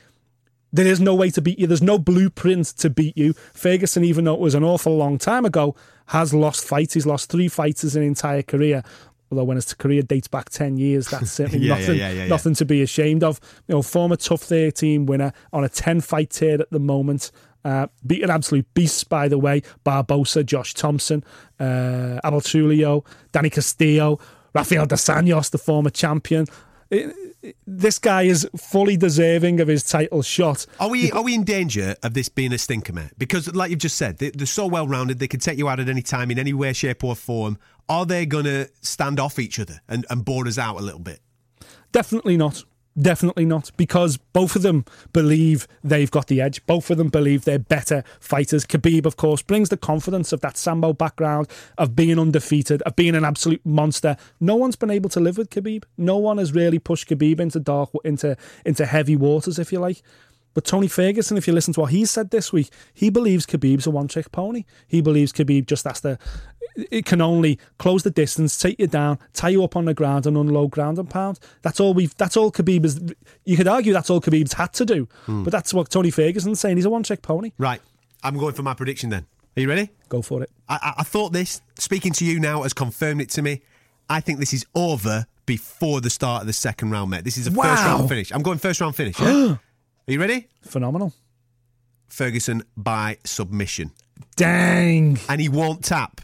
there 0.74 0.88
is 0.88 1.00
no 1.00 1.16
way 1.16 1.30
to 1.32 1.42
beat 1.42 1.60
you. 1.60 1.68
There's 1.68 1.82
no 1.82 1.98
blueprint 1.98 2.68
to 2.78 2.90
beat 2.90 3.18
you. 3.18 3.34
Ferguson, 3.54 4.04
even 4.04 4.26
though 4.26 4.34
it 4.34 4.40
was 4.40 4.56
an 4.56 4.64
awful 4.64 4.96
long 4.96 5.18
time 5.18 5.46
ago, 5.46 5.76
has 6.08 6.34
lost 6.34 6.66
fights. 6.66 6.94
He's 6.94 7.06
lost 7.06 7.30
three 7.30 7.48
fights 7.48 7.84
in 7.84 7.88
his 7.88 7.96
entire 7.96 8.42
career. 8.44 8.84
Although 9.30 9.46
when 9.46 9.56
his 9.56 9.74
career 9.74 10.02
dates 10.02 10.28
back 10.28 10.50
ten 10.50 10.78
years, 10.78 11.08
that's 11.08 11.32
certainly 11.32 11.66
Yeah, 11.66 11.76
nothing, 11.78 11.98
yeah, 11.98 12.12
yeah, 12.12 12.28
nothing 12.28 12.54
to 12.56 12.66
be 12.66 12.82
ashamed 12.82 13.24
of. 13.24 13.40
You 13.68 13.76
know, 13.76 13.82
former 13.82 14.18
TUF 14.18 14.42
thirteen 14.42 15.06
winner 15.06 15.32
on 15.54 15.64
a 15.64 15.70
ten 15.70 16.02
fight 16.02 16.32
tier 16.32 16.60
at 16.60 16.70
the 16.70 16.80
moment. 16.80 17.32
Uh, 17.64 17.88
beating 18.06 18.30
absolute 18.30 18.66
beasts, 18.74 19.04
by 19.04 19.28
the 19.28 19.38
way. 19.38 19.62
Barbosa, 19.86 20.46
Josh 20.46 20.74
Thomson, 20.74 21.24
uh, 21.60 22.20
Abel 22.26 22.42
Trujillo, 22.42 23.04
Danny 23.32 23.50
Castillo, 23.50 24.20
Rafael 24.54 24.86
Dos 24.86 25.06
Anjos, 25.06 25.52
the 25.52 25.58
former 25.58 25.90
champion. 25.92 26.48
It- 26.90 27.16
it- 27.44 27.56
this 27.66 27.98
guy 28.00 28.24
is 28.24 28.48
fully 28.58 28.98
deserving 28.98 29.60
of 29.62 29.68
his 29.68 29.84
title 29.84 30.22
shot. 30.22 30.66
Are 30.80 30.90
we 30.90 31.12
are 31.12 31.24
we 31.24 31.34
in 31.34 31.44
danger 31.44 31.96
of 32.04 32.14
this 32.14 32.30
being 32.30 32.54
a 32.54 32.58
stinker, 32.58 32.94
mate? 32.94 33.12
Because, 33.18 33.52
like 33.56 33.70
you've 33.72 33.80
just 33.80 33.98
said, 33.98 34.18
they, 34.20 34.30
they're 34.32 34.46
so 34.46 34.68
well 34.68 34.88
rounded. 34.88 35.20
They 35.20 35.28
can 35.28 35.40
take 35.40 35.58
you 35.58 35.68
out 35.70 35.80
at 35.80 35.90
any 35.90 36.02
time 36.04 36.30
in 36.32 36.38
any 36.38 36.54
way, 36.54 36.74
shape, 36.74 37.04
or 37.04 37.16
form. 37.16 37.58
Are 37.90 38.06
they 38.06 38.26
going 38.26 38.46
to 38.46 38.70
stand 38.82 39.20
off 39.20 39.40
each 39.40 39.60
other 39.60 39.82
and, 39.88 40.06
and 40.10 40.24
board 40.24 40.48
us 40.48 40.58
out 40.58 40.78
a 40.80 40.84
little 40.84 41.00
bit? 41.00 41.20
Definitely 41.92 42.38
not. 42.38 42.64
Definitely 43.00 43.46
not. 43.46 43.72
Because 43.78 44.18
both 44.18 44.56
of 44.56 44.64
them 44.64 44.86
believe 45.14 45.68
they've 45.84 46.12
got 46.12 46.28
the 46.28 46.42
edge. 46.42 46.66
Both 46.66 46.90
of 46.90 46.98
them 46.98 47.10
believe 47.10 47.46
they're 47.46 47.60
better 47.60 48.04
fighters. 48.20 48.66
Khabib, 48.66 49.06
of 49.06 49.16
course, 49.16 49.42
brings 49.42 49.70
the 49.70 49.78
confidence 49.78 50.34
of 50.34 50.42
that 50.42 50.58
Sambo 50.58 50.92
background, 50.94 51.48
of 51.78 51.96
being 51.96 52.20
undefeated, 52.20 52.82
of 52.82 52.96
being 52.96 53.16
an 53.16 53.24
absolute 53.24 53.66
monster. 53.66 54.18
No 54.40 54.56
one's 54.56 54.76
been 54.76 54.92
able 54.92 55.10
to 55.12 55.20
live 55.20 55.38
with 55.38 55.50
Khabib. 55.50 55.84
No 55.98 56.18
one 56.18 56.38
has 56.38 56.54
really 56.54 56.80
pushed 56.80 57.08
Khabib 57.10 57.40
into 57.40 57.60
dark, 57.60 57.92
into 58.04 58.36
into 58.66 58.86
heavy 58.86 59.16
waters, 59.16 59.58
if 59.58 59.72
you 59.72 59.80
like. 59.80 60.02
But 60.54 60.66
Tony 60.66 60.90
Ferguson, 60.90 61.38
if 61.38 61.48
you 61.48 61.54
listen 61.54 61.74
to 61.76 61.80
what 61.82 61.92
he 61.92 62.04
said 62.04 62.30
this 62.32 62.52
week, 62.52 62.70
he 62.94 63.10
believes 63.10 63.46
Khabib's 63.46 63.88
a 63.88 63.92
one 63.92 64.10
trick 64.10 64.32
pony. 64.34 64.66
He 64.86 65.00
believes 65.00 65.32
Khabib 65.32 65.66
just 65.66 65.86
has 65.86 66.02
to, 66.02 66.20
it 66.76 67.06
can 67.06 67.22
only 67.22 67.60
close 67.78 68.04
the 68.04 68.12
distance, 68.12 68.58
take 68.58 68.80
you 68.80 68.88
down, 68.88 69.20
tie 69.34 69.50
you 69.50 69.64
up 69.64 69.76
on 69.76 69.86
the 69.86 69.94
ground, 69.94 70.26
and 70.26 70.38
unload 70.38 70.72
ground 70.72 70.98
and 70.98 71.10
pound. 71.10 71.40
That's 71.62 71.80
all 71.80 71.94
we've, 71.94 72.16
that's 72.18 72.38
all 72.38 72.52
Khabib 72.52 72.86
is. 72.86 73.00
You 73.46 73.58
could 73.58 73.68
argue 73.68 73.94
that's 73.94 74.10
all 74.10 74.22
Khabib's 74.22 74.54
had 74.54 74.74
to 74.74 74.86
do. 74.86 75.08
Hmm. 75.26 75.44
But 75.44 75.52
that's 75.52 75.74
what 75.74 75.90
Tony 75.90 76.12
Ferguson's 76.12 76.60
saying. 76.60 76.78
He's 76.78 76.86
a 76.86 76.90
one 76.90 77.04
trick 77.04 77.22
pony. 77.22 77.52
Right. 77.58 77.82
I'm 78.24 78.38
going 78.38 78.54
for 78.54 78.64
my 78.64 78.74
prediction 78.74 79.10
then. 79.10 79.26
Are 79.58 79.62
you 79.62 79.68
ready? 79.68 79.90
Go 80.10 80.22
for 80.22 80.42
it. 80.44 80.50
I, 80.70 80.76
I, 80.82 80.94
I 81.00 81.04
thought 81.04 81.34
this, 81.34 81.62
speaking 81.78 82.14
to 82.14 82.26
you 82.26 82.40
now, 82.40 82.64
has 82.64 82.74
confirmed 82.74 83.22
it 83.22 83.30
to 83.32 83.42
me. 83.42 83.62
I 84.10 84.22
think 84.22 84.40
this 84.40 84.54
is 84.54 84.66
over 84.76 85.26
before 85.46 86.02
the 86.02 86.10
start 86.10 86.42
of 86.42 86.48
the 86.48 86.54
second 86.54 86.92
round, 86.92 87.12
mate. 87.12 87.24
This 87.24 87.38
is 87.38 87.48
a 87.48 87.52
first 87.52 87.84
round 87.84 88.08
finish. 88.08 88.32
I'm 88.32 88.42
going 88.42 88.58
first 88.58 88.82
round 88.82 88.96
finish. 88.96 89.20
Yeah? 89.20 89.58
Are 90.08 90.12
you 90.14 90.20
ready? 90.20 90.48
Phenomenal. 90.64 91.14
Ferguson 92.08 92.64
by 92.76 93.18
submission. 93.24 93.92
Dang. 94.36 95.20
And 95.30 95.40
he 95.40 95.48
won't 95.48 95.84
tap. 95.84 96.22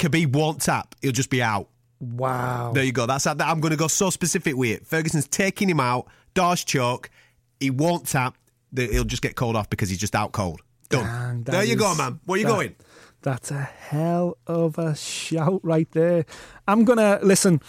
Khabib 0.00 0.32
won't 0.32 0.60
tap. 0.62 0.94
He'll 1.02 1.12
just 1.12 1.30
be 1.30 1.42
out. 1.42 1.68
Wow. 2.00 2.72
There 2.74 2.82
you 2.84 2.92
go. 2.92 3.06
That's 3.06 3.24
that. 3.24 3.40
I'm 3.40 3.60
going 3.60 3.72
to 3.72 3.76
go 3.76 3.88
so 3.88 4.10
specific 4.10 4.56
with 4.56 4.70
it. 4.70 4.86
Ferguson's 4.86 5.28
taking 5.28 5.68
him 5.68 5.80
out. 5.80 6.08
Darce 6.34 6.64
choke. 6.64 7.10
He 7.58 7.70
won't 7.70 8.06
tap. 8.06 8.36
He'll 8.74 9.04
just 9.04 9.22
get 9.22 9.36
called 9.36 9.56
off 9.56 9.68
because 9.68 9.90
he's 9.90 9.98
just 9.98 10.14
out 10.14 10.32
cold. 10.32 10.62
Done. 10.88 11.44
That 11.44 11.52
there 11.52 11.64
you 11.64 11.76
go, 11.76 11.94
man. 11.94 12.20
Where 12.24 12.38
you 12.38 12.46
that- 12.46 12.52
going? 12.52 12.76
That's 13.22 13.50
a 13.50 13.60
hell 13.60 14.38
of 14.46 14.78
a 14.78 14.94
shout 14.96 15.60
right 15.62 15.90
there. 15.92 16.24
I'm 16.66 16.84
gonna 16.86 17.18
listen. 17.22 17.60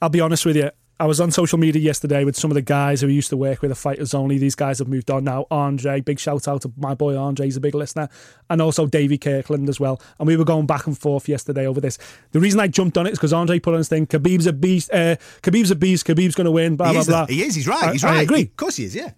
I'll 0.00 0.08
be 0.08 0.22
honest 0.22 0.46
with 0.46 0.56
you. 0.56 0.70
I 1.02 1.04
was 1.04 1.20
on 1.20 1.32
social 1.32 1.58
media 1.58 1.82
yesterday 1.82 2.22
with 2.22 2.36
some 2.36 2.52
of 2.52 2.54
the 2.54 2.62
guys 2.62 3.00
who 3.00 3.08
used 3.08 3.28
to 3.30 3.36
work 3.36 3.60
with 3.60 3.72
the 3.72 3.74
Fighters 3.74 4.14
Only. 4.14 4.38
These 4.38 4.54
guys 4.54 4.78
have 4.78 4.86
moved 4.86 5.10
on 5.10 5.24
now. 5.24 5.48
Andre, 5.50 6.00
big 6.00 6.20
shout 6.20 6.46
out 6.46 6.62
to 6.62 6.72
my 6.76 6.94
boy 6.94 7.18
Andre, 7.18 7.46
he's 7.46 7.56
a 7.56 7.60
big 7.60 7.74
listener, 7.74 8.08
and 8.48 8.62
also 8.62 8.86
Davey 8.86 9.18
Kirkland 9.18 9.68
as 9.68 9.80
well. 9.80 10.00
And 10.20 10.28
we 10.28 10.36
were 10.36 10.44
going 10.44 10.66
back 10.66 10.86
and 10.86 10.96
forth 10.96 11.28
yesterday 11.28 11.66
over 11.66 11.80
this. 11.80 11.98
The 12.30 12.38
reason 12.38 12.60
I 12.60 12.68
jumped 12.68 12.96
on 12.96 13.08
it 13.08 13.14
is 13.14 13.18
because 13.18 13.32
Andre 13.32 13.58
put 13.58 13.74
on 13.74 13.78
his 13.78 13.88
thing. 13.88 14.06
Khabib's 14.06 14.46
a 14.46 14.52
beast. 14.52 14.92
Uh, 14.92 15.16
Khabib's 15.42 15.72
a 15.72 15.74
beast. 15.74 16.06
Khabib's 16.06 16.36
going 16.36 16.44
to 16.44 16.52
win. 16.52 16.76
Blah 16.76 16.92
he, 16.92 16.92
blah 16.92 17.04
blah. 17.04 17.26
he 17.26 17.42
is. 17.42 17.56
He's 17.56 17.66
right. 17.66 17.90
He's 17.90 18.04
I 18.04 18.08
right. 18.08 18.18
I 18.18 18.22
agree. 18.22 18.42
Of 18.42 18.56
course 18.56 18.76
he 18.76 18.84
is, 18.84 18.94
yeah. 18.94 19.10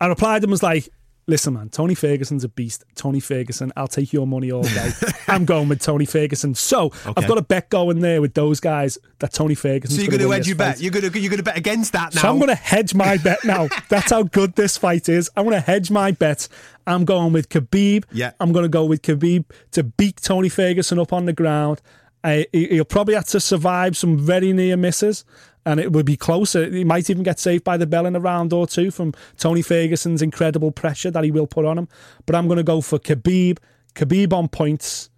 I 0.00 0.06
replied 0.06 0.44
and 0.44 0.52
was 0.52 0.62
like, 0.62 0.88
listen, 1.26 1.54
man, 1.54 1.68
Tony 1.70 1.94
Ferguson's 1.94 2.44
a 2.44 2.48
beast. 2.48 2.84
Tony 2.94 3.20
Ferguson, 3.20 3.72
I'll 3.76 3.88
take 3.88 4.12
your 4.12 4.26
money 4.26 4.50
all 4.52 4.62
day. 4.62 4.90
I'm 5.28 5.44
going 5.44 5.68
with 5.68 5.80
Tony 5.80 6.04
Ferguson. 6.04 6.54
So 6.54 6.92
I've 7.04 7.26
got 7.26 7.38
a 7.38 7.42
bet 7.42 7.70
going 7.70 8.00
there 8.00 8.20
with 8.20 8.34
those 8.34 8.60
guys 8.60 8.98
that 9.18 9.32
Tony 9.32 9.54
Ferguson's 9.54 9.96
So 9.96 10.02
you're 10.02 10.10
going 10.10 10.22
to 10.22 10.30
hedge 10.30 10.46
your 10.46 10.56
bet. 10.56 10.80
You're 10.80 10.90
going 10.92 11.10
to 11.10 11.18
you're 11.18 11.30
going 11.30 11.38
to 11.38 11.44
bet 11.44 11.56
against 11.56 11.92
that 11.92 12.14
now. 12.14 12.22
So 12.22 12.28
I'm 12.28 12.36
going 12.38 12.48
to 12.48 12.54
hedge 12.54 12.94
my 12.94 13.16
bet 13.18 13.44
now. 13.44 13.68
That's 13.88 14.10
how 14.10 14.22
good 14.22 14.54
this 14.54 14.76
fight 14.76 15.08
is. 15.08 15.30
I'm 15.36 15.44
going 15.44 15.54
to 15.54 15.60
hedge 15.60 15.90
my 15.90 16.10
bet. 16.12 16.48
I'm 16.86 17.04
going 17.04 17.32
with 17.32 17.48
Khabib. 17.48 18.04
Yeah. 18.12 18.32
I'm 18.40 18.52
going 18.52 18.64
to 18.64 18.68
go 18.68 18.84
with 18.84 19.02
Khabib 19.02 19.46
to 19.72 19.82
beat 19.82 20.20
Tony 20.20 20.48
Ferguson 20.48 20.98
up 20.98 21.12
on 21.12 21.24
the 21.24 21.32
ground. 21.32 21.80
Uh, 22.22 22.44
he'll 22.52 22.86
probably 22.86 23.14
have 23.14 23.26
to 23.26 23.38
survive 23.38 23.96
some 23.98 24.18
very 24.18 24.52
near 24.54 24.78
misses, 24.78 25.26
and 25.66 25.80
it 25.80 25.92
would 25.92 26.06
be 26.06 26.16
closer. 26.16 26.68
He 26.70 26.84
might 26.84 27.08
even 27.10 27.22
get 27.22 27.38
saved 27.38 27.64
by 27.64 27.76
the 27.76 27.86
bell 27.86 28.06
in 28.06 28.16
a 28.16 28.20
round 28.20 28.52
or 28.52 28.66
two 28.66 28.90
from 28.90 29.12
Tony 29.38 29.62
Ferguson's 29.62 30.22
incredible 30.22 30.70
pressure 30.70 31.10
that 31.10 31.24
he 31.24 31.30
will 31.30 31.46
put 31.46 31.64
on 31.64 31.78
him. 31.78 31.88
But 32.26 32.36
I'm 32.36 32.46
going 32.46 32.58
to 32.58 32.64
go 32.64 32.80
for 32.80 32.98
Khabib. 32.98 33.58
Khabib 33.94 34.32
on 34.32 34.48
points 34.48 35.10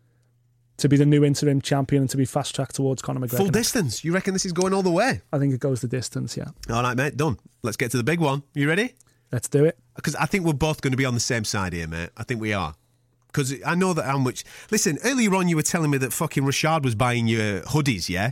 to 0.78 0.88
be 0.88 0.96
the 0.96 1.06
new 1.06 1.24
interim 1.24 1.60
champion 1.60 2.02
and 2.02 2.10
to 2.10 2.16
be 2.16 2.24
fast 2.24 2.54
tracked 2.54 2.74
towards 2.74 3.02
Conor 3.02 3.20
McGregor. 3.20 3.38
Full 3.38 3.48
distance. 3.48 4.04
You 4.04 4.12
reckon 4.12 4.34
this 4.34 4.44
is 4.44 4.52
going 4.52 4.74
all 4.74 4.82
the 4.82 4.90
way? 4.90 5.22
I 5.32 5.38
think 5.38 5.54
it 5.54 5.60
goes 5.60 5.80
the 5.80 5.88
distance. 5.88 6.36
Yeah, 6.36 6.48
All 6.70 6.82
right, 6.82 6.96
mate. 6.96 7.16
Done. 7.16 7.38
Let's 7.62 7.76
get 7.76 7.90
to 7.92 7.96
the 7.96 8.04
big 8.04 8.20
one. 8.20 8.42
You 8.54 8.68
ready? 8.68 8.94
let's 9.32 9.48
do 9.48 9.64
it. 9.64 9.78
Because 9.94 10.14
I 10.14 10.26
think 10.26 10.44
we're 10.44 10.52
both 10.52 10.82
going 10.82 10.92
to 10.92 10.96
be 10.96 11.04
on 11.04 11.14
the 11.14 11.20
same 11.20 11.44
side 11.44 11.72
here, 11.72 11.86
mate. 11.86 12.10
I 12.16 12.22
think 12.22 12.40
we 12.40 12.52
are. 12.52 12.74
Because 13.36 13.54
I 13.66 13.74
know 13.74 13.92
that 13.92 14.06
how 14.06 14.16
much. 14.16 14.44
Listen, 14.70 14.98
earlier 15.04 15.34
on 15.34 15.46
you 15.46 15.56
were 15.56 15.62
telling 15.62 15.90
me 15.90 15.98
that 15.98 16.14
fucking 16.14 16.42
Rashad 16.42 16.84
was 16.84 16.94
buying 16.94 17.26
your 17.26 17.60
hoodies, 17.62 18.08
yeah. 18.08 18.30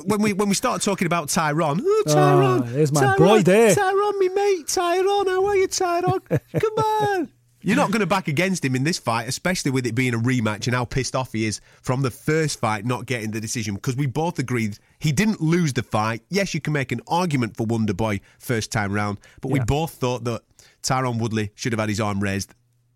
when 0.06 0.20
we 0.20 0.32
when 0.32 0.48
we 0.48 0.56
started 0.56 0.84
talking 0.84 1.06
about 1.06 1.28
Tyrone, 1.28 1.80
oh, 1.80 2.04
ah, 2.08 2.12
Tyrone, 2.12 2.62
Oh, 2.64 2.66
there's 2.66 2.90
my 2.90 3.00
Tyrone, 3.00 3.18
boy 3.18 3.42
there. 3.42 3.72
Tyrone, 3.72 4.18
me 4.18 4.28
mate, 4.30 4.66
Tyrone. 4.66 5.28
How 5.28 5.46
are 5.46 5.56
you, 5.56 5.68
Tyrone? 5.68 6.20
Come 6.28 6.74
on. 6.78 7.28
You're 7.60 7.76
not 7.76 7.92
going 7.92 8.00
to 8.00 8.06
back 8.06 8.26
against 8.26 8.62
him 8.62 8.74
in 8.74 8.82
this 8.82 8.98
fight, 8.98 9.28
especially 9.28 9.70
with 9.70 9.86
it 9.86 9.94
being 9.94 10.14
a 10.14 10.18
rematch 10.18 10.66
and 10.66 10.74
how 10.74 10.84
pissed 10.84 11.16
off 11.16 11.32
he 11.32 11.46
is 11.46 11.60
from 11.80 12.02
the 12.02 12.10
first 12.10 12.60
fight 12.60 12.84
not 12.84 13.06
getting 13.06 13.30
the 13.30 13.40
decision. 13.40 13.76
Because 13.76 13.96
we 13.96 14.06
both 14.06 14.38
agreed 14.38 14.78
he 14.98 15.12
didn't 15.12 15.40
lose 15.40 15.72
the 15.72 15.82
fight. 15.82 16.22
Yes, 16.28 16.52
you 16.52 16.60
can 16.60 16.72
make 16.74 16.92
an 16.92 17.00
argument 17.06 17.56
for 17.56 17.64
Wonder 17.66 17.94
Boy 17.94 18.20
first 18.38 18.70
time 18.72 18.92
round, 18.92 19.18
but 19.40 19.50
we 19.50 19.60
both 19.60 19.92
thought 19.92 20.24
that 20.24 20.42
Tyron 20.82 21.18
Woodley 21.18 21.52
should 21.54 21.72
have 21.72 21.80
had 21.80 21.88
his 21.88 22.00
arm 22.00 22.20
raised 22.20 22.52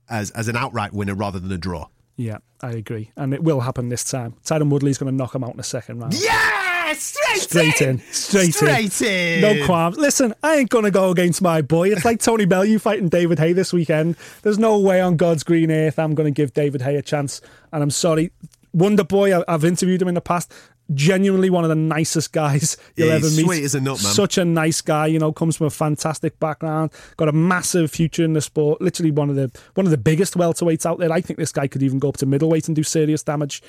as 0.08 0.30
as 0.32 0.48
an 0.48 0.56
outright 0.56 0.92
winner 0.92 1.14
rather 1.14 1.38
than 1.38 1.50
a 1.52 1.58
draw. 1.58 1.88
Yeah, 2.16 2.38
I 2.60 2.72
agree, 2.72 3.12
and 3.16 3.32
it 3.32 3.44
will 3.44 3.60
happen 3.60 3.88
this 3.88 4.02
time. 4.02 4.34
Tyron 4.44 4.70
Woodley's 4.70 4.98
going 4.98 5.12
to 5.12 5.16
knock 5.16 5.34
him 5.34 5.44
out 5.44 5.52
in 5.52 5.56
the 5.56 5.62
second 5.62 6.00
round. 6.00 6.14
Yeah, 6.20 6.92
straight, 6.94 7.32
in! 7.32 7.40
Straight 7.40 7.80
in. 7.80 7.98
Straight, 8.10 8.46
in. 8.46 8.52
straight 8.52 9.02
in. 9.02 9.40
No 9.40 9.66
qualms. 9.66 9.96
Listen, 9.98 10.34
I 10.42 10.56
ain't 10.56 10.70
going 10.70 10.84
to 10.84 10.90
go 10.90 11.10
against 11.10 11.40
my 11.40 11.62
boy. 11.62 11.90
It's 11.90 12.04
like 12.04 12.20
Tony 12.20 12.44
Bellew 12.44 12.64
you 12.66 12.80
fighting 12.80 13.08
David 13.08 13.38
Haye 13.38 13.52
this 13.52 13.72
weekend. 13.72 14.16
There's 14.42 14.58
no 14.58 14.78
way 14.80 15.00
on 15.00 15.16
God's 15.16 15.44
green 15.44 15.70
earth 15.70 15.98
I'm 15.98 16.16
going 16.16 16.26
to 16.26 16.36
give 16.36 16.54
David 16.54 16.82
Haye 16.82 16.96
a 16.96 17.02
chance. 17.02 17.40
And 17.72 17.82
I'm 17.82 17.90
sorry. 17.90 18.32
Wonder 18.72 19.04
Boy, 19.04 19.40
I've 19.46 19.64
interviewed 19.64 20.02
him 20.02 20.08
in 20.08 20.14
the 20.14 20.20
past. 20.20 20.52
Genuinely 20.94 21.50
one 21.50 21.64
of 21.64 21.68
the 21.68 21.74
nicest 21.76 22.32
guys 22.32 22.78
you'll 22.96 23.08
Yeah, 23.08 23.14
ever 23.14 23.26
meet. 23.26 23.44
sweet 23.44 23.64
as 23.64 23.74
a 23.74 23.80
nut, 23.80 24.02
man. 24.02 24.12
Such 24.14 24.38
a 24.38 24.44
nice 24.44 24.80
guy, 24.80 25.06
you 25.06 25.18
know, 25.18 25.32
comes 25.32 25.56
from 25.56 25.66
a 25.66 25.70
fantastic 25.70 26.38
background, 26.40 26.90
got 27.18 27.28
a 27.28 27.32
massive 27.32 27.90
future 27.90 28.24
in 28.24 28.32
the 28.32 28.40
sport. 28.40 28.80
Literally 28.80 29.10
one 29.10 29.28
of 29.28 29.36
the 29.36 29.50
one 29.74 29.84
of 29.86 29.90
the 29.90 29.98
biggest 29.98 30.34
welterweights 30.34 30.86
out 30.86 30.98
there. 30.98 31.12
I 31.12 31.20
think 31.20 31.38
this 31.38 31.52
guy 31.52 31.66
could 31.68 31.82
even 31.82 31.98
go 31.98 32.08
up 32.08 32.16
to 32.18 32.26
middleweight 32.26 32.68
and 32.68 32.74
do 32.76 32.82
serious 32.82 33.22
damage. 33.22 33.62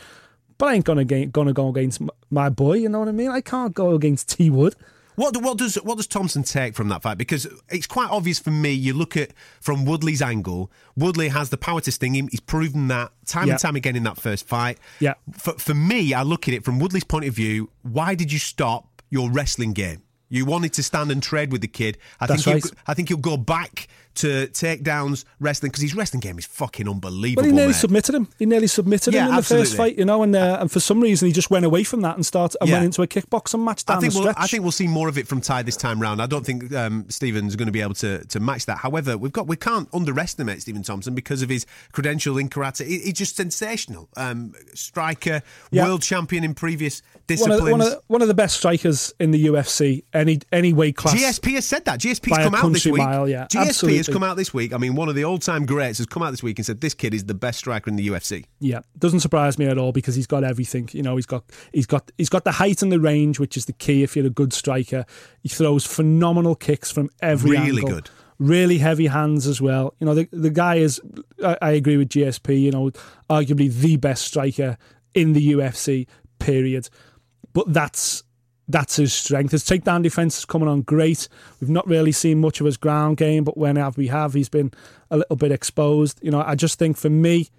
But 0.58 0.68
I 0.70 0.74
ain't 0.76 0.86
gonna 0.86 1.04
gonna 1.06 1.54
go 1.54 1.68
against 1.70 2.02
my 2.30 2.50
boy. 2.50 2.76
You 2.76 2.90
know 2.90 3.00
what 3.00 3.08
I 3.10 3.14
mean? 3.14 3.30
I 3.30 3.42
can't 3.42 3.74
go 3.74 3.96
against 3.96 4.30
T 4.38 4.50
Wood. 4.50 4.76
What, 5.20 5.34
do- 5.34 5.42
what 5.42 5.58
does 5.58 5.76
what 5.76 5.98
does 5.98 6.08
Thompson 6.08 6.44
take 6.44 6.76
from 6.76 6.88
that 6.90 7.02
fight? 7.02 7.18
Because 7.18 7.46
it's 7.70 7.88
quite 7.88 8.10
obvious 8.10 8.40
for 8.40 8.52
me. 8.52 8.72
You 8.72 8.94
look 8.94 9.18
at 9.18 9.32
from 9.60 9.84
Woodley's 9.84 10.22
angle. 10.22 10.72
Woodley 10.96 11.28
has 11.28 11.50
the 11.50 11.58
power 11.58 11.82
to 11.82 11.92
sting 11.92 12.16
him. 12.16 12.30
He's 12.32 12.40
proven 12.40 12.88
that 12.88 13.12
time 13.26 13.48
Yeah. 13.48 13.54
and 13.54 13.62
time 13.62 13.76
again 13.76 13.96
in 13.98 14.04
that 14.04 14.18
first 14.18 14.48
fight. 14.48 14.78
Yeah. 15.00 15.16
For, 15.34 15.54
for 15.54 15.74
me, 15.74 16.14
I 16.14 16.24
look 16.24 16.48
at 16.48 16.54
it 16.54 16.64
from 16.64 16.80
Woodley's 16.80 17.04
point 17.04 17.26
of 17.26 17.34
view. 17.34 17.70
Why 17.82 18.16
did 18.16 18.32
you 18.32 18.40
stop 18.40 19.02
your 19.10 19.30
wrestling 19.30 19.74
game? 19.74 20.04
You 20.30 20.46
wanted 20.46 20.74
to 20.74 20.84
stand 20.84 21.12
and 21.12 21.22
trade 21.24 21.52
with 21.52 21.62
the 21.62 21.68
kid. 21.68 21.98
I 22.20 22.28
That's 22.28 22.44
think 22.46 22.64
right. 22.64 22.74
I 22.88 22.94
think 22.94 23.10
he'll 23.10 23.18
go 23.18 23.36
back 23.36 23.88
to 24.20 24.48
takedowns 24.48 25.26
wrestling 25.40 25.70
because 25.72 25.82
his 25.82 25.96
wrestling 25.96 26.20
game 26.22 26.38
is 26.38 26.46
fucking 26.46 26.88
unbelievable. 26.88 27.44
Well, 27.44 27.50
he 27.50 27.56
nearly 27.56 27.74
mate. 27.74 27.76
submitted 27.80 28.16
him. 28.16 28.28
He 28.38 28.46
nearly 28.46 28.68
submitted 28.68 29.14
Yeah, 29.14 29.26
him 29.26 29.30
in 29.32 29.36
the 29.38 29.44
first 29.44 29.76
fight, 29.76 29.98
you 29.98 30.06
know, 30.06 30.24
and 30.24 30.36
uh, 30.36 30.58
and 30.62 30.72
for 30.72 30.80
some 30.80 31.02
reason 31.02 31.26
he 31.28 31.32
just 31.34 31.50
went 31.50 31.66
away 31.66 31.84
from 31.84 32.02
that 32.02 32.16
and 32.16 32.26
started 32.26 32.58
and 32.62 32.70
Yeah. 32.70 32.76
went 32.76 32.86
into 32.86 33.02
a 33.02 33.08
kickboxing 33.08 33.64
match 33.64 33.86
down 33.86 33.98
I 33.98 34.02
think 34.02 34.14
the 34.14 34.20
we'll, 34.20 34.30
stretch. 34.32 34.44
I 34.44 34.48
think 34.48 34.64
we'll 34.64 34.72
see 34.72 34.88
more 34.88 35.08
of 35.10 35.18
it 35.18 35.28
from 35.28 35.42
Ty 35.42 35.64
this 35.64 35.76
time 35.78 36.02
round. 36.02 36.22
I 36.22 36.26
don't 36.26 36.46
think 36.46 36.74
um, 36.74 37.06
Stephen's 37.10 37.56
going 37.56 37.66
to 37.68 37.72
be 37.72 37.82
able 37.82 37.96
to, 37.96 38.24
to 38.26 38.40
match 38.40 38.66
that. 38.68 38.78
However, 38.80 39.18
we've 39.18 39.32
got 39.34 39.48
we 39.48 39.56
can't 39.56 39.88
underestimate 39.94 40.62
Stephen 40.62 40.84
Thompson 40.84 41.16
because 41.16 41.42
of 41.42 41.50
his 41.50 41.66
credential 41.92 42.38
in 42.38 42.50
karate. 42.50 42.86
He- 42.88 43.00
he's 43.00 43.14
just 43.14 43.36
sensational. 43.36 44.10
Um, 44.18 44.54
striker, 44.74 45.42
Yeah. 45.72 45.86
world 45.86 46.02
champion 46.02 46.44
in 46.44 46.54
previous 46.54 47.02
one 47.02 47.22
disciplines. 47.28 47.62
of, 47.62 47.72
one, 47.72 47.82
of, 47.82 47.94
one 48.08 48.22
of 48.22 48.28
the 48.28 48.34
best 48.34 48.58
strikers 48.58 49.14
in 49.20 49.32
the 49.32 49.46
UFC, 49.46 50.04
any 50.14 50.40
any 50.52 50.74
weight 50.74 50.96
class. 50.96 51.14
GSP 51.16 51.54
has 51.56 51.66
said 51.66 51.86
that. 51.86 52.00
GSP's 52.00 52.30
By 52.32 52.44
come 52.44 52.56
out 52.56 52.72
this 52.74 52.86
week. 52.86 52.98
mile, 52.98 53.30
yeah, 53.30 53.46
GSP 53.48 53.98
has 53.98 54.09
come 54.12 54.24
out 54.24 54.38
this 54.38 54.54
week. 54.54 54.74
I 54.74 54.78
mean, 54.78 54.96
one 54.96 55.10
of 55.10 55.16
the 55.16 55.24
all-time 55.24 55.66
greats 55.66 55.98
has 56.00 56.08
come 56.08 56.22
out 56.24 56.32
this 56.32 56.44
week 56.44 56.60
and 56.60 56.66
said 56.66 56.82
this 56.82 56.94
kid 56.94 57.14
is 57.14 57.26
the 57.26 57.34
best 57.34 57.60
striker 57.60 57.90
in 57.90 57.96
the 57.96 58.08
UFC. 58.08 58.46
Yeah, 58.60 58.80
doesn't 58.98 59.22
surprise 59.22 59.58
me 59.58 59.66
at 59.66 59.78
all 59.78 59.92
because 59.92 60.16
he's 60.16 60.28
got 60.28 60.44
everything. 60.44 60.90
You 60.92 61.02
know, 61.04 61.16
he's 61.16 61.26
got 61.26 61.44
he's 61.74 61.86
got 61.86 62.12
he's 62.18 62.30
got 62.30 62.44
the 62.44 62.54
height 62.54 62.82
and 62.82 62.92
the 62.92 63.00
range, 63.00 63.40
which 63.40 63.56
is 63.58 63.66
the 63.66 63.74
key 63.74 64.04
if 64.04 64.16
you're 64.16 64.26
a 64.28 64.30
good 64.30 64.54
striker. 64.54 65.06
He 65.42 65.50
throws 65.50 65.86
phenomenal 65.86 66.56
kicks 66.56 66.92
from 66.92 67.10
every 67.22 67.52
Really 67.52 67.82
angle. 67.82 67.90
good. 67.90 68.10
Really 68.40 68.78
heavy 68.78 69.08
hands 69.08 69.48
as 69.48 69.62
well. 69.62 69.94
You 70.00 70.06
know, 70.06 70.16
the 70.16 70.30
the 70.32 70.50
guy 70.50 70.76
is. 70.76 71.02
I, 71.44 71.58
I 71.62 71.72
agree 71.72 71.98
with 71.98 72.10
GSP. 72.10 72.62
You 72.62 72.72
know, 72.72 72.92
arguably 73.30 73.72
the 73.74 73.98
best 73.98 74.24
striker 74.26 74.78
in 75.14 75.34
the 75.34 75.52
UFC. 75.54 76.08
Period. 76.40 76.90
But 77.52 77.74
that's 77.74 78.24
that's 78.70 78.96
his 78.98 79.12
strength. 79.12 79.52
His 79.52 79.64
takedown 79.64 80.04
defense 80.04 80.38
is 80.38 80.46
coming 80.46 80.68
on 80.70 80.84
great. 80.84 81.28
We've 81.60 81.70
not 81.70 81.88
really 81.88 82.12
seen 82.12 82.40
much 82.40 82.60
of 82.62 82.66
his 82.68 82.78
ground 82.78 83.18
game, 83.18 83.44
but 83.44 83.58
when 83.58 83.84
we 83.98 84.08
have, 84.08 84.34
he's 84.36 84.48
been 84.50 84.72
a 85.10 85.18
little 85.18 85.36
bit 85.36 85.52
exposed. 85.52 86.20
You 86.22 86.30
know, 86.32 86.42
I 86.46 86.56
just 86.56 86.78
think 86.80 86.96
for 86.96 87.10
me, 87.10 87.50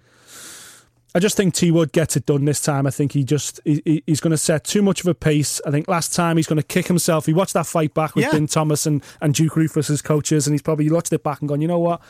I 1.13 1.19
just 1.19 1.35
think 1.35 1.53
T 1.53 1.71
Wood 1.71 1.91
gets 1.91 2.15
it 2.15 2.25
done 2.25 2.45
this 2.45 2.61
time. 2.61 2.87
I 2.87 2.89
think 2.89 3.11
he 3.11 3.25
just 3.25 3.59
he, 3.65 3.81
he- 3.83 4.03
he's 4.07 4.21
going 4.21 4.31
to 4.31 4.37
set 4.37 4.63
too 4.63 4.81
much 4.81 5.01
of 5.01 5.07
a 5.07 5.13
pace. 5.13 5.59
I 5.65 5.71
think 5.71 5.89
last 5.89 6.15
time 6.15 6.37
he's 6.37 6.47
going 6.47 6.61
to 6.61 6.63
kick 6.65 6.87
himself. 6.87 7.25
He 7.25 7.33
watched 7.33 7.53
that 7.53 7.67
fight 7.67 7.93
back 7.93 8.15
with 8.15 8.23
Yeah. 8.25 8.31
Din 8.31 8.47
Thomas 8.47 8.85
and, 8.85 9.03
and 9.19 9.33
Duke 9.33 9.53
Roufus 9.55 9.89
as 9.89 10.01
coaches, 10.01 10.47
and 10.47 10.53
he's 10.53 10.61
probably 10.61 10.89
watched 10.89 11.11
it 11.11 11.21
back 11.21 11.41
and 11.41 11.49
gone, 11.49 11.59
you 11.59 11.67
know 11.67 11.79
what? 11.79 12.01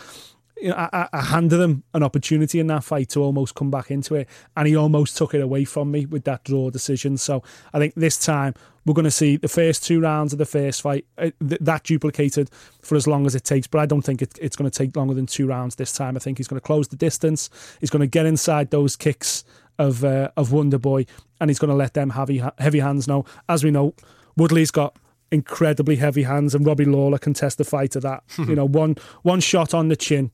You 0.62 0.69
know, 0.69 0.76
I, 0.76 1.08
I- 1.12 1.21
handed 1.21 1.60
him 1.60 1.84
an 1.93 2.04
opportunity 2.04 2.60
in 2.60 2.67
that 2.67 2.84
fight 2.84 3.10
to 3.10 3.21
almost 3.24 3.56
come 3.56 3.71
back 3.71 3.89
into 3.91 4.15
it, 4.15 4.28
and 4.56 4.67
he 4.67 4.76
almost 4.76 5.17
took 5.17 5.34
it 5.34 5.41
away 5.41 5.63
from 5.65 5.91
me 5.91 6.06
with 6.06 6.24
that 6.26 6.43
draw 6.43 6.69
decision. 6.69 7.17
So 7.17 7.41
I 7.74 7.80
think 7.80 7.95
this 7.95 8.17
time 8.17 8.54
we're 8.86 8.93
going 8.95 9.06
to 9.06 9.12
see 9.12 9.38
the 9.38 9.47
first 9.47 9.84
two 9.84 10.00
rounds 10.02 10.34
of 10.34 10.39
the 10.39 10.45
first 10.45 10.82
fight 10.82 11.06
uh, 11.17 11.30
th- 11.47 11.62
that 11.62 11.84
duplicated 11.84 12.50
for 12.82 12.95
as 12.95 13.06
long 13.08 13.26
as 13.26 13.36
it 13.36 13.43
takes. 13.43 13.67
But 13.67 13.80
I 13.80 13.86
don't 13.86 14.02
think 14.02 14.21
it, 14.21 14.38
it's 14.41 14.56
going 14.56 14.69
to 14.69 14.76
take 14.78 14.95
longer 14.95 15.13
than 15.13 15.26
two 15.28 15.45
rounds 15.47 15.76
this 15.76 15.93
time. 15.93 16.15
I 16.15 16.19
think 16.19 16.38
he's 16.38 16.47
going 16.47 16.60
to 16.60 16.65
close 16.65 16.88
the 16.88 16.95
distance. 16.95 17.50
He's 17.80 17.89
going 17.89 18.02
to 18.02 18.08
get 18.08 18.26
inside 18.26 18.71
those 18.71 18.95
kicks 18.95 19.43
of 19.80 20.04
uh, 20.04 20.30
of 20.38 20.52
Wonder 20.52 20.78
Boy, 20.80 21.06
and 21.39 21.50
he's 21.50 21.60
going 21.60 21.69
to 21.69 21.76
let 21.76 21.93
them 21.93 22.12
heavy 22.12 22.41
heavy 22.60 22.80
hands 22.80 23.08
know. 23.08 23.26
As 23.50 23.63
we 23.63 23.71
know, 23.71 23.93
Woodley's 24.38 24.71
got 24.71 24.95
incredibly 25.32 25.95
heavy 25.95 26.24
hands, 26.24 26.54
and 26.54 26.65
Robbie 26.65 26.86
Lawler 26.86 27.17
can 27.17 27.34
testify 27.34 27.86
to 27.88 28.00
that. 28.02 28.24
you 28.38 28.56
know, 28.56 28.65
one 28.67 28.95
one 29.24 29.39
shot 29.39 29.74
on 29.74 29.88
the 29.88 29.95
chin, 29.95 30.32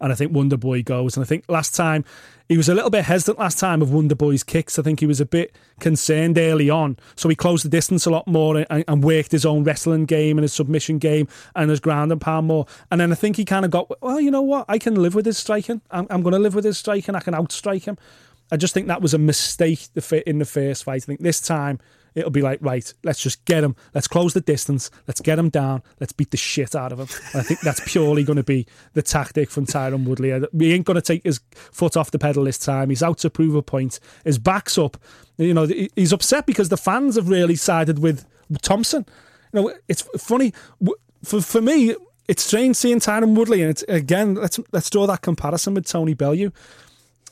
and 0.00 0.12
I 0.12 0.14
think 0.14 0.32
Wonder 0.32 0.56
Boy 0.56 0.82
goes. 0.82 1.16
And 1.16 1.24
I 1.24 1.26
think 1.26 1.44
last 1.48 1.74
time 1.74 2.04
he 2.48 2.56
was 2.56 2.68
a 2.68 2.74
little 2.74 2.90
bit 2.90 3.04
hesitant 3.04 3.38
last 3.38 3.58
time 3.58 3.82
of 3.82 3.92
Wonder 3.92 4.14
Boy's 4.14 4.44
kicks. 4.44 4.78
I 4.78 4.82
think 4.82 5.00
he 5.00 5.06
was 5.06 5.20
a 5.20 5.26
bit 5.26 5.54
concerned 5.80 6.38
early 6.38 6.70
on, 6.70 6.96
so 7.14 7.28
he 7.28 7.34
closed 7.34 7.64
the 7.64 7.68
distance 7.68 8.06
a 8.06 8.10
lot 8.10 8.26
more 8.26 8.64
and, 8.70 8.84
and 8.86 9.04
worked 9.04 9.32
his 9.32 9.44
own 9.46 9.64
wrestling 9.64 10.04
game 10.04 10.38
and 10.38 10.42
his 10.42 10.52
submission 10.52 10.98
game 10.98 11.28
and 11.54 11.70
his 11.70 11.80
ground 11.80 12.12
and 12.12 12.20
pound 12.20 12.46
more. 12.46 12.66
And 12.90 13.00
then 13.00 13.12
I 13.12 13.14
think 13.14 13.36
he 13.36 13.44
kind 13.44 13.64
of 13.64 13.70
got, 13.70 13.90
well, 14.02 14.20
you 14.20 14.30
know 14.30 14.42
what, 14.42 14.64
I 14.68 14.78
can 14.78 14.94
live 14.94 15.14
with 15.14 15.26
his 15.26 15.38
striking. 15.38 15.80
I'm, 15.90 16.06
I'm 16.10 16.22
going 16.22 16.34
to 16.34 16.38
live 16.38 16.54
with 16.54 16.64
his 16.64 16.78
striking. 16.78 17.14
I 17.14 17.20
can 17.20 17.34
outstrike 17.34 17.84
him. 17.84 17.98
I 18.50 18.56
just 18.56 18.74
think 18.74 18.86
that 18.86 19.02
was 19.02 19.12
a 19.12 19.18
mistake 19.18 19.88
in 20.26 20.38
the 20.38 20.44
first 20.44 20.84
fight. 20.84 21.02
I 21.02 21.06
think 21.06 21.20
this 21.20 21.40
time 21.40 21.80
it'll 22.16 22.30
be 22.30 22.42
like, 22.42 22.58
right, 22.62 22.92
let's 23.04 23.20
just 23.20 23.44
get 23.44 23.62
him. 23.62 23.76
Let's 23.94 24.08
close 24.08 24.32
the 24.32 24.40
distance. 24.40 24.90
Let's 25.06 25.20
get 25.20 25.38
him 25.38 25.50
down. 25.50 25.82
Let's 26.00 26.12
beat 26.12 26.30
the 26.32 26.36
shit 26.36 26.74
out 26.74 26.90
of 26.90 26.98
him. 26.98 27.08
And 27.32 27.42
I 27.42 27.44
think 27.44 27.60
that's 27.60 27.80
purely 27.86 28.24
going 28.24 28.38
to 28.38 28.42
be 28.42 28.66
the 28.94 29.02
tactic 29.02 29.50
from 29.50 29.66
Tyron 29.66 30.04
Woodley. 30.04 30.30
He 30.58 30.72
ain't 30.72 30.86
going 30.86 30.96
to 30.96 31.02
take 31.02 31.22
his 31.22 31.40
foot 31.52 31.96
off 31.96 32.10
the 32.10 32.18
pedal 32.18 32.44
this 32.44 32.58
time. 32.58 32.88
He's 32.88 33.02
out 33.02 33.18
to 33.18 33.30
prove 33.30 33.54
a 33.54 33.62
point. 33.62 34.00
His 34.24 34.38
back's 34.38 34.78
up. 34.78 34.96
You 35.36 35.52
know, 35.52 35.66
he's 35.66 36.12
upset 36.12 36.46
because 36.46 36.70
the 36.70 36.78
fans 36.78 37.16
have 37.16 37.28
really 37.28 37.56
sided 37.56 37.98
with 37.98 38.24
Thompson. 38.62 39.04
You 39.52 39.60
know, 39.60 39.74
it's 39.86 40.02
funny 40.18 40.54
for 41.22 41.42
for 41.42 41.60
me. 41.60 41.94
It's 42.26 42.42
strange 42.42 42.76
seeing 42.76 42.98
Tyron 42.98 43.36
Woodley, 43.36 43.62
and 43.62 43.80
again. 43.88 44.34
Let's 44.34 44.58
let's 44.72 44.90
draw 44.90 45.06
that 45.06 45.20
comparison 45.20 45.74
with 45.74 45.86
Tony 45.86 46.14
Bellew. 46.14 46.50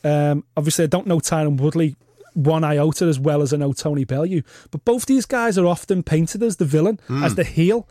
Um, 0.04 0.44
obviously, 0.56 0.84
I 0.84 0.88
don't 0.88 1.06
know 1.06 1.18
Tyron 1.18 1.56
Woodley 1.56 1.96
one 2.34 2.64
iota 2.64 3.06
as 3.06 3.18
well 3.18 3.42
as 3.42 3.52
I 3.52 3.56
know 3.56 3.72
Tony 3.72 4.04
Bellew, 4.04 4.42
but 4.70 4.84
both 4.84 5.06
these 5.06 5.24
guys 5.26 5.56
are 5.56 5.66
often 5.66 6.02
painted 6.02 6.42
as 6.42 6.56
the 6.56 6.64
villain, 6.64 7.00
as 7.08 7.34
the 7.36 7.44
heel, 7.44 7.88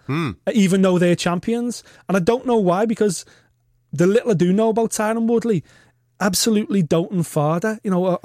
even 0.54 0.82
though 0.84 1.00
they're 1.00 1.16
champions. 1.16 1.84
And 2.08 2.16
I 2.16 2.20
don't 2.20 2.46
know 2.46 2.58
why, 2.58 2.86
because 2.86 3.26
the 3.92 4.08
little 4.08 4.32
I 4.32 4.34
do 4.36 4.52
know 4.54 4.70
about 4.70 4.92
Tyron 4.92 5.28
Woodley, 5.28 5.64
absolutely 6.20 6.82
doting 6.82 7.24
father. 7.24 7.80
You 7.84 7.92
know, 7.92 8.20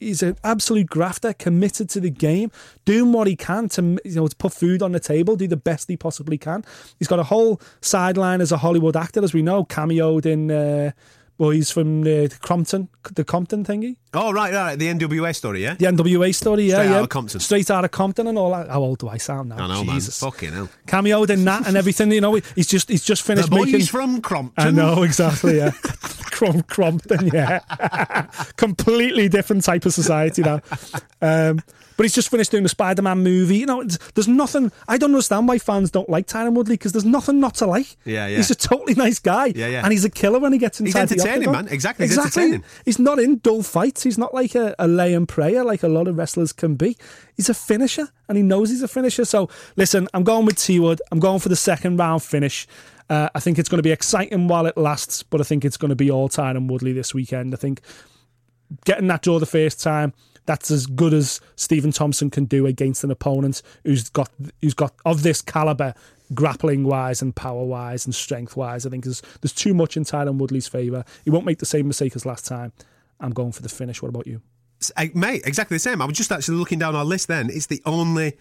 he's 0.00 0.22
an 0.22 0.36
absolute 0.42 0.88
grafter, 0.88 1.32
committed 1.32 1.88
to 1.90 2.00
the 2.00 2.10
game, 2.10 2.50
doing 2.84 3.12
what 3.12 3.26
he 3.26 3.36
can 3.36 3.68
to 3.70 3.98
you 4.04 4.16
know 4.16 4.26
to 4.26 4.36
put 4.36 4.52
food 4.52 4.82
on 4.82 4.92
the 4.92 5.00
table, 5.00 5.36
do 5.36 5.46
the 5.46 5.56
best 5.56 5.88
he 5.88 5.96
possibly 5.96 6.38
can. 6.38 6.64
He's 6.98 7.08
got 7.08 7.18
a 7.18 7.24
whole 7.24 7.60
sideline 7.80 8.40
as 8.40 8.52
a 8.52 8.58
Hollywood 8.58 8.96
actor, 8.96 9.22
as 9.22 9.32
we 9.34 9.42
know, 9.42 9.64
cameoed 9.64 10.26
in. 10.26 10.50
Uh, 10.50 10.90
Well, 11.38 11.50
he's 11.50 11.70
from 11.70 12.02
the 12.02 12.36
Crompton, 12.42 12.88
the 13.14 13.24
Compton 13.24 13.64
thingy. 13.64 13.94
Oh, 14.12 14.32
right, 14.32 14.52
right. 14.52 14.76
The 14.76 14.88
NWA 14.88 15.32
story, 15.36 15.62
yeah? 15.62 15.74
The 15.74 15.86
NWA 15.86 16.34
story, 16.34 16.64
yeah, 16.64 16.74
Straight 16.74 16.90
yeah. 16.90 16.96
out 16.96 17.02
of 17.04 17.08
Compton. 17.10 17.38
Straight 17.40 17.70
out 17.70 17.84
of 17.84 17.92
Compton 17.92 18.26
and 18.26 18.36
all 18.36 18.50
that. 18.50 18.68
How 18.68 18.80
old 18.80 18.98
do 18.98 19.08
I 19.08 19.18
sound 19.18 19.50
now? 19.50 19.58
I 19.64 19.68
know, 19.68 19.84
Jesus. 19.84 20.20
man. 20.20 20.30
Fucking 20.32 20.52
hell. 20.52 20.68
Cameoed 20.88 21.30
in 21.30 21.44
that 21.44 21.68
and 21.68 21.76
everything, 21.76 22.10
you 22.10 22.20
know. 22.20 22.40
He's 22.56 22.66
just 22.66 22.88
he's 22.88 23.04
just 23.04 23.22
The 23.24 23.34
finished 23.34 23.50
boys 23.50 23.66
making. 23.70 23.86
from 23.86 24.20
Crompton. 24.20 24.66
I 24.66 24.70
know 24.72 25.04
exactly. 25.04 25.58
Yeah, 25.58 25.70
Crom- 26.32 26.62
Crompton. 26.62 27.28
Yeah, 27.32 27.60
completely 28.56 29.28
different 29.28 29.62
type 29.62 29.86
of 29.86 29.94
society 29.94 30.42
now. 30.42 30.60
Um, 31.22 31.60
but 31.98 32.04
he's 32.04 32.14
just 32.14 32.30
finished 32.30 32.52
doing 32.52 32.62
the 32.62 32.68
Spider-Man 32.68 33.18
movie. 33.24 33.56
You 33.56 33.66
know, 33.66 33.84
there's 34.14 34.28
nothing. 34.28 34.70
I 34.86 34.96
don't 34.98 35.10
understand 35.10 35.48
why 35.48 35.58
fans 35.58 35.90
don't 35.90 36.08
like 36.08 36.28
Tyron 36.28 36.54
Woodley 36.54 36.74
because 36.74 36.92
there's 36.92 37.04
nothing 37.04 37.40
not 37.40 37.56
to 37.56 37.66
like. 37.66 37.96
Yeah, 38.04 38.28
yeah. 38.28 38.36
He's 38.36 38.52
a 38.52 38.54
totally 38.54 38.94
nice 38.94 39.18
guy. 39.18 39.46
Yeah, 39.46 39.66
yeah. 39.66 39.82
And 39.82 39.90
he's 39.92 40.04
a 40.04 40.10
killer 40.10 40.38
when 40.38 40.52
he 40.52 40.58
gets 40.60 40.78
He's 40.78 40.94
inside 40.94 41.08
the 41.08 41.20
entertaining, 41.20 41.50
man. 41.50 41.66
Exactly, 41.68 42.06
he's 42.06 42.16
Exactly. 42.16 42.42
entertaining. 42.44 42.64
He's 42.84 43.00
not 43.00 43.18
in 43.18 43.38
dull 43.38 43.64
fights. 43.64 44.04
He's 44.04 44.16
not 44.16 44.32
like 44.32 44.54
a, 44.54 44.76
a 44.78 44.86
lay 44.86 45.12
and 45.12 45.28
prayer 45.28 45.64
like 45.64 45.82
a 45.82 45.88
lot 45.88 46.06
of 46.06 46.16
wrestlers 46.16 46.52
can 46.52 46.76
be. 46.76 46.96
He's 47.36 47.48
a 47.48 47.54
finisher, 47.54 48.08
and 48.28 48.36
he 48.38 48.42
knows 48.44 48.70
he's 48.70 48.82
a 48.82 48.88
finisher. 48.88 49.24
So 49.24 49.50
listen, 49.74 50.08
I'm 50.14 50.22
going 50.22 50.46
with 50.46 50.56
T 50.56 50.78
Wood. 50.78 51.02
I'm 51.10 51.18
going 51.18 51.40
for 51.40 51.48
the 51.48 51.56
second 51.56 51.96
round 51.96 52.22
finish. 52.22 52.66
Uh, 53.10 53.28
I 53.34 53.40
think 53.40 53.58
it's 53.58 53.68
going 53.68 53.78
to 53.78 53.82
be 53.82 53.90
exciting 53.90 54.46
while 54.48 54.66
it 54.66 54.76
lasts, 54.76 55.24
but 55.24 55.40
I 55.40 55.44
think 55.44 55.64
it's 55.64 55.76
going 55.78 55.88
to 55.88 55.96
be 55.96 56.10
all 56.12 56.28
Tyron 56.28 56.70
Woodley 56.70 56.92
this 56.92 57.12
weekend. 57.12 57.54
I 57.54 57.56
think 57.56 57.80
getting 58.84 59.06
that 59.08 59.22
draw 59.22 59.38
the 59.38 59.46
first 59.46 59.82
time, 59.82 60.12
that's 60.48 60.70
as 60.70 60.86
good 60.86 61.12
as 61.12 61.42
Stephen 61.56 61.92
Thompson 61.92 62.30
can 62.30 62.46
do 62.46 62.64
against 62.64 63.04
an 63.04 63.10
opponent 63.10 63.60
who's 63.84 64.08
got 64.08 64.30
who's 64.62 64.72
got 64.72 64.94
of 65.04 65.22
this 65.22 65.42
caliber, 65.42 65.92
grappling 66.32 66.84
wise 66.84 67.20
and 67.20 67.36
power 67.36 67.64
wise 67.64 68.06
and 68.06 68.14
strength 68.14 68.56
wise. 68.56 68.86
I 68.86 68.88
think 68.88 69.04
there's 69.04 69.20
there's 69.42 69.52
too 69.52 69.74
much 69.74 69.94
in 69.98 70.04
Tyron 70.04 70.38
Woodley's 70.38 70.66
favour. 70.66 71.04
He 71.22 71.28
won't 71.28 71.44
make 71.44 71.58
the 71.58 71.66
same 71.66 71.86
mistake 71.86 72.16
as 72.16 72.24
last 72.24 72.46
time. 72.46 72.72
I'm 73.20 73.32
going 73.32 73.52
for 73.52 73.60
the 73.60 73.68
finish. 73.68 74.00
What 74.00 74.08
about 74.08 74.26
you? 74.26 74.40
Mate, 75.12 75.42
exactly 75.44 75.74
the 75.74 75.80
same. 75.80 76.00
I 76.00 76.06
was 76.06 76.16
just 76.16 76.32
actually 76.32 76.56
looking 76.56 76.78
down 76.78 76.96
our 76.96 77.04
list 77.04 77.28
then. 77.28 77.50
It's 77.50 77.66
the 77.66 77.82
only. 77.84 78.38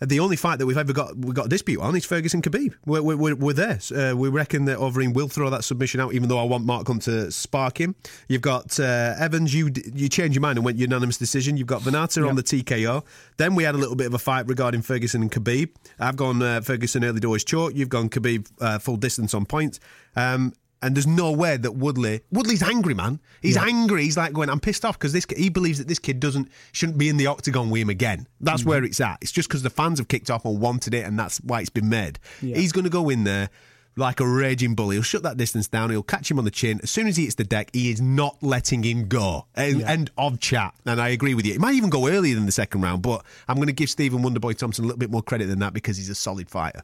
The 0.00 0.20
only 0.20 0.36
fight 0.36 0.58
that 0.58 0.66
we've 0.66 0.78
ever 0.78 0.94
got 0.94 1.14
we 1.16 1.32
got 1.34 1.46
a 1.46 1.48
dispute 1.48 1.80
on 1.80 1.94
is 1.94 2.06
Ferguson 2.06 2.40
Khabib. 2.40 2.74
We're, 2.86 3.02
we're, 3.02 3.16
we're, 3.16 3.36
we're 3.36 3.52
there. 3.52 3.78
Uh, 3.94 4.16
we 4.16 4.30
reckon 4.30 4.64
that 4.64 4.78
Overeem 4.78 5.12
will 5.12 5.28
throw 5.28 5.50
that 5.50 5.62
submission 5.62 6.00
out, 6.00 6.14
even 6.14 6.30
though 6.30 6.38
I 6.38 6.44
want 6.44 6.64
Mark 6.64 6.86
Hunt 6.86 7.02
to 7.02 7.30
spark 7.30 7.78
him. 7.78 7.94
You've 8.26 8.40
got 8.40 8.80
uh, 8.80 9.14
Evans. 9.18 9.54
You 9.54 9.70
you 9.94 10.08
changed 10.08 10.34
your 10.34 10.40
mind 10.40 10.56
and 10.56 10.64
went 10.64 10.78
unanimous 10.78 11.18
decision. 11.18 11.58
You've 11.58 11.66
got 11.66 11.82
Vannata 11.82 12.26
on 12.26 12.36
the 12.36 12.42
TKO. 12.42 13.04
Then 13.36 13.54
we 13.54 13.64
had 13.64 13.74
a 13.74 13.78
little 13.78 13.96
bit 13.96 14.06
of 14.06 14.14
a 14.14 14.18
fight 14.18 14.46
regarding 14.48 14.80
Ferguson 14.80 15.20
and 15.20 15.30
Khabib. 15.30 15.70
I've 15.98 16.16
gone 16.16 16.42
uh, 16.42 16.62
Ferguson 16.62 17.04
early 17.04 17.20
doors 17.20 17.44
chalk. 17.44 17.74
You've 17.74 17.90
gone 17.90 18.08
Khabib 18.08 18.50
uh, 18.60 18.78
full 18.78 18.96
distance 18.96 19.34
on 19.34 19.44
points. 19.44 19.80
Um, 20.16 20.54
and 20.82 20.94
there's 20.94 21.06
no 21.06 21.32
way 21.32 21.56
that 21.56 21.72
Woodley 21.72 22.22
Woodley's 22.30 22.62
angry, 22.62 22.94
man. 22.94 23.20
He's 23.42 23.56
angry. 23.56 24.04
He's 24.04 24.16
like 24.16 24.32
going, 24.32 24.48
I'm 24.48 24.60
pissed 24.60 24.84
off 24.84 24.98
because 24.98 25.12
this 25.12 25.26
he 25.36 25.48
believes 25.48 25.78
that 25.78 25.88
this 25.88 25.98
kid 25.98 26.20
doesn't 26.20 26.48
shouldn't 26.72 26.98
be 26.98 27.08
in 27.08 27.16
the 27.16 27.26
octagon 27.26 27.70
with 27.70 27.82
him 27.82 27.90
again. 27.90 28.26
That's 28.40 28.62
mm-hmm. 28.62 28.70
where 28.70 28.84
it's 28.84 29.00
at. 29.00 29.18
It's 29.20 29.32
just 29.32 29.48
because 29.48 29.62
the 29.62 29.70
fans 29.70 29.98
have 29.98 30.08
kicked 30.08 30.30
off 30.30 30.44
and 30.44 30.60
wanted 30.60 30.94
it, 30.94 31.04
and 31.04 31.18
that's 31.18 31.38
why 31.38 31.60
it's 31.60 31.70
been 31.70 31.88
made. 31.88 32.18
He's 32.40 32.72
going 32.72 32.84
to 32.84 32.90
go 32.90 33.08
in 33.08 33.24
there 33.24 33.50
like 33.96 34.20
a 34.20 34.26
raging 34.26 34.74
bully. 34.74 34.96
He'll 34.96 35.02
shut 35.02 35.22
that 35.24 35.36
distance 35.36 35.68
down. 35.68 35.90
He'll 35.90 36.02
catch 36.02 36.30
him 36.30 36.38
on 36.38 36.44
the 36.44 36.50
chin. 36.50 36.80
As 36.82 36.90
soon 36.90 37.06
as 37.06 37.16
he 37.16 37.24
hits 37.24 37.34
the 37.34 37.44
deck, 37.44 37.70
he 37.72 37.90
is 37.90 38.00
not 38.00 38.42
letting 38.42 38.82
him 38.82 39.08
go. 39.08 39.46
Eh, 39.56 39.70
end, 39.70 39.82
end 39.82 40.10
of 40.16 40.40
chat. 40.40 40.74
And 40.86 41.00
I 41.00 41.08
agree 41.08 41.34
with 41.34 41.44
you. 41.44 41.54
It 41.54 41.60
might 41.60 41.74
even 41.74 41.90
go 41.90 42.08
earlier 42.08 42.34
than 42.34 42.46
the 42.46 42.52
second 42.52 42.80
round, 42.80 43.02
but 43.02 43.24
I'm 43.48 43.56
going 43.56 43.66
to 43.66 43.72
give 43.72 43.90
Stephen 43.90 44.22
Wonderboy 44.22 44.56
Thompson 44.56 44.84
a 44.84 44.88
little 44.88 44.98
bit 44.98 45.10
more 45.10 45.22
credit 45.22 45.46
than 45.46 45.58
that 45.58 45.72
because 45.72 45.96
he's 45.96 46.08
a 46.08 46.14
solid 46.14 46.48
fighter. 46.48 46.82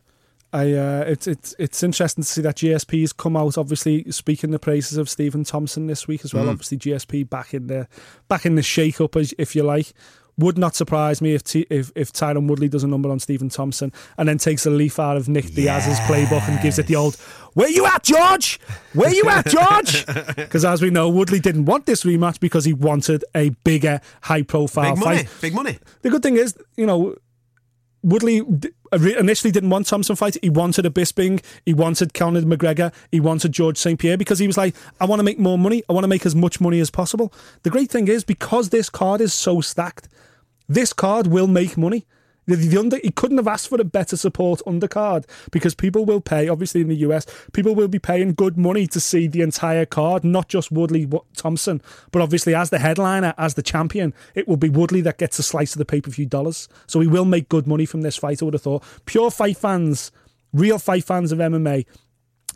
I 0.53 0.73
uh, 0.73 1.05
it's 1.07 1.27
it's 1.27 1.55
it's 1.59 1.83
interesting 1.83 2.23
to 2.25 2.29
see 2.29 2.41
that 2.43 2.57
GSP 2.57 3.01
has 3.03 3.13
come 3.13 3.37
out, 3.37 3.59
obviously 3.59 4.11
speaking 4.11 4.51
the 4.53 4.59
praises 4.59 4.97
of 4.97 5.09
Stephen 5.11 5.45
Thompson 5.45 5.87
this 5.87 6.07
week 6.09 6.25
as 6.25 6.33
well. 6.33 6.49
Obviously, 6.49 6.79
GSP 6.79 7.29
back 7.29 7.53
in 7.53 7.67
the 7.67 7.89
back 8.29 8.47
in 8.47 8.55
the 8.55 8.63
shake 8.63 9.01
up, 9.01 9.17
as 9.17 9.35
if 9.39 9.55
you 9.57 9.63
like. 9.63 9.93
Would 10.39 10.59
not 10.59 10.77
surprise 10.77 11.23
me 11.23 11.33
if 11.35 11.43
T- 11.45 11.67
if 11.71 11.91
if 11.95 12.13
Tyron 12.13 12.47
Woodley 12.47 12.69
does 12.69 12.85
a 12.85 12.87
number 12.87 13.11
on 13.11 13.19
Stephen 13.19 13.49
Thompson 13.49 13.91
and 14.19 14.29
then 14.29 14.37
takes 14.37 14.67
a 14.67 14.71
leaf 14.71 14.99
out 15.01 15.17
of 15.17 15.31
Nick 15.31 15.47
Diaz's 15.55 15.99
playbook 16.01 16.47
and 16.47 16.61
gives 16.61 16.79
it 16.79 16.87
the 16.89 16.95
old 16.95 17.17
"Where 17.55 17.71
you 17.71 17.87
at, 17.87 18.03
George? 18.03 18.61
Where 18.93 19.11
you 19.11 19.27
at, 19.31 19.47
George?" 19.47 20.05
Because 20.37 20.63
as 20.67 20.83
we 20.83 20.91
know, 20.91 21.09
Woodley 21.09 21.41
didn't 21.41 21.65
want 21.65 21.87
this 21.87 22.05
rematch 22.05 22.39
because 22.39 22.67
he 22.67 22.75
wanted 22.75 23.25
a 23.35 23.49
bigger, 23.65 23.99
high 24.21 24.43
profile 24.43 24.95
Big 24.95 25.05
money. 25.05 25.17
fight. 25.25 25.29
Big 25.41 25.55
money. 25.55 25.79
The 26.03 26.11
good 26.11 26.23
thing 26.23 26.37
is, 26.37 26.55
you 26.77 26.85
know, 26.85 27.17
Woodley 28.07 28.41
initially 28.93 29.51
didn't 29.51 29.71
want 29.71 29.89
Thompson 29.89 30.15
fight. 30.15 30.37
He 30.41 30.49
wanted 30.49 30.87
a 30.87 30.91
Bisping. 30.91 31.43
He 31.65 31.75
wanted 31.75 32.15
Conor 32.15 32.43
McGregor. 32.43 32.95
He 33.11 33.19
wanted 33.19 33.51
George 33.51 33.77
St. 33.77 33.99
Pierre 33.99 34.17
because 34.17 34.39
he 34.39 34.47
was 34.47 34.57
like, 34.57 34.77
I 35.01 35.07
want 35.07 35.19
to 35.19 35.25
make 35.25 35.41
more 35.41 35.59
money. 35.59 35.83
I 35.89 35.93
want 35.93 36.05
to 36.05 36.09
make 36.09 36.25
as 36.25 36.37
much 36.37 36.61
money 36.61 36.79
as 36.79 36.89
possible. 36.89 37.35
The 37.65 37.71
great 37.71 37.91
thing 37.91 38.07
is, 38.07 38.23
because 38.23 38.69
this 38.69 38.89
card 38.89 39.21
is 39.21 39.35
so 39.35 39.61
stacked, 39.61 40.09
this 40.69 40.93
card 40.93 41.27
will 41.27 41.49
make 41.49 41.77
money. 41.77 42.07
The, 42.47 42.57
the 42.57 42.79
under, 42.79 42.99
he 42.99 43.11
couldn't 43.11 43.39
have 43.39 43.49
asked 43.49 43.69
for 43.69 43.81
a 43.81 43.85
better 43.85 44.17
support 44.17 44.63
undercard 44.67 45.25
because 45.51 45.75
people 45.75 46.05
will 46.05 46.21
pay, 46.21 46.49
obviously 46.49 46.81
in 46.81 46.89
the 46.89 46.97
US, 46.97 47.27
people 47.53 47.75
will 47.75 47.89
be 47.89 47.99
paying 47.99 48.35
good 48.35 48.57
money 48.57 48.87
to 48.89 49.01
see 49.01 49.27
the 49.27 49.43
entire 49.43 49.85
card, 49.85 50.25
not 50.25 50.49
just 50.49 50.71
Woodley 50.71 51.09
Thompson. 51.37 51.83
But 52.13 52.23
obviously, 52.23 52.55
as 52.55 52.71
the 52.71 52.79
headliner, 52.79 53.35
as 53.37 53.55
the 53.55 53.63
champion, 53.63 54.15
it 54.35 54.47
will 54.47 54.57
be 54.57 54.69
Woodley 54.69 55.01
that 55.03 55.19
gets 55.19 55.39
a 55.39 55.43
slice 55.43 55.73
of 55.73 55.79
the 55.79 55.85
pay 55.85 56.01
per 56.01 56.11
view 56.11 56.27
dollars. 56.27 56.69
So 56.87 57.01
he 57.01 57.09
will 57.09 57.25
make 57.25 57.49
good 57.49 57.67
money 57.67 57.87
from 57.87 58.03
this 58.03 58.17
fight, 58.17 58.43
I 58.43 58.45
would 58.45 58.55
have 58.55 58.63
thought. 58.63 58.85
Pure 59.07 59.33
fight 59.33 59.57
fans, 59.57 60.13
real 60.53 60.79
fight 60.79 61.05
fans 61.05 61.33
of 61.33 61.39
MMA, 61.39 61.85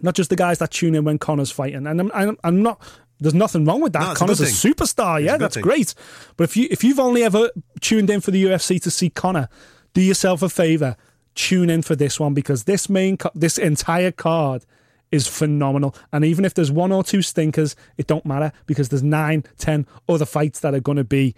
not 0.03 0.15
just 0.15 0.31
the 0.31 0.37
guys 0.37 0.59
that 0.59 0.71
tune 0.71 0.95
in 0.95 1.05
when 1.05 1.19
Conor's 1.19 1.51
fighting. 1.51 1.87
And 1.87 2.01
I'm, 2.01 2.11
I'm, 2.15 2.37
I'm 2.45 2.63
not. 2.63 2.81
There's 3.19 3.35
nothing 3.35 3.67
wrong 3.67 3.83
with 3.83 3.93
that. 3.93 4.01
No, 4.01 4.13
a 4.13 4.15
Conor's 4.15 4.41
a, 4.41 4.47
thing. 4.47 4.73
superstar. 4.73 5.23
Yeah, 5.23 5.37
that's 5.37 5.55
thing. 5.55 5.63
great. 5.63 5.95
But 6.37 6.45
if 6.45 6.57
you 6.57 6.69
if 6.71 6.83
you've 6.83 7.01
only 7.01 7.23
ever 7.23 7.51
tuned 7.81 8.09
in 8.09 8.21
for 8.21 8.31
the 8.31 8.45
UFC 8.45 8.81
to 8.83 8.91
see 8.91 9.11
Conor, 9.11 9.49
do 9.93 10.01
yourself 10.01 10.43
a 10.43 10.49
favor, 10.49 10.97
tune 11.35 11.71
in 11.71 11.83
for 11.83 11.97
this 11.97 12.19
one 12.19 12.35
because 12.35 12.65
this 12.65 12.89
main 12.89 13.19
this 13.35 13.59
entire 13.59 14.13
card 14.13 14.65
is 15.11 15.27
phenomenal. 15.27 15.95
And 16.13 16.25
even 16.25 16.45
if 16.45 16.55
there's 16.55 16.71
one 16.71 16.93
or 16.93 17.03
two 17.03 17.23
stinkers, 17.23 17.75
it 17.97 18.07
don't 18.07 18.25
matter 18.25 18.53
because 18.67 18.89
there's 18.89 19.03
nine, 19.03 19.45
ten 19.59 19.87
other 20.09 20.27
fights 20.27 20.61
that 20.61 20.75
are 20.75 20.81
going 20.81 20.99
to 20.99 21.05
be 21.05 21.35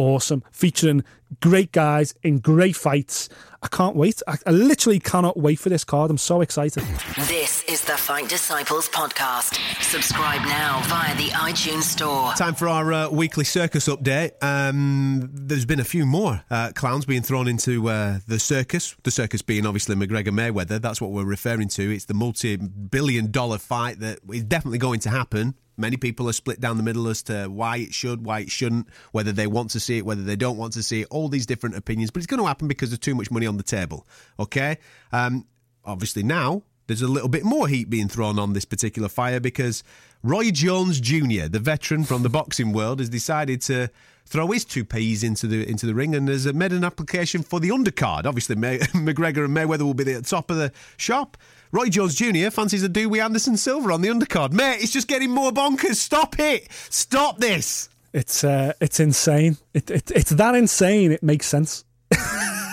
awesome, 0.00 0.42
featuring 0.50 1.04
great 1.40 1.72
guys 1.72 2.14
in 2.22 2.38
great 2.38 2.76
fights. 2.76 3.28
I 3.62 3.68
can't 3.68 3.94
wait. 3.94 4.22
I, 4.26 4.36
I 4.46 4.50
literally 4.50 4.98
cannot 4.98 5.36
wait 5.36 5.58
for 5.58 5.68
this 5.68 5.84
card. 5.84 6.10
I'm 6.10 6.18
so 6.18 6.40
excited. 6.40 6.82
This 7.28 7.62
is 7.64 7.82
the 7.82 7.96
Fight 7.96 8.28
Disciples 8.28 8.88
podcast. 8.88 9.58
Subscribe 9.82 10.40
now 10.42 10.82
via 10.86 11.14
the 11.16 11.28
iTunes 11.28 11.82
Store. 11.82 12.32
Time 12.32 12.54
for 12.54 12.68
our 12.68 12.92
uh, 12.92 13.10
weekly 13.10 13.44
circus 13.44 13.86
update. 13.86 14.32
Um, 14.42 15.28
there's 15.32 15.66
been 15.66 15.80
a 15.80 15.84
few 15.84 16.06
more 16.06 16.42
uh, 16.50 16.72
clowns 16.74 17.04
being 17.04 17.22
thrown 17.22 17.48
into 17.48 17.88
uh, 17.90 18.20
the 18.26 18.38
circus. 18.38 18.96
The 19.02 19.10
circus 19.10 19.42
being 19.42 19.66
obviously 19.66 19.94
McGregor 19.94 20.28
Mayweather. 20.28 20.80
That's 20.80 21.00
what 21.00 21.10
we're 21.10 21.24
referring 21.24 21.68
to. 21.68 21.94
It's 21.94 22.06
the 22.06 22.14
multi 22.14 22.56
billion 22.56 23.30
dollar 23.30 23.58
fight 23.58 24.00
that 24.00 24.20
is 24.32 24.44
definitely 24.44 24.78
going 24.78 25.00
to 25.00 25.10
happen. 25.10 25.54
Many 25.80 25.96
people 25.96 26.28
are 26.28 26.32
split 26.32 26.60
down 26.60 26.76
the 26.76 26.82
middle 26.82 27.08
as 27.08 27.22
to 27.24 27.46
why 27.46 27.78
it 27.78 27.94
should, 27.94 28.24
why 28.24 28.40
it 28.40 28.50
shouldn't, 28.50 28.88
whether 29.12 29.32
they 29.32 29.46
want 29.46 29.70
to 29.70 29.80
see 29.80 29.98
it, 29.98 30.04
whether 30.04 30.22
they 30.22 30.36
don't 30.36 30.56
want 30.56 30.74
to 30.74 30.82
see 30.82 31.02
it, 31.02 31.08
all 31.10 31.28
these 31.28 31.46
different 31.46 31.76
opinions. 31.76 32.10
But 32.10 32.18
it's 32.18 32.26
going 32.26 32.40
to 32.40 32.46
happen 32.46 32.68
because 32.68 32.90
there's 32.90 32.98
too 32.98 33.14
much 33.14 33.30
money 33.30 33.46
on 33.46 33.56
the 33.56 33.62
table. 33.62 34.06
Okay? 34.38 34.78
Um, 35.12 35.46
obviously, 35.84 36.22
now 36.22 36.62
there's 36.86 37.02
a 37.02 37.08
little 37.08 37.28
bit 37.28 37.44
more 37.44 37.68
heat 37.68 37.88
being 37.88 38.08
thrown 38.08 38.38
on 38.38 38.52
this 38.52 38.64
particular 38.64 39.08
fire 39.08 39.38
because 39.38 39.84
Roy 40.22 40.50
Jones 40.50 41.00
Jr., 41.00 41.46
the 41.46 41.60
veteran 41.60 42.04
from 42.04 42.22
the 42.24 42.28
boxing 42.28 42.72
world, 42.72 42.98
has 42.98 43.08
decided 43.08 43.62
to 43.62 43.88
throw 44.26 44.48
his 44.48 44.64
two 44.64 44.84
peas 44.84 45.24
into 45.24 45.46
the 45.46 45.68
into 45.68 45.86
the 45.86 45.94
ring 45.94 46.14
and 46.14 46.28
has 46.28 46.52
made 46.52 46.72
an 46.72 46.84
application 46.84 47.42
for 47.42 47.60
the 47.60 47.68
undercard. 47.68 48.26
Obviously, 48.26 48.56
May- 48.56 48.78
McGregor 48.94 49.44
and 49.44 49.56
Mayweather 49.56 49.82
will 49.82 49.94
be 49.94 50.12
at 50.12 50.24
the 50.24 50.28
top 50.28 50.50
of 50.50 50.56
the 50.56 50.72
shop. 50.96 51.36
Roy 51.72 51.88
Jones 51.88 52.16
Jr. 52.16 52.50
fancies 52.50 52.82
a 52.82 52.88
Dewey 52.88 53.20
Anderson 53.20 53.56
Silva 53.56 53.92
on 53.92 54.00
the 54.00 54.08
undercard. 54.08 54.52
Mate, 54.52 54.82
it's 54.82 54.92
just 54.92 55.06
getting 55.06 55.30
more 55.30 55.52
bonkers. 55.52 55.96
Stop 55.96 56.38
it. 56.40 56.66
Stop 56.90 57.38
this. 57.38 57.88
It's 58.12 58.42
uh, 58.42 58.72
it's 58.80 58.98
insane. 58.98 59.56
It, 59.72 59.88
it 59.90 60.10
it's 60.10 60.30
that 60.30 60.56
insane. 60.56 61.12
It 61.12 61.22
makes 61.22 61.46
sense. 61.46 61.84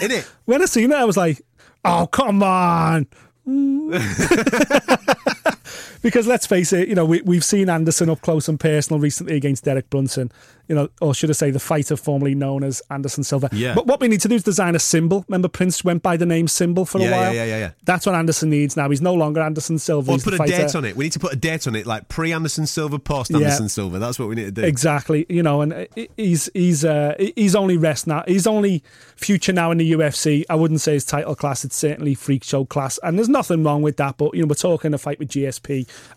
In 0.02 0.12
it. 0.12 0.28
When 0.46 0.62
I 0.62 0.66
seen 0.66 0.92
it, 0.92 0.96
I 0.96 1.06
was 1.06 1.18
like, 1.18 1.42
"Oh 1.84 2.08
come 2.08 2.42
on!" 2.42 3.06
because 6.02 6.28
let's 6.28 6.46
face 6.46 6.74
it, 6.74 6.88
you 6.88 6.96
know 6.96 7.06
we 7.06 7.22
we've 7.22 7.44
seen 7.46 7.70
Anderson 7.70 8.10
up 8.10 8.22
close 8.22 8.48
and 8.48 8.60
personal 8.60 9.00
recently 9.00 9.36
against 9.36 9.64
Derek 9.66 9.90
Brunson. 9.90 10.32
you 10.70 10.76
know, 10.76 10.90
or 11.00 11.14
should 11.14 11.30
I 11.30 11.34
say, 11.34 11.50
the 11.50 11.60
fighter 11.62 11.96
formerly 11.96 12.36
known 12.36 12.62
as 12.62 12.82
Anderson 12.92 13.24
Silva. 13.24 13.48
Yeah. 13.54 13.74
But 13.74 13.88
what 13.88 14.02
we 14.02 14.10
need 14.10 14.20
to 14.20 14.28
do 14.28 14.36
is 14.36 14.44
design 14.44 14.76
a 14.76 14.80
symbol. 14.80 15.24
Remember, 15.30 15.48
Prince 15.48 15.82
went 15.86 16.04
by 16.04 16.18
the 16.18 16.26
name 16.26 16.50
Symbol 16.50 16.84
for 16.84 16.98
a 16.98 17.04
Yeah, 17.04 17.12
while. 17.12 17.34
yeah, 17.34 17.46
yeah, 17.46 17.58
yeah. 17.60 17.72
That's 17.86 18.06
what 18.06 18.16
Anderson 18.16 18.50
needs 18.50 18.76
now. 18.76 18.90
He's 18.90 19.02
no 19.02 19.14
longer 19.14 19.40
Anderson 19.40 19.80
Silva. 19.80 20.12
Or 20.12 20.18
put 20.18 20.34
a 20.34 20.38
date 20.40 20.76
on 20.76 20.84
it. 20.84 20.98
We 20.98 21.06
need 21.06 21.14
to 21.14 21.20
put 21.20 21.32
a 21.32 21.38
date 21.38 21.68
on 21.68 21.76
it, 21.78 21.86
like 21.88 22.10
pre 22.10 22.34
Anderson 22.34 22.66
Silva, 22.68 23.00
post 23.00 23.32
Yeah. 23.32 23.38
Anderson 23.38 23.70
Silva. 23.70 23.98
That's 23.98 24.20
what 24.20 24.28
we 24.28 24.36
need 24.36 24.44
to 24.44 24.52
do. 24.52 24.64
Exactly, 24.64 25.26
you 25.30 25.42
know, 25.42 25.62
and 25.62 25.88
he's 26.18 26.50
he's 26.54 26.84
uh, 26.84 27.16
he's 27.38 27.56
only 27.56 27.78
rest 27.78 28.06
now. 28.06 28.26
He's 28.28 28.46
only 28.46 28.84
future 29.16 29.54
now 29.54 29.72
in 29.72 29.78
the 29.78 29.90
UFC. 29.94 30.44
I 30.50 30.56
wouldn't 30.56 30.82
say 30.82 30.96
his 30.96 31.06
title 31.06 31.34
class; 31.36 31.64
it's 31.64 31.78
certainly 31.78 32.14
freak 32.14 32.44
show 32.44 32.66
class, 32.66 33.00
and 33.04 33.18
there's 33.18 33.30
nothing 33.30 33.64
wrong 33.64 33.84
with 33.84 33.96
that. 33.98 34.18
But 34.18 34.34
you 34.36 34.42
know, 34.42 34.48
we're 34.48 34.56
talking 34.56 34.94
a 34.94 34.98
fight 34.98 35.18
with 35.18 35.30
GSP, 35.30 35.57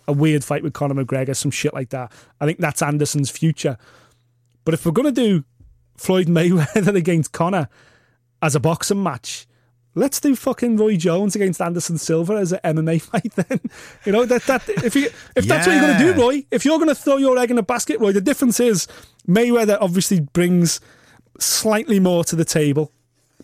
a 0.09 0.13
weird 0.13 0.45
fight 0.45 0.63
with 0.63 0.73
Conor 0.73 1.05
McGregor, 1.05 1.37
some 1.37 1.51
shit 1.51 1.75
like 1.75 1.91
that. 1.91 2.13
I 2.41 2.47
think 2.47 2.59
that's 2.59 2.83
Anderson's 2.83 3.31
future. 3.31 3.77
But 4.65 4.75
if 4.75 4.85
we're 4.85 4.93
gonna 4.93 5.13
do 5.13 5.45
Floyd 6.01 6.29
Mayweather 6.29 6.95
against 6.97 7.33
Conor 7.33 7.69
as 8.41 8.55
a 8.55 8.61
boxing 8.61 9.03
match. 9.03 9.47
Let's 9.95 10.19
do 10.19 10.35
fucking 10.35 10.77
Roy 10.77 10.97
Jones 10.97 11.35
against 11.35 11.61
Anderson 11.61 11.99
Silva 11.99 12.35
as 12.35 12.53
an 12.53 12.61
MMA 12.77 13.03
fight. 13.11 13.33
Then, 13.35 13.61
you 14.07 14.13
know 14.13 14.25
that 14.25 14.45
that 14.45 14.67
if 14.69 14.97
you 14.97 15.11
if 15.37 15.45
that's 15.47 15.67
what 15.67 15.75
you're 15.75 15.83
going 15.83 15.99
to 15.99 16.15
do, 16.15 16.21
Roy, 16.21 16.47
if 16.51 16.65
you're 16.65 16.79
going 16.79 16.89
to 16.89 16.95
throw 16.95 17.19
your 17.19 17.39
egg 17.39 17.51
in 17.51 17.59
a 17.59 17.63
basket, 17.63 18.01
Roy, 18.01 18.13
the 18.13 18.21
difference 18.21 18.61
is 18.61 18.87
Mayweather 19.29 19.77
obviously 19.81 20.21
brings 20.21 20.81
slightly 21.39 22.01
more 22.01 22.25
to 22.25 22.37
the 22.37 22.45
table 22.45 22.93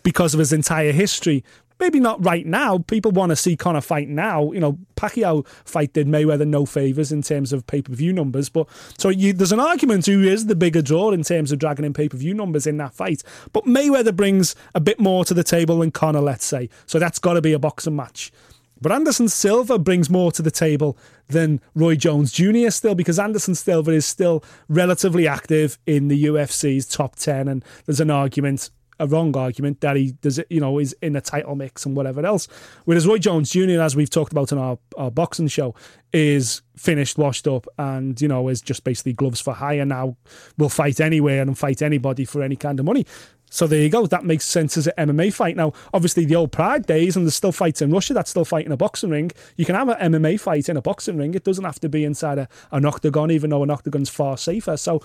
because 0.03 0.32
of 0.32 0.38
his 0.38 0.53
entire 0.53 0.92
history. 0.92 1.44
Maybe 1.79 2.01
not 2.01 2.24
right 2.24 2.47
now. 2.47 2.79
People 2.79 3.11
want 3.11 3.31
to 3.31 3.37
see 3.37 3.57
Conor 3.57 3.81
fight 3.81 4.09
now. 4.09 4.51
You 4.53 4.61
know, 4.61 4.79
Pacquiao 4.97 5.47
fight 5.64 5.93
did 5.93 6.07
Mayweather 6.07 6.47
no 6.47 6.64
favors 6.64 7.12
in 7.12 7.22
terms 7.22 7.53
of 7.53 7.66
pay 7.66 7.83
per 7.83 7.93
view 7.93 8.12
numbers. 8.12 8.49
But 8.49 8.68
so 8.99 9.11
you, 9.11 9.33
there's 9.33 9.53
an 9.53 9.61
argument 9.61 10.07
who 10.07 10.22
is 10.22 10.47
the 10.47 10.57
bigger 10.57 10.83
draw 10.83 11.11
in 11.11 11.22
terms 11.22 11.53
of 11.53 11.59
dragging 11.59 11.85
in 11.85 11.93
pay 11.93 12.09
per 12.09 12.16
view 12.16 12.35
numbers 12.35 12.66
in 12.66 12.79
that 12.79 12.95
fight. 12.95 13.22
But 13.53 13.64
Mayweather 13.64 14.14
brings 14.14 14.55
a 14.74 14.81
bit 14.81 14.99
more 14.99 15.24
to 15.27 15.35
the 15.35 15.45
table 15.45 15.81
than 15.81 15.91
Conor, 15.91 16.20
let's 16.20 16.47
say. 16.47 16.70
So 16.87 16.99
that's 16.99 17.18
got 17.18 17.35
to 17.35 17.43
be 17.43 17.53
a 17.53 17.59
boxing 17.59 17.97
match. 17.97 18.33
But 18.81 18.93
Anderson 18.93 19.29
Silva 19.29 19.79
brings 19.79 20.11
more 20.11 20.31
to 20.33 20.43
the 20.43 20.51
table 20.51 20.99
than 21.29 21.61
Roy 21.74 21.97
Jones 21.97 22.31
Jr. 22.31 22.68
still 22.68 22.95
because 22.95 23.18
Anderson 23.18 23.55
Silva 23.55 23.93
is 23.93 24.05
still 24.05 24.45
relatively 24.68 25.27
active 25.27 25.79
in 25.87 26.09
the 26.09 26.24
UFC's 26.24 26.87
top 26.87 27.16
10 27.16 27.49
and 27.49 27.64
there's 27.87 28.01
an 28.01 28.11
argument 28.11 28.70
a 28.99 29.07
wrong 29.07 29.36
argument 29.36 29.80
that 29.80 29.97
he 29.97 30.12
does 30.12 30.38
it, 30.38 30.47
you 30.51 30.61
know, 30.61 30.78
is 30.78 30.94
in 31.03 31.16
a 31.16 31.20
title 31.20 31.55
mix 31.55 31.84
and 31.84 31.97
whatever 31.97 32.24
else. 32.24 32.49
Whereas 32.84 33.07
Roy 33.07 33.18
Jones 33.18 33.51
Jr., 33.51 33.80
as 33.80 33.97
we've 33.97 34.11
talked 34.11 34.32
about 34.32 34.53
in 34.53 34.59
our, 34.59 34.78
our 34.97 35.11
boxing 35.11 35.49
show, 35.49 35.74
is 36.12 36.62
finished, 36.76 37.18
washed 37.18 37.47
up, 37.47 37.66
and 37.78 38.20
you 38.20 38.28
know 38.28 38.49
is 38.49 38.61
just 38.61 38.84
basically 38.84 39.12
gloves 39.12 39.40
for 39.40 39.55
hire 39.55 39.84
now. 39.84 40.16
Will 40.59 40.68
fight 40.68 41.01
anywhere 41.01 41.42
and 41.42 41.59
fight 41.59 41.82
anybody 41.82 42.24
for 42.24 42.42
any 42.42 42.57
kind 42.57 42.78
of 42.78 42.86
money. 42.86 43.07
So 43.51 43.66
there 43.66 43.80
you 43.80 43.88
go. 43.88 44.07
That 44.07 44.24
makes 44.24 44.44
sense 44.44 44.76
as 44.76 44.88
an 44.88 45.09
MMA 45.09 45.32
fight. 45.32 45.57
Now, 45.57 45.72
obviously, 45.94 46.24
the 46.24 46.34
old 46.34 46.51
Pride 46.51 46.84
days, 46.84 47.16
and 47.16 47.24
there's 47.24 47.36
still 47.36 47.53
fights 47.53 47.80
in 47.80 47.92
Russia 47.92 48.12
that's 48.12 48.30
still 48.30 48.44
fighting 48.44 48.72
a 48.72 48.76
boxing 48.76 49.11
ring. 49.11 49.30
You 49.57 49.64
can 49.64 49.76
have 49.76 49.88
an 49.88 50.12
MMA 50.12 50.40
fight 50.40 50.68
in 50.68 50.76
a 50.76 50.82
boxing 50.82 51.16
ring. 51.16 51.34
It 51.34 51.44
doesn't 51.44 51.64
have 51.64 51.78
to 51.80 51.88
be 51.88 52.05
inside 52.05 52.38
a, 52.38 52.49
an 52.72 52.84
octagon, 52.84 53.30
even 53.30 53.51
though 53.51 53.62
an 53.62 53.70
octagon's 53.70 54.11
far 54.11 54.36
safer. 54.36 54.76
So 54.76 55.01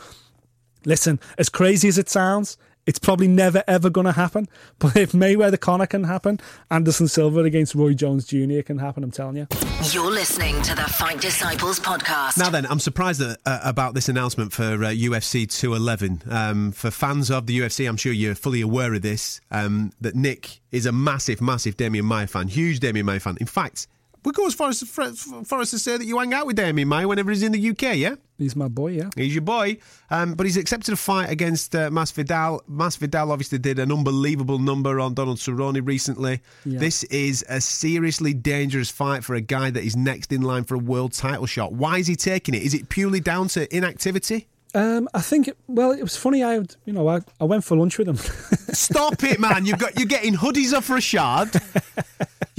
listen, 0.86 1.20
as 1.38 1.50
crazy 1.50 1.88
as 1.88 1.98
it 1.98 2.10
sounds, 2.10 2.58
it's 2.86 3.00
probably 3.00 3.28
never 3.28 3.64
ever 3.68 3.90
going 3.90 4.06
to 4.06 4.12
happen. 4.12 4.48
But 4.80 4.96
if 4.98 5.12
Mayweather 5.12 5.60
Conor 5.60 5.86
can 5.86 6.06
happen, 6.06 6.40
Anderson 6.72 7.08
Silva 7.08 7.42
against 7.42 7.76
Roy 7.76 7.94
Jones 7.94 8.26
Jr. 8.26 8.62
can 8.62 8.80
happen. 8.80 9.04
I'm 9.04 9.12
telling 9.12 9.38
you. 9.38 9.48
You're 9.92 10.10
listening 10.10 10.60
to 10.64 10.76
the 10.76 10.84
Fight 10.84 11.22
Disciples 11.22 11.80
podcast. 11.80 12.38
Now 12.38 12.50
then, 12.50 12.66
I'm 12.66 12.80
surprised 12.80 13.20
that, 13.20 13.38
uh, 13.46 13.60
about 13.64 13.94
this 13.94 14.10
announcement 14.10 14.54
for 14.54 14.64
uh, 14.64 14.90
UFC 14.90 15.48
211. 15.48 16.24
Um, 16.30 16.72
for 16.72 16.90
fans 16.90 17.30
of 17.30 17.46
the 17.46 17.60
UFC, 17.60 17.88
I'm 17.88 17.98
sure 17.98 18.12
you're 18.12 18.34
fully 18.34 18.62
aware 18.62 18.94
of 18.94 19.04
this. 19.04 19.40
Um, 19.52 19.92
that 20.02 20.16
Nick 20.16 20.62
is 20.72 20.86
a 20.88 20.92
massive, 20.92 21.42
massive 21.42 21.78
Demian 21.78 22.04
Maia 22.04 22.28
fan, 22.28 22.48
huge 22.48 22.80
Demian 22.80 23.06
Maia 23.06 23.20
fan. 23.20 23.38
In 23.40 23.48
fact, 23.48 23.88
we 24.24 24.32
go 24.32 24.46
as 24.46 24.54
far 24.54 24.70
as 24.70 24.82
for, 24.82 25.12
for 25.12 25.60
us 25.60 25.72
to 25.72 25.80
say 25.80 25.98
that 25.98 26.06
you 26.06 26.18
hang 26.20 26.34
out 26.34 26.46
with 26.46 26.58
Demian 26.58 26.88
Maia 26.88 27.08
whenever 27.08 27.32
he's 27.32 27.44
in 27.44 27.52
the 27.52 27.70
UK. 27.70 27.96
Yeah, 27.96 28.16
He's 28.42 28.56
my 28.56 28.68
boy, 28.68 28.94
yeah. 28.94 29.10
he's 29.16 29.36
your 29.36 29.44
boy. 29.44 29.78
Um, 30.10 30.34
but 30.34 30.48
he's 30.48 30.58
accepted 30.58 30.92
a 30.96 30.98
fight 30.98 31.30
against 31.30 31.76
uh, 31.76 31.92
Masvidal. 31.92 32.62
Masvidal 32.68 33.30
obviously 33.30 33.60
did 33.60 33.78
an 33.78 33.92
unbelievable 33.92 34.58
number 34.58 35.00
on 35.00 35.14
Donald 35.14 35.38
Cerrone 35.38 35.86
recently. 35.86 36.42
Yeah. 36.66 36.80
This 36.80 37.04
is 37.04 37.46
a 37.48 37.62
seriously 37.62 38.34
dangerous 38.34 38.89
fight 38.89 39.24
for 39.24 39.36
a 39.36 39.42
guy 39.42 39.70
that 39.70 39.84
is 39.84 39.96
next 39.96 40.32
in 40.32 40.42
line 40.42 40.64
for 40.64 40.74
a 40.74 40.80
world 40.80 41.14
title 41.14 41.46
shot. 41.46 41.74
Why 41.74 42.00
is 42.00 42.08
he 42.08 42.16
taking 42.16 42.56
it? 42.56 42.64
Is 42.64 42.74
it 42.74 42.89
purely 42.89 43.20
down 43.20 43.48
to 43.50 43.74
inactivity? 43.76 44.48
Um, 44.74 45.08
I 45.14 45.22
think. 45.22 45.48
It, 45.48 45.58
well, 45.68 45.92
it 45.92 46.02
was 46.02 46.18
funny. 46.18 46.44
I, 46.44 46.56
you 46.56 46.94
know, 46.94 47.08
I, 47.10 47.20
I 47.39 47.44
went 47.44 47.64
for 47.64 47.78
lunch 47.78 48.00
with 48.00 48.08
him. 48.08 48.16
Stop 48.74 49.24
it, 49.24 49.39
man! 49.39 49.66
You've 49.68 49.80
got 49.80 50.00
you're 50.00 50.08
getting 50.08 50.34
hoodies 50.34 50.74
off 50.74 50.86
for 50.86 50.98
a 50.98 51.02
shard. 51.02 51.52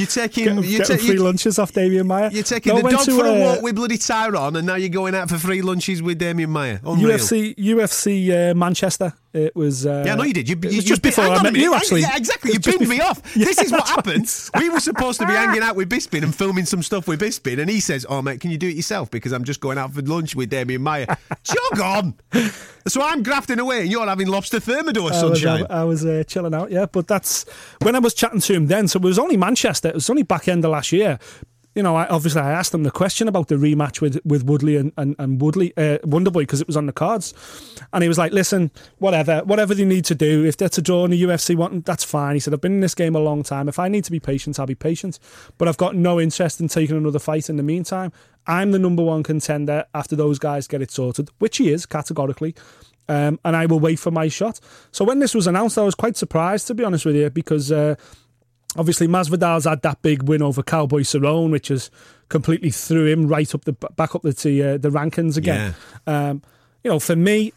You're 0.03 0.09
taking 0.09 0.45
Getting, 0.45 0.65
you're, 0.71 0.79
getting 0.81 0.99
ta- 0.99 1.05
free 1.07 1.17
lunches 1.19 1.59
off 1.59 1.73
Demian 1.73 2.07
Maia. 2.07 2.31
you're 2.31 2.43
taking 2.43 2.75
No, 2.75 2.83
the 2.83 2.91
dog 2.91 3.07
for 3.07 3.25
a 3.25 3.31
uh, 3.31 3.39
walk 3.55 3.63
with 3.63 3.77
bloody 3.77 3.99
Tyron, 3.99 4.57
and 4.59 4.67
now 4.67 4.75
you're 4.75 4.89
going 4.89 5.15
out 5.15 5.29
for 5.29 5.39
free 5.39 5.63
lunches 5.63 6.03
with 6.03 6.19
Demian 6.21 6.49
Maia. 6.49 6.81
Unreal. 6.85 7.19
UFC 7.19 7.55
UFC 7.57 8.51
uh, 8.51 8.55
Manchester. 8.55 9.13
It 9.33 9.57
was. 9.57 9.87
Uh, 9.87 10.03
Yeah, 10.07 10.15
no, 10.15 10.25
you 10.25 10.35
did. 10.35 10.49
You, 10.49 10.57
it 10.57 10.71
you 10.71 10.77
was 10.77 10.85
just 10.85 11.03
before 11.03 11.25
I 11.25 11.43
met 11.43 11.55
you. 11.55 11.75
Actually, 11.75 12.03
yeah, 12.03 12.17
exactly. 12.17 12.51
You 12.51 12.55
It 12.57 12.59
was 12.59 12.65
just 12.67 12.79
binned 12.79 12.91
me 12.91 13.01
off. 13.01 13.23
Yeah, 13.35 13.45
this 13.47 13.61
is 13.61 13.73
what 13.73 13.89
happens. 13.89 14.51
right. 14.55 14.63
We 14.63 14.69
were 14.71 14.81
supposed 14.81 15.21
to 15.21 15.27
be 15.27 15.33
hanging 15.33 15.63
out 15.63 15.75
with 15.75 15.89
Bisping 15.89 16.23
and 16.23 16.35
filming 16.35 16.67
some 16.67 16.83
stuff 16.83 17.09
with 17.09 17.21
Bisping, 17.21 17.59
and 17.59 17.71
he 17.71 17.81
says, 17.81 18.05
"Oh 18.09 18.21
mate, 18.21 18.41
can 18.41 18.51
you 18.51 18.59
do 18.59 18.69
it 18.69 18.77
yourself? 18.77 19.11
Because 19.11 19.33
I'm 19.33 19.45
just 19.45 19.61
going 19.61 19.79
out 19.79 19.93
for 19.95 20.03
lunch 20.03 20.37
with 20.37 20.51
Demian 20.51 20.81
Maia." 20.81 21.07
Jog 21.45 21.81
on. 21.81 22.15
So 22.87 23.01
I'm 23.01 23.23
grafting 23.23 23.59
away, 23.59 23.83
and 23.83 23.91
you're 23.91 24.07
having 24.07 24.29
lobster 24.29 24.61
thermidor 24.61 25.13
I 25.13 25.25
was. 25.25 25.45
I, 25.45 25.61
I 25.63 25.85
was 25.85 26.05
uh, 26.05 26.25
chilling 26.27 26.55
out, 26.55 26.71
yeah. 26.71 26.87
But 26.87 27.09
that's 27.09 27.47
when 27.81 27.95
I 27.97 28.01
was 28.01 28.13
chatting 28.15 28.41
to 28.41 28.53
him 28.53 28.67
then. 28.67 28.87
So 28.89 28.99
it 28.99 29.03
was 29.03 29.19
only 29.19 29.37
Manchester. 29.37 29.89
It 29.89 29.95
was 29.95 30.11
only 30.11 30.25
back 30.25 30.49
end 30.49 30.65
of 30.65 30.73
last 30.73 30.93
year. 30.93 31.19
You 31.75 31.83
know, 31.83 31.97
I, 31.97 32.07
obviously 32.09 32.43
I 32.43 32.53
asked 32.53 32.75
him 32.75 32.83
the 32.83 32.91
question 32.91 33.29
about 33.29 33.49
the 33.49 33.55
rematch 33.55 34.01
with 34.01 34.21
with 34.25 34.45
Woodley 34.45 34.77
and 34.77 34.93
and, 34.97 35.17
and 35.19 35.41
Woodley 35.41 35.73
uh, 35.77 35.99
Wonderboy 35.99 36.41
because 36.41 36.61
it 36.61 36.67
was 36.67 36.77
on 36.77 36.87
the 36.87 36.93
cards, 36.93 37.33
and 37.93 38.03
he 38.03 38.09
was 38.09 38.19
like, 38.19 38.33
"Listen, 38.33 38.71
whatever, 38.99 39.41
whatever 39.45 39.75
they 39.75 39.85
need 39.85 40.05
to 40.07 40.15
do. 40.15 40.45
If 40.45 40.57
that's 40.57 40.77
a 40.79 40.83
draw 40.83 41.05
in 41.05 41.11
the 41.11 41.23
UFC, 41.23 41.57
want 41.57 41.87
that's 41.87 42.05
fine." 42.05 42.35
He 42.35 42.41
said, 42.41 42.53
"I've 42.53 42.61
been 42.61 42.75
in 42.75 42.81
this 42.81 42.95
game 42.95 43.15
a 43.15 43.21
long 43.21 43.43
time. 43.43 43.69
If 43.69 43.79
I 43.79 43.89
need 43.89 44.05
to 44.05 44.11
be 44.11 44.21
patient, 44.21 44.61
I'll 44.61 44.67
be 44.67 44.75
patient. 44.75 45.19
But 45.57 45.69
I've 45.69 45.79
got 45.79 45.97
no 45.97 46.21
interest 46.21 46.61
in 46.61 46.69
taking 46.69 46.97
another 46.97 47.19
fight 47.19 47.49
in 47.49 47.57
the 47.57 47.63
meantime. 47.63 48.13
I'm 48.47 48.73
the 48.73 48.79
number 48.79 49.03
one 49.03 49.23
contender 49.23 49.87
after 49.95 50.17
those 50.17 50.39
guys 50.39 50.67
get 50.67 50.83
it 50.83 50.91
sorted, 50.91 51.31
which 51.39 51.57
he 51.57 51.71
is 51.71 51.87
categorically." 51.87 52.55
um, 53.09 53.39
and 53.45 53.57
I 53.57 53.67
will 53.67 53.81
wait 53.81 53.99
for 53.99 54.11
my 54.11 54.29
shot. 54.29 54.61
So 54.91 55.05
when 55.05 55.19
this 55.19 55.35
was 55.35 55.47
announced, 55.47 55.79
I 55.79 55.83
was 55.83 55.95
quite 55.95 56.17
surprised, 56.17 56.67
to 56.69 56.75
be 56.75 56.85
honest 56.85 57.05
with 57.05 57.17
you, 57.17 57.31
because 57.31 57.73
uh, 57.73 57.97
obviously 58.77 59.07
Masvidal's 59.09 59.65
had 59.65 59.83
that 59.83 60.03
big 60.03 60.23
win 60.25 60.43
over 60.43 60.63
Cowboy 60.63 61.01
Cerrone, 61.03 61.51
which 61.51 61.69
has 61.69 61.91
completely 62.29 62.71
threw 62.71 63.07
him 63.07 63.29
right 63.29 63.55
up 63.55 63.65
the 63.65 63.73
back 63.73 64.15
up 64.15 64.23
the 64.23 64.33
the, 64.33 64.63
uh, 64.63 64.79
the 64.79 64.91
rankings 64.91 65.37
again. 65.37 65.75
Um, 66.07 66.43
you 66.85 66.91
know, 66.91 66.99
for 66.99 67.17
me. 67.17 67.53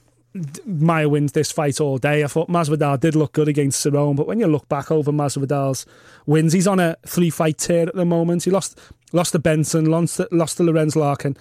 Maia 0.65 1.07
wins 1.07 1.31
this 1.31 1.49
fight 1.49 1.79
all 1.79 1.97
day. 1.97 2.21
I 2.21 2.27
thought 2.27 2.49
Masvidal 2.49 2.99
did 2.99 3.15
look 3.15 3.31
good 3.31 3.47
against 3.47 3.85
Cerrone, 3.85 4.17
but 4.17 4.27
when 4.27 4.41
you 4.41 4.47
look 4.47 4.67
back 4.67 4.91
over 4.91 5.13
Masvidal's 5.13 5.85
wins, 6.25 6.51
he's 6.51 6.67
on 6.67 6.81
a 6.81 6.97
three-fight 7.07 7.57
tear 7.57 7.87
at 7.87 7.95
the 7.95 8.03
moment. 8.03 8.43
He 8.43 8.51
lost 8.51 8.77
lost 9.13 9.31
to 9.31 9.39
Benson, 9.39 9.85
lost 9.85 10.17
to, 10.17 10.27
lost 10.33 10.57
to 10.57 10.63
Lorenz 10.63 10.97
Larkin. 10.97 11.37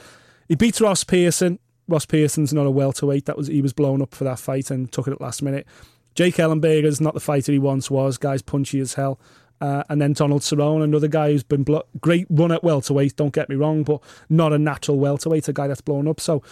He 0.47 0.55
beat 0.55 0.81
Ross 0.81 1.03
Pearson. 1.03 1.59
Ross 1.89 2.07
Pearson's 2.07 2.53
not 2.53 2.67
a 2.67 2.71
welterweight. 2.71 3.27
That 3.27 3.37
was 3.37 3.49
he 3.49 3.61
was 3.61 3.73
blown 3.73 4.01
up 4.01 4.15
for 4.15 4.23
that 4.23 4.39
fight 4.39 4.71
and 4.71 4.93
took 4.93 5.09
it 5.09 5.13
at 5.13 5.21
last 5.21 5.43
minute. 5.43 5.67
Jake 6.15 6.37
Ellenberger's 6.37 7.01
not 7.01 7.15
the 7.15 7.21
fighter 7.21 7.51
he 7.51 7.59
once 7.59 7.91
was. 7.91 8.17
Guy's 8.17 8.43
punchy 8.43 8.79
as 8.79 8.95
hell. 8.95 9.19
Uh, 9.61 9.85
and 9.89 10.01
then 10.01 10.13
Donald 10.13 10.43
Cerrone, 10.43 10.83
another 10.83 11.09
guy 11.09 11.31
who's 11.31 11.43
been 11.43 11.63
blo- 11.63 11.87
great 12.01 12.27
run 12.29 12.53
at 12.53 12.63
welterweight. 12.63 13.17
Don't 13.17 13.33
get 13.33 13.49
me 13.49 13.57
wrong, 13.57 13.83
but 13.83 14.01
not 14.29 14.53
a 14.53 14.59
natural 14.59 14.99
welterweight. 14.99 15.49
A 15.49 15.53
guy 15.53 15.67
that's 15.67 15.81
blown 15.81 16.09
up. 16.09 16.21
So 16.21 16.43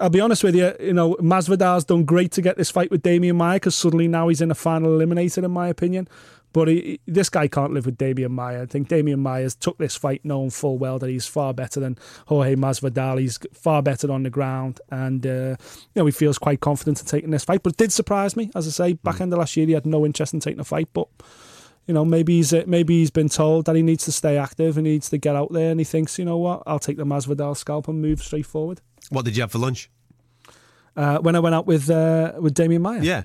I'll 0.00 0.10
be 0.10 0.20
honest 0.20 0.42
with 0.42 0.54
you. 0.54 0.72
You 0.80 0.92
know, 0.92 1.14
Masvidal's 1.16 1.84
done 1.84 2.04
great 2.04 2.32
to 2.32 2.42
get 2.42 2.56
this 2.56 2.70
fight 2.70 2.90
with 2.90 3.02
Demian 3.02 3.36
Maia 3.36 3.56
because 3.56 3.74
suddenly 3.74 4.08
now 4.08 4.28
he's 4.28 4.40
in 4.40 4.50
a 4.50 4.54
final 4.54 4.98
eliminator, 4.98 5.44
in 5.44 5.50
my 5.50 5.68
opinion. 5.68 6.08
But 6.52 6.68
he, 6.68 7.00
this 7.06 7.28
guy 7.28 7.48
can't 7.48 7.72
live 7.72 7.84
with 7.84 7.98
Demian 7.98 8.30
Maia. 8.30 8.62
I 8.62 8.66
think 8.66 8.88
Demian 8.88 9.18
Maia's 9.18 9.56
took 9.56 9.76
this 9.78 9.96
fight 9.96 10.20
knowing 10.24 10.50
full 10.50 10.78
well 10.78 11.00
that 11.00 11.10
he's 11.10 11.26
far 11.26 11.52
better 11.52 11.80
than 11.80 11.98
Jorge 12.26 12.54
Masvidal. 12.54 13.20
He's 13.20 13.38
far 13.52 13.82
better 13.82 14.10
on 14.12 14.22
the 14.22 14.30
ground, 14.30 14.80
and 14.88 15.26
uh, 15.26 15.56
you 15.58 15.96
know 15.96 16.06
he 16.06 16.12
feels 16.12 16.38
quite 16.38 16.60
confident 16.60 17.00
in 17.00 17.06
taking 17.06 17.30
this 17.30 17.44
fight. 17.44 17.64
But 17.64 17.72
it 17.72 17.78
did 17.78 17.92
surprise 17.92 18.36
me, 18.36 18.52
as 18.54 18.68
I 18.68 18.70
say. 18.70 18.92
Back 18.92 19.20
end 19.20 19.32
of 19.32 19.40
last 19.40 19.56
year, 19.56 19.66
he 19.66 19.72
had 19.72 19.84
no 19.84 20.06
interest 20.06 20.32
in 20.32 20.38
taking 20.38 20.60
a 20.60 20.64
fight, 20.64 20.88
but 20.92 21.08
you 21.86 21.94
know 21.94 22.04
maybe 22.04 22.36
he's 22.36 22.52
uh, 22.52 22.64
maybe 22.66 22.98
he's 23.00 23.10
been 23.10 23.28
told 23.28 23.66
that 23.66 23.76
he 23.76 23.82
needs 23.82 24.04
to 24.04 24.12
stay 24.12 24.36
active 24.38 24.76
and 24.76 24.84
needs 24.84 25.10
to 25.10 25.18
get 25.18 25.36
out 25.36 25.52
there, 25.52 25.70
and 25.70 25.80
he 25.80 25.84
thinks, 25.84 26.18
you 26.18 26.24
know 26.24 26.38
what, 26.38 26.62
I'll 26.66 26.78
take 26.78 26.96
the 26.96 27.04
Masvidal 27.04 27.56
scalp 27.56 27.88
and 27.88 28.00
move 28.00 28.22
straight 28.22 28.46
forward. 28.46 28.80
what 29.10 29.24
did 29.24 29.36
you 29.36 29.42
have 29.42 29.52
for 29.52 29.58
lunch? 29.58 29.90
Uh, 30.96 31.18
when 31.18 31.34
I 31.34 31.40
went 31.40 31.54
out 31.54 31.66
with 31.66 31.90
uh, 31.90 32.32
with 32.40 32.54
Demian 32.54 32.80
Maia, 32.82 33.00
Yeah. 33.02 33.22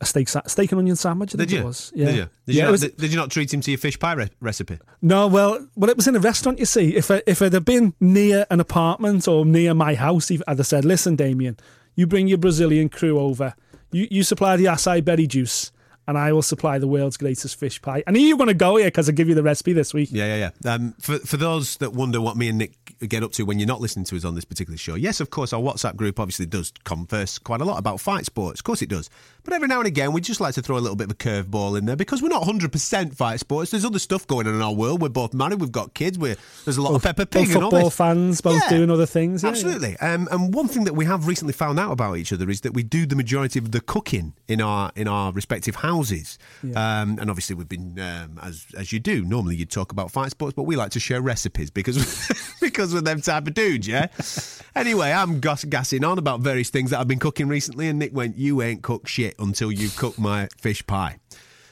a 0.00 0.04
steak 0.06 0.28
sa- 0.28 0.42
steak 0.46 0.72
and 0.72 0.78
onion 0.80 0.96
sandwich. 0.96 1.34
I 1.34 1.38
Did 1.38 1.52
you? 1.52 1.60
it 1.60 1.64
was. 1.64 1.92
Yeah, 1.94 2.06
Did 2.06 2.14
you? 2.16 2.22
Did, 2.22 2.30
yeah. 2.46 2.54
you 2.54 2.62
not, 2.62 2.70
was, 2.72 2.80
did, 2.80 3.10
you 3.12 3.16
not 3.16 3.30
treat 3.30 3.54
him 3.54 3.60
to 3.60 3.70
your 3.70 3.78
fish 3.78 3.98
pie 3.98 4.14
re- 4.14 4.30
recipe? 4.40 4.78
No, 5.00 5.28
well, 5.28 5.66
well, 5.76 5.88
it 5.88 5.96
was 5.96 6.08
in 6.08 6.16
a 6.16 6.20
restaurant. 6.20 6.58
You 6.58 6.66
see, 6.66 6.96
if 6.96 7.10
I, 7.12 7.22
if 7.28 7.40
it 7.42 7.52
had 7.52 7.64
been 7.64 7.94
near 8.00 8.44
an 8.50 8.58
apartment 8.58 9.28
or 9.28 9.44
near 9.46 9.72
my 9.72 9.94
house, 9.94 10.30
I'd 10.32 10.58
have 10.58 10.66
said, 10.66 10.84
"Listen, 10.84 11.16
Demian, 11.16 11.58
You 11.94 12.08
bring 12.08 12.26
your 12.26 12.38
Brazilian 12.38 12.88
crew 12.88 13.20
over. 13.20 13.54
You 13.92 14.08
you 14.10 14.24
supply 14.24 14.56
the 14.56 14.64
acai 14.64 15.04
berry 15.04 15.28
juice, 15.28 15.70
and 16.06 16.18
I 16.18 16.32
will 16.32 16.42
supply 16.42 16.78
the 16.78 16.88
world's 16.88 17.16
greatest 17.16 17.58
fish 17.58 17.80
pie. 17.80 18.02
And 18.06 18.14
knew 18.14 18.22
you 18.22 18.36
going 18.36 18.48
to 18.48 18.54
go 18.54 18.76
here 18.76 18.86
because 18.86 19.08
I 19.08 19.12
give 19.12 19.28
you 19.28 19.34
the 19.34 19.42
recipe 19.42 19.72
this 19.72 19.94
week. 19.94 20.10
Yeah, 20.12 20.36
yeah, 20.36 20.50
yeah. 20.64 20.72
Um, 20.72 20.94
for 21.00 21.18
for 21.18 21.36
those 21.36 21.76
that 21.78 21.92
wonder 21.92 22.20
what 22.20 22.36
me 22.36 22.48
and 22.48 22.58
Nick 22.58 22.72
get 23.00 23.22
up 23.22 23.32
to 23.32 23.44
when 23.44 23.58
you're 23.58 23.68
not 23.68 23.80
listening 23.80 24.04
to 24.06 24.16
us 24.16 24.24
on 24.24 24.34
this 24.34 24.44
particular 24.44 24.76
show, 24.76 24.94
yes, 24.94 25.20
of 25.20 25.30
course, 25.30 25.52
our 25.52 25.60
WhatsApp 25.60 25.96
group 25.96 26.20
obviously 26.20 26.46
does 26.46 26.72
converse 26.84 27.38
quite 27.38 27.60
a 27.60 27.64
lot 27.64 27.78
about 27.78 28.00
fight 28.00 28.26
sports. 28.26 28.60
Of 28.60 28.64
course, 28.64 28.82
it 28.82 28.88
does. 28.88 29.10
But 29.44 29.52
every 29.52 29.68
now 29.68 29.78
and 29.78 29.86
again, 29.86 30.12
we 30.12 30.20
just 30.22 30.40
like 30.40 30.54
to 30.54 30.62
throw 30.62 30.78
a 30.78 30.80
little 30.80 30.96
bit 30.96 31.04
of 31.04 31.10
a 31.10 31.14
curveball 31.14 31.78
in 31.78 31.84
there 31.84 31.96
because 31.96 32.22
we're 32.22 32.28
not 32.28 32.42
100% 32.44 33.14
fight 33.14 33.40
sports. 33.40 33.70
There's 33.70 33.84
other 33.84 33.98
stuff 33.98 34.26
going 34.26 34.46
on 34.46 34.54
in 34.54 34.62
our 34.62 34.72
world. 34.72 35.02
We're 35.02 35.10
both 35.10 35.34
married. 35.34 35.60
We've 35.60 35.70
got 35.70 35.92
kids. 35.94 36.18
We're, 36.18 36.36
there's 36.64 36.78
a 36.78 36.82
lot 36.82 36.94
of 36.94 37.02
Peppa 37.02 37.26
Pig 37.26 37.46
Both 37.48 37.54
and 37.54 37.64
all 37.64 37.70
football 37.70 37.88
this. 37.90 37.96
fans, 37.96 38.40
both 38.40 38.62
Yeah. 38.62 38.68
doing 38.70 38.90
other 38.90 39.04
things. 39.06 39.42
Yeah, 39.42 39.48
yeah. 39.48 39.52
Absolutely. 39.52 39.96
Um, 39.98 40.28
and 40.32 40.54
one 40.54 40.68
thing 40.68 40.84
that 40.84 40.94
we 40.94 41.04
have 41.04 41.26
recently 41.26 41.52
found 41.52 41.78
out 41.78 41.92
about 41.92 42.16
each 42.16 42.32
other 42.32 42.48
is 42.48 42.62
that 42.62 42.72
we 42.72 42.82
do 42.82 43.04
the 43.04 43.16
majority 43.16 43.58
of 43.58 43.70
the 43.72 43.80
cooking 43.82 44.32
in 44.48 44.60
our 44.62 44.90
in 44.96 45.08
our 45.08 45.30
respective 45.32 45.76
houses. 45.76 46.38
Um, 46.62 47.18
and 47.20 47.28
obviously, 47.28 47.54
we've 47.54 47.68
been 47.68 47.98
um, 48.00 48.38
as 48.42 48.64
as 48.78 48.92
you 48.92 48.98
do. 49.00 49.24
Normally, 49.24 49.56
you'd 49.56 49.70
talk 49.70 49.92
about 49.92 50.10
fight 50.10 50.30
sports, 50.30 50.54
but 50.54 50.62
we 50.62 50.74
like 50.76 50.90
to 50.92 51.00
share 51.00 51.20
recipes 51.20 51.70
because 51.70 51.96
because 52.74 52.92
we're 52.92 53.00
them 53.00 53.20
type 53.20 53.46
of 53.46 53.54
dudes. 53.54 53.86
Yeah. 53.86 54.08
anyway, 54.76 55.12
I'm 55.12 55.40
gas- 55.40 55.64
gassing 55.64 56.04
on 56.04 56.18
about 56.18 56.40
various 56.40 56.70
things 56.70 56.90
that 56.90 57.00
I've 57.00 57.08
been 57.08 57.18
cooking 57.18 57.48
recently, 57.48 57.88
and 57.88 57.98
Nick 57.98 58.14
went, 58.14 58.36
"You 58.36 58.62
ain't 58.62 58.82
cooked 58.82 59.08
shit 59.08 59.34
until 59.38 59.70
you've 59.70 59.96
cooked 59.96 60.18
my 60.18 60.48
fish 60.60 60.86
pie." 60.86 61.18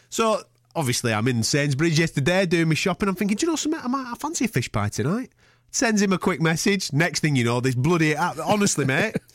So 0.09 0.43
obviously, 0.75 1.13
I'm 1.13 1.29
in 1.29 1.43
Sainsbury's 1.43 1.99
yesterday 1.99 2.47
doing 2.47 2.69
my 2.69 2.75
shopping. 2.75 3.09
I'm 3.09 3.15
thinking, 3.15 3.37
do 3.37 3.47
you 3.47 3.53
know 3.53 3.57
something? 3.57 3.81
I 3.83 3.89
might 3.89 4.07
I 4.11 4.15
fancy 4.15 4.45
a 4.45 4.49
fish 4.49 4.71
pie 4.71 4.89
tonight. 4.89 5.31
Sends 5.71 6.03
him 6.03 6.13
a 6.13 6.19
quick 6.19 6.41
message. 6.41 6.93
Next 6.93 7.21
thing 7.21 7.35
you 7.35 7.45
know, 7.45 7.61
this 7.61 7.75
bloody 7.75 8.17
uh, 8.17 8.35
honestly, 8.45 8.85
mate. 8.85 9.17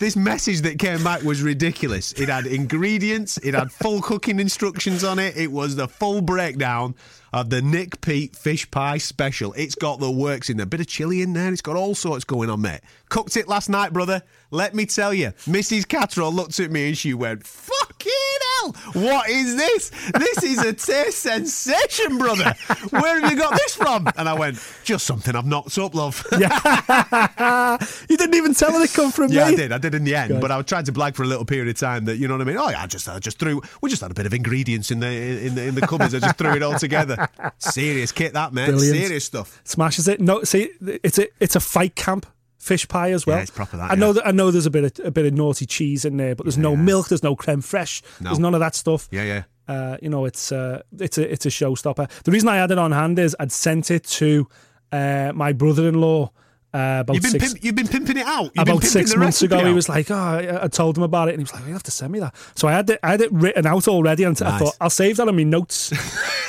This 0.00 0.16
message 0.16 0.62
that 0.62 0.78
came 0.78 1.04
back 1.04 1.24
was 1.24 1.42
ridiculous. 1.42 2.12
It 2.14 2.30
had 2.30 2.46
ingredients, 2.46 3.36
it 3.36 3.52
had 3.52 3.70
full 3.70 4.00
cooking 4.00 4.40
instructions 4.40 5.04
on 5.04 5.18
it. 5.18 5.36
It 5.36 5.52
was 5.52 5.76
the 5.76 5.88
full 5.88 6.22
breakdown 6.22 6.94
of 7.32 7.50
the 7.50 7.62
Nick 7.62 8.00
Peet 8.00 8.34
fish 8.36 8.70
pie 8.70 8.98
special. 8.98 9.52
It's 9.54 9.74
got 9.74 10.00
the 10.00 10.10
works 10.10 10.50
in 10.50 10.56
there, 10.56 10.66
bit 10.66 10.80
of 10.80 10.86
chili 10.86 11.22
in 11.22 11.32
there. 11.32 11.52
It's 11.52 11.62
got 11.62 11.76
all 11.76 11.94
sorts 11.94 12.24
going 12.24 12.50
on, 12.50 12.60
mate. 12.60 12.80
Cooked 13.08 13.36
it 13.36 13.48
last 13.48 13.68
night, 13.68 13.92
brother. 13.92 14.22
Let 14.52 14.74
me 14.74 14.86
tell 14.86 15.14
you, 15.14 15.28
Mrs. 15.46 15.82
Cattrall 15.86 16.32
looked 16.34 16.58
at 16.60 16.70
me 16.70 16.88
and 16.88 16.98
she 16.98 17.14
went, 17.14 17.46
"Fucking 17.46 18.12
hell, 18.60 18.72
what 18.94 19.28
is 19.30 19.56
this? 19.56 19.90
This 20.12 20.42
is 20.42 20.58
a 20.58 20.72
taste 20.72 21.18
sensation, 21.18 22.18
brother. 22.18 22.54
Where 22.90 23.20
have 23.20 23.30
you 23.30 23.36
got 23.38 23.52
this 23.54 23.74
from?" 23.76 24.08
And 24.16 24.28
I 24.28 24.34
went, 24.34 24.58
"Just 24.84 25.06
something 25.06 25.34
I've 25.36 25.46
knocked 25.46 25.76
up, 25.78 25.94
love." 25.94 26.26
Yeah. 26.38 27.78
You 28.08 28.16
didn't 28.16 28.34
even 28.34 28.54
tell 28.54 28.72
her 28.72 28.82
it 28.82 28.92
come 28.92 29.10
from 29.12 29.30
Yeah, 29.30 29.46
me. 29.46 29.52
I 29.52 29.56
did. 29.56 29.72
I 29.72 29.78
did 29.78 29.94
in 29.94 30.04
the 30.04 30.14
end, 30.14 30.40
but 30.40 30.50
I 30.50 30.60
tried 30.62 30.86
to 30.86 30.92
blag 30.92 31.14
for 31.14 31.22
a 31.22 31.26
little 31.26 31.44
period 31.44 31.68
of 31.68 31.76
time. 31.78 32.04
That 32.06 32.16
you 32.16 32.26
know 32.28 32.34
what 32.34 32.42
I 32.42 32.44
mean. 32.44 32.56
Oh, 32.56 32.68
yeah, 32.68 32.82
I 32.82 32.86
just, 32.86 33.08
I 33.08 33.18
just 33.18 33.38
threw. 33.38 33.60
We 33.80 33.88
just 33.90 34.02
had 34.02 34.10
a 34.10 34.14
bit 34.14 34.26
of 34.26 34.34
ingredients 34.34 34.90
in 34.90 35.00
the 35.00 35.06
in 35.08 35.54
the 35.54 35.66
in 35.68 35.74
the 35.74 35.80
cupboards. 35.82 36.14
I 36.14 36.18
just 36.20 36.36
threw 36.36 36.52
it 36.54 36.62
all 36.62 36.78
together. 36.78 37.19
Serious 37.58 38.12
kit, 38.12 38.32
that 38.34 38.52
man. 38.52 38.70
Brilliant. 38.70 38.96
Serious 38.96 39.24
stuff. 39.24 39.60
Smashes 39.64 40.08
it. 40.08 40.20
No, 40.20 40.42
see, 40.44 40.70
it's 40.80 41.18
a 41.18 41.28
it's 41.40 41.56
a 41.56 41.60
fight 41.60 41.94
camp 41.94 42.26
fish 42.58 42.86
pie 42.88 43.10
as 43.12 43.26
well. 43.26 43.36
Yeah, 43.36 43.42
it's 43.42 43.50
proper 43.50 43.76
that, 43.78 43.90
I 43.90 43.94
know 43.94 44.08
yeah. 44.08 44.12
that 44.14 44.26
I 44.28 44.30
know 44.32 44.50
there's 44.50 44.66
a 44.66 44.70
bit 44.70 44.98
of 44.98 45.06
a 45.06 45.10
bit 45.10 45.26
of 45.26 45.34
naughty 45.34 45.66
cheese 45.66 46.04
in 46.04 46.16
there, 46.16 46.34
but 46.34 46.44
there's 46.44 46.58
no 46.58 46.76
milk, 46.76 47.08
there's 47.08 47.22
no 47.22 47.34
creme 47.34 47.62
fraiche, 47.62 48.02
No. 48.20 48.30
there's 48.30 48.38
none 48.38 48.54
of 48.54 48.60
that 48.60 48.74
stuff. 48.74 49.08
Yeah, 49.10 49.22
yeah. 49.24 49.42
Uh, 49.68 49.96
you 50.02 50.08
know, 50.08 50.24
it's 50.24 50.52
uh, 50.52 50.82
it's 50.98 51.18
a 51.18 51.32
it's 51.32 51.46
a 51.46 51.48
showstopper. 51.48 52.08
The 52.22 52.30
reason 52.30 52.48
I 52.48 52.56
had 52.56 52.70
it 52.70 52.78
on 52.78 52.92
hand 52.92 53.18
is 53.18 53.36
I'd 53.38 53.52
sent 53.52 53.90
it 53.90 54.04
to 54.04 54.48
uh, 54.92 55.32
my 55.34 55.52
brother-in-law 55.52 56.32
uh, 56.72 56.98
about 57.00 57.14
You've 57.14 57.22
been 57.22 57.32
six 57.32 57.52
pimp, 57.52 57.64
you've 57.64 57.74
been 57.74 57.88
pimping 57.88 58.16
it 58.16 58.26
out. 58.26 58.44
You've 58.54 58.68
about 58.68 58.84
six 58.84 59.16
months 59.16 59.42
ago. 59.42 59.64
He 59.64 59.72
was 59.72 59.88
like, 59.88 60.10
"Oh, 60.10 60.14
I, 60.14 60.64
I 60.64 60.68
told 60.68 60.96
him 60.96 61.02
about 61.02 61.28
it," 61.28 61.32
and 61.32 61.40
he 61.40 61.44
was 61.44 61.52
like, 61.52 61.66
"You 61.66 61.72
have 61.72 61.82
to 61.84 61.90
send 61.90 62.12
me 62.12 62.20
that." 62.20 62.34
So 62.54 62.68
I 62.68 62.72
had 62.72 62.88
it, 62.90 63.00
I 63.02 63.10
had 63.10 63.20
it 63.20 63.32
written 63.32 63.66
out 63.66 63.88
already, 63.88 64.24
and 64.24 64.40
I 64.42 64.58
thought 64.58 64.76
I'll 64.80 64.90
save 64.90 65.16
that 65.16 65.26
on 65.28 65.34
my 65.36 65.42
notes. 65.42 65.92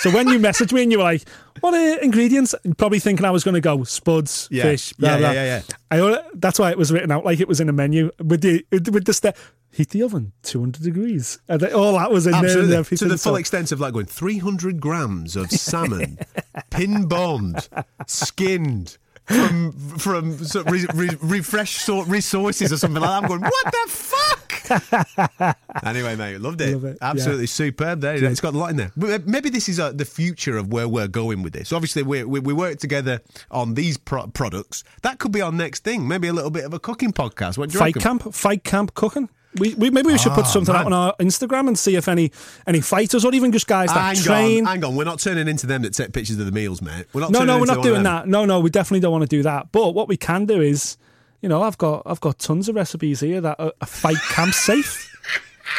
so 0.01 0.11
when 0.11 0.27
you 0.27 0.37
messaged 0.39 0.73
me 0.73 0.83
and 0.83 0.91
you 0.91 0.99
were 0.99 1.03
like, 1.05 1.27
"What 1.61 1.73
are 1.73 1.99
ingredients?" 1.99 2.53
You're 2.63 2.75
probably 2.75 2.99
thinking 2.99 3.25
I 3.25 3.31
was 3.31 3.43
going 3.43 3.55
to 3.55 3.61
go 3.61 3.83
spuds, 3.83 4.47
Yeah. 4.51 4.63
fish, 4.63 4.93
blah 4.93 5.09
Yeah, 5.13 5.17
blah. 5.17 5.31
yeah, 5.31 5.43
yeah, 5.45 5.61
I 5.89 5.97
al- 5.99 6.23
that's 6.35 6.59
why 6.59 6.69
it 6.71 6.77
was 6.77 6.91
written 6.91 7.11
out 7.11 7.25
like 7.25 7.39
it 7.39 7.47
was 7.47 7.59
in 7.59 7.67
a 7.69 7.73
menu 7.73 8.11
with 8.23 8.41
the 8.41 8.63
with 8.71 9.05
the 9.05 9.13
step. 9.13 9.37
Heat 9.73 9.91
the 9.91 10.03
oven 10.03 10.33
200 10.43 10.83
degrees. 10.83 11.39
And 11.47 11.61
then 11.61 11.71
all 11.73 11.93
that 11.97 12.11
was 12.11 12.25
in 12.25 12.33
there 12.33 12.43
Absolutely. 12.43 12.75
everything. 12.75 13.07
To 13.07 13.13
the 13.13 13.17
full 13.17 13.33
so- 13.33 13.35
extent 13.37 13.71
of 13.71 13.79
like 13.79 13.93
going 13.93 14.05
300 14.05 14.81
grams 14.81 15.37
of 15.37 15.49
salmon, 15.49 16.19
pin 16.69 17.05
boned, 17.07 17.69
skinned. 18.05 18.97
From 19.31 19.71
from 19.97 20.37
sort 20.43 20.67
of 20.67 20.73
re, 20.73 20.85
re, 20.93 21.09
refresh 21.21 21.77
sort 21.77 22.07
resources 22.07 22.71
or 22.73 22.77
something 22.77 23.01
like 23.01 23.09
that. 23.09 23.23
I'm 23.23 23.27
going, 23.27 23.41
what 23.41 23.65
the 23.71 23.85
fuck? 23.87 25.57
anyway, 25.85 26.15
mate, 26.15 26.39
loved 26.39 26.61
it. 26.61 26.73
Love 26.73 26.85
it, 26.85 26.97
Absolutely 27.01 27.47
superb. 27.47 28.01
There, 28.01 28.15
it's 28.23 28.41
got 28.41 28.53
a 28.53 28.57
lot 28.57 28.69
in 28.69 28.77
there. 28.77 28.91
Maybe 28.95 29.49
this 29.49 29.69
is 29.69 29.79
uh, 29.79 29.91
the 29.91 30.05
future 30.05 30.57
of 30.57 30.71
where 30.71 30.87
we're 30.87 31.07
going 31.07 31.43
with 31.43 31.53
this. 31.53 31.73
Obviously, 31.73 32.03
we 32.03 32.23
we, 32.23 32.39
we 32.39 32.53
work 32.53 32.79
together 32.79 33.21
on 33.49 33.73
these 33.73 33.97
pro- 33.97 34.27
products. 34.27 34.83
That 35.01 35.19
could 35.19 35.31
be 35.31 35.41
our 35.41 35.51
next 35.51 35.83
thing. 35.83 36.07
Maybe 36.07 36.27
a 36.27 36.33
little 36.33 36.51
bit 36.51 36.65
of 36.65 36.73
a 36.73 36.79
cooking 36.79 37.13
podcast. 37.13 37.57
What 37.57 37.69
do 37.69 37.73
you 37.73 37.79
fight 37.79 37.95
reckon? 37.95 38.19
camp, 38.19 38.33
fight 38.33 38.63
camp 38.63 38.93
cooking. 38.93 39.29
We, 39.59 39.73
we 39.75 39.89
maybe 39.89 40.07
we 40.07 40.17
should 40.17 40.31
put 40.31 40.45
Ah, 40.45 40.49
something 40.49 40.73
out 40.73 40.85
on 40.85 40.93
our 40.93 41.13
Instagram 41.19 41.67
and 41.67 41.77
see 41.77 41.95
if 41.97 42.07
any 42.07 42.31
any 42.65 42.79
fighters 42.79 43.25
or 43.25 43.33
even 43.33 43.51
just 43.51 43.67
guys 43.67 43.89
that 43.93 44.15
Hang 44.15 44.15
train. 44.23 44.59
on, 44.65 44.73
hang 44.75 44.85
on. 44.85 44.95
We're 44.95 45.03
not 45.03 45.19
turning 45.19 45.47
into 45.49 45.67
them 45.67 45.81
that 45.81 45.93
take 45.93 46.13
pictures 46.13 46.39
of 46.39 46.45
the 46.45 46.53
meals, 46.53 46.81
mate. 46.81 47.05
We're 47.11 47.21
not. 47.21 47.31
No, 47.31 47.43
no, 47.43 47.59
we're 47.59 47.65
not 47.65 47.83
doing 47.83 48.03
that. 48.03 48.27
No, 48.27 48.45
no, 48.45 48.61
we 48.61 48.69
definitely 48.69 49.01
don't 49.01 49.11
want 49.11 49.23
to 49.23 49.27
do 49.27 49.43
that. 49.43 49.71
But 49.73 49.93
what 49.93 50.07
we 50.07 50.15
can 50.15 50.45
do 50.45 50.61
is, 50.61 50.95
you 51.41 51.49
know, 51.49 51.63
I've 51.63 51.77
got 51.77 52.03
I've 52.05 52.21
got 52.21 52.39
tons 52.39 52.69
of 52.69 52.75
recipes 52.75 53.19
here 53.19 53.41
that 53.41 53.59
are, 53.59 53.73
are 53.81 53.87
fight 53.87 54.17
camp 54.29 54.53
safe. 54.53 55.10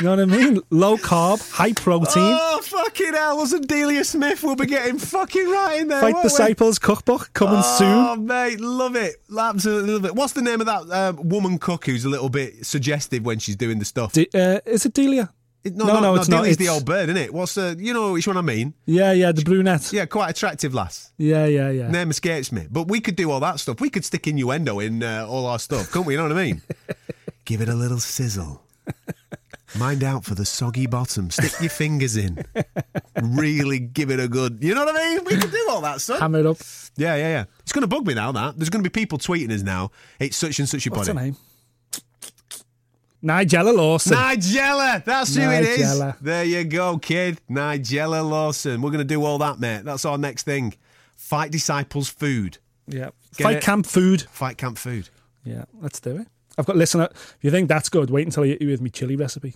You 0.00 0.06
know 0.06 0.10
what 0.16 0.20
I 0.20 0.24
mean? 0.24 0.60
Low 0.70 0.96
carb, 0.96 1.48
high 1.52 1.72
protein. 1.74 2.12
Oh 2.16 2.60
fucking 2.62 3.12
hell! 3.12 3.36
Wasn't 3.36 3.68
Delia 3.68 4.04
Smith? 4.04 4.42
We'll 4.42 4.56
be 4.56 4.66
getting 4.66 4.98
fucking 4.98 5.48
right 5.48 5.80
in 5.80 5.88
there. 5.88 6.00
Fight 6.00 6.14
won't 6.14 6.24
we? 6.24 6.28
Disciples 6.30 6.78
cookbook 6.78 7.32
coming 7.34 7.58
Oh, 7.62 7.76
soon. 7.78 7.88
Oh, 7.88 8.16
mate, 8.16 8.60
love 8.60 8.96
it. 8.96 9.16
Absolutely 9.36 9.92
love 9.92 10.04
it. 10.06 10.14
What's 10.14 10.32
the 10.32 10.42
name 10.42 10.60
of 10.60 10.66
that 10.66 10.90
uh, 10.90 11.12
woman 11.22 11.58
cook 11.58 11.86
who's 11.86 12.04
a 12.04 12.08
little 12.08 12.28
bit 12.30 12.64
suggestive 12.66 13.24
when 13.24 13.38
she's 13.38 13.56
doing 13.56 13.78
the 13.78 13.84
stuff? 13.84 14.12
De- 14.12 14.28
uh, 14.34 14.60
is 14.66 14.86
it 14.86 14.94
Delia? 14.94 15.30
It- 15.62 15.76
no, 15.76 15.84
no, 15.86 15.94
no, 15.94 16.00
no, 16.00 16.14
it's 16.16 16.28
not. 16.28 16.38
Delia's 16.38 16.56
the 16.56 16.68
old 16.70 16.84
bird, 16.84 17.08
isn't 17.10 17.16
it? 17.22 17.32
What's 17.32 17.54
the, 17.54 17.76
you 17.78 17.92
know 17.92 18.12
which 18.14 18.26
one 18.26 18.36
I 18.36 18.40
mean? 18.42 18.74
Yeah, 18.86 19.12
yeah, 19.12 19.30
the 19.30 19.42
brunette. 19.42 19.92
Yeah, 19.92 20.06
quite 20.06 20.30
attractive 20.30 20.74
lass. 20.74 21.12
Yeah, 21.18 21.46
yeah, 21.46 21.70
yeah. 21.70 21.88
Name 21.90 22.10
escapes 22.10 22.50
me. 22.50 22.66
But 22.70 22.88
we 22.88 23.00
could 23.00 23.14
do 23.14 23.30
all 23.30 23.40
that 23.40 23.60
stuff. 23.60 23.80
We 23.80 23.90
could 23.90 24.04
stick 24.04 24.26
innuendo 24.26 24.80
in 24.80 25.02
uh, 25.02 25.26
all 25.28 25.46
our 25.46 25.58
stuff, 25.60 25.90
couldn't 25.90 26.06
we? 26.06 26.14
You 26.14 26.18
know 26.18 26.28
what 26.28 26.36
I 26.38 26.44
mean? 26.44 26.62
Give 27.44 27.60
it 27.60 27.68
a 27.68 27.74
little 27.74 28.00
sizzle. 28.00 28.62
Mind 29.78 30.04
out 30.04 30.24
for 30.24 30.34
the 30.34 30.44
soggy 30.44 30.86
bottom. 30.86 31.30
Stick 31.30 31.52
your 31.60 31.70
fingers 31.70 32.16
in. 32.16 32.44
Really 33.22 33.78
give 33.78 34.10
it 34.10 34.20
a 34.20 34.28
good. 34.28 34.58
You 34.60 34.74
know 34.74 34.84
what 34.84 34.94
I 34.94 35.14
mean? 35.14 35.24
We 35.24 35.38
can 35.38 35.50
do 35.50 35.66
all 35.70 35.80
that 35.80 36.00
stuff. 36.00 36.20
Hammer 36.20 36.40
it 36.40 36.46
up. 36.46 36.58
Yeah, 36.96 37.16
yeah, 37.16 37.28
yeah. 37.28 37.44
It's 37.60 37.72
going 37.72 37.82
to 37.82 37.88
bug 37.88 38.06
me 38.06 38.12
now. 38.14 38.32
That 38.32 38.58
there's 38.58 38.68
going 38.68 38.84
to 38.84 38.88
be 38.90 38.92
people 38.92 39.18
tweeting 39.18 39.50
us 39.50 39.62
now. 39.62 39.90
It's 40.18 40.36
such 40.36 40.58
and 40.58 40.68
such 40.68 40.86
a 40.86 40.90
body. 40.90 40.98
What's 40.98 41.08
body. 41.08 41.18
her 41.18 41.24
name? 41.24 41.36
Nigella 43.22 43.74
Lawson. 43.74 44.16
Nigella, 44.16 45.04
that's 45.04 45.34
who 45.36 45.42
it 45.42 45.64
is. 45.64 45.80
Nigella. 45.80 46.16
There 46.20 46.44
you 46.44 46.64
go, 46.64 46.98
kid. 46.98 47.40
Nigella 47.48 48.28
Lawson. 48.28 48.82
We're 48.82 48.90
going 48.90 48.98
to 48.98 49.04
do 49.04 49.24
all 49.24 49.38
that, 49.38 49.60
mate. 49.60 49.84
That's 49.84 50.04
our 50.04 50.18
next 50.18 50.42
thing. 50.42 50.74
Fight 51.14 51.52
Disciples 51.52 52.08
food. 52.08 52.58
yeah. 52.88 53.10
Get 53.36 53.44
Fight 53.44 53.56
it? 53.58 53.62
camp 53.62 53.86
food. 53.86 54.22
Fight 54.22 54.58
camp 54.58 54.76
food. 54.76 55.08
Yeah, 55.44 55.64
let's 55.80 56.00
do 56.00 56.16
it. 56.18 56.26
I've 56.58 56.66
got 56.66 56.76
listener. 56.76 57.08
If 57.12 57.38
you 57.42 57.50
think 57.50 57.68
that's 57.68 57.88
good, 57.88 58.10
wait 58.10 58.26
until 58.26 58.44
I 58.44 58.48
hit 58.48 58.62
you 58.62 58.68
with 58.68 58.80
my 58.80 58.88
chili 58.88 59.16
recipe. 59.16 59.54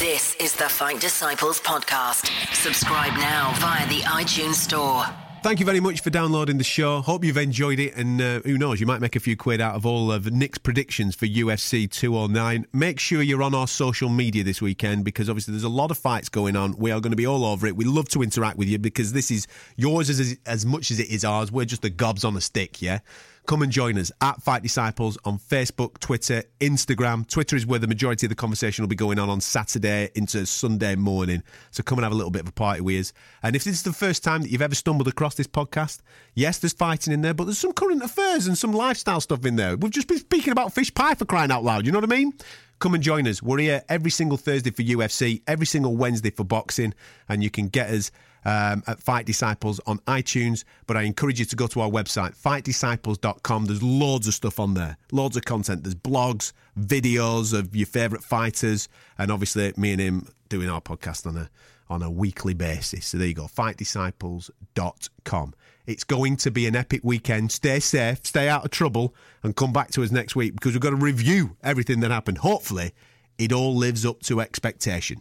This 0.00 0.34
is 0.40 0.54
the 0.54 0.68
Fight 0.68 1.00
Disciples 1.00 1.60
podcast. 1.60 2.28
Subscribe 2.52 3.14
now 3.14 3.52
via 3.58 3.86
the 3.88 4.00
iTunes 4.00 4.54
Store. 4.54 5.04
Thank 5.46 5.60
you 5.60 5.64
very 5.64 5.78
much 5.78 6.00
for 6.00 6.10
downloading 6.10 6.58
the 6.58 6.64
show. 6.64 7.00
Hope 7.02 7.22
you've 7.22 7.36
enjoyed 7.36 7.78
it, 7.78 7.94
and 7.94 8.20
uh, 8.20 8.40
who 8.40 8.58
knows, 8.58 8.80
you 8.80 8.86
might 8.86 9.00
make 9.00 9.14
a 9.14 9.20
few 9.20 9.36
quid 9.36 9.60
out 9.60 9.76
of 9.76 9.86
all 9.86 10.10
of 10.10 10.28
Nick's 10.32 10.58
predictions 10.58 11.14
for 11.14 11.26
UFC 11.26 11.88
209. 11.88 12.66
Make 12.72 12.98
sure 12.98 13.22
you're 13.22 13.44
on 13.44 13.54
our 13.54 13.68
social 13.68 14.08
media 14.08 14.42
this 14.42 14.60
weekend 14.60 15.04
because 15.04 15.30
obviously 15.30 15.52
there's 15.52 15.62
a 15.62 15.68
lot 15.68 15.92
of 15.92 15.98
fights 15.98 16.28
going 16.28 16.56
on. 16.56 16.76
We 16.76 16.90
are 16.90 17.00
going 17.00 17.12
to 17.12 17.16
be 17.16 17.28
all 17.28 17.44
over 17.44 17.68
it. 17.68 17.76
We 17.76 17.84
love 17.84 18.08
to 18.08 18.24
interact 18.24 18.58
with 18.58 18.66
you 18.66 18.80
because 18.80 19.12
this 19.12 19.30
is 19.30 19.46
yours 19.76 20.10
as 20.10 20.36
as 20.46 20.66
much 20.66 20.90
as 20.90 20.98
it 20.98 21.10
is 21.10 21.24
ours. 21.24 21.52
We're 21.52 21.64
just 21.64 21.82
the 21.82 21.90
gobs 21.90 22.24
on 22.24 22.36
a 22.36 22.40
stick, 22.40 22.82
yeah. 22.82 22.98
Come 23.46 23.62
and 23.62 23.70
join 23.70 23.96
us 23.96 24.10
at 24.20 24.42
Fight 24.42 24.64
Disciples 24.64 25.16
on 25.24 25.38
Facebook, 25.38 26.00
Twitter, 26.00 26.42
Instagram. 26.58 27.28
Twitter 27.28 27.54
is 27.54 27.64
where 27.64 27.78
the 27.78 27.86
majority 27.86 28.26
of 28.26 28.30
the 28.30 28.34
conversation 28.34 28.82
will 28.82 28.88
be 28.88 28.96
going 28.96 29.20
on 29.20 29.30
on 29.30 29.40
Saturday 29.40 30.10
into 30.16 30.44
Sunday 30.46 30.96
morning. 30.96 31.44
So 31.70 31.84
come 31.84 31.98
and 31.98 32.04
have 32.04 32.10
a 32.10 32.16
little 32.16 32.32
bit 32.32 32.42
of 32.42 32.48
a 32.48 32.52
party 32.52 32.80
with 32.80 32.98
us. 32.98 33.12
And 33.44 33.54
if 33.54 33.62
this 33.62 33.74
is 33.74 33.82
the 33.84 33.92
first 33.92 34.24
time 34.24 34.42
that 34.42 34.50
you've 34.50 34.62
ever 34.62 34.74
stumbled 34.74 35.06
across 35.06 35.36
this 35.36 35.46
podcast, 35.46 36.00
yes, 36.34 36.58
there's 36.58 36.72
fighting 36.72 37.12
in 37.12 37.20
there, 37.20 37.34
but 37.34 37.44
there's 37.44 37.58
some 37.58 37.72
current 37.72 38.02
affairs 38.02 38.48
and 38.48 38.58
some 38.58 38.72
lifestyle 38.72 39.20
stuff 39.20 39.46
in 39.46 39.54
there. 39.54 39.76
We've 39.76 39.92
just 39.92 40.08
been 40.08 40.18
speaking 40.18 40.50
about 40.50 40.74
fish 40.74 40.92
pie 40.92 41.14
for 41.14 41.24
crying 41.24 41.52
out 41.52 41.62
loud. 41.62 41.86
You 41.86 41.92
know 41.92 42.00
what 42.00 42.12
I 42.12 42.16
mean? 42.16 42.32
Come 42.80 42.94
and 42.94 43.02
join 43.02 43.28
us. 43.28 43.40
We're 43.40 43.58
here 43.58 43.84
every 43.88 44.10
single 44.10 44.38
Thursday 44.38 44.72
for 44.72 44.82
UFC, 44.82 45.42
every 45.46 45.66
single 45.66 45.96
Wednesday 45.96 46.30
for 46.30 46.42
boxing, 46.42 46.94
and 47.28 47.44
you 47.44 47.50
can 47.50 47.68
get 47.68 47.90
us 47.90 48.10
um, 48.46 48.82
at 48.86 49.02
Fight 49.02 49.26
Disciples 49.26 49.78
on 49.86 49.98
iTunes. 50.06 50.64
But 50.86 50.96
I 50.96 51.02
encourage 51.02 51.40
you 51.40 51.46
to 51.46 51.56
go 51.56 51.66
to 51.66 51.80
our 51.80 51.90
website, 51.90 52.40
fightdisciples.com. 52.40 53.64
There's 53.66 53.82
loads 53.82 54.28
of 54.28 54.34
stuff 54.34 54.60
on 54.60 54.74
there, 54.74 54.96
loads 55.10 55.36
of 55.36 55.44
content. 55.44 55.82
There's 55.82 55.96
blogs, 55.96 56.52
videos 56.78 57.52
of 57.52 57.76
your 57.76 57.86
favourite 57.86 58.24
fighters, 58.24 58.88
and 59.18 59.32
obviously 59.32 59.74
me 59.76 59.92
and 59.92 60.00
him 60.00 60.28
doing 60.48 60.70
our 60.70 60.80
podcast 60.80 61.26
on 61.26 61.36
a 61.36 61.50
on 61.88 62.02
a 62.02 62.10
weekly 62.10 62.54
basis. 62.54 63.06
So 63.06 63.16
there 63.18 63.28
you 63.28 63.34
go, 63.34 63.44
fightdisciples.com. 63.44 65.54
It's 65.86 66.02
going 66.02 66.36
to 66.38 66.50
be 66.50 66.66
an 66.66 66.74
epic 66.74 67.02
weekend. 67.04 67.52
Stay 67.52 67.78
safe, 67.78 68.26
stay 68.26 68.48
out 68.48 68.64
of 68.64 68.72
trouble, 68.72 69.14
and 69.44 69.54
come 69.54 69.72
back 69.72 69.92
to 69.92 70.02
us 70.02 70.10
next 70.10 70.34
week 70.34 70.54
because 70.54 70.72
we've 70.72 70.80
got 70.80 70.90
to 70.90 70.96
review 70.96 71.56
everything 71.62 72.00
that 72.00 72.10
happened. 72.10 72.38
Hopefully, 72.38 72.92
it 73.38 73.52
all 73.52 73.74
lives 73.74 74.04
up 74.06 74.22
to 74.24 74.40
expectation. 74.40 75.20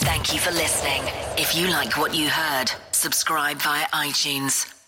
Thank 0.00 0.32
you 0.32 0.40
for 0.40 0.50
listening. 0.52 1.02
If 1.38 1.54
you 1.54 1.68
like 1.68 1.96
what 1.98 2.14
you 2.14 2.28
heard, 2.28 2.70
subscribe 2.92 3.58
via 3.58 3.86
iTunes. 3.88 4.79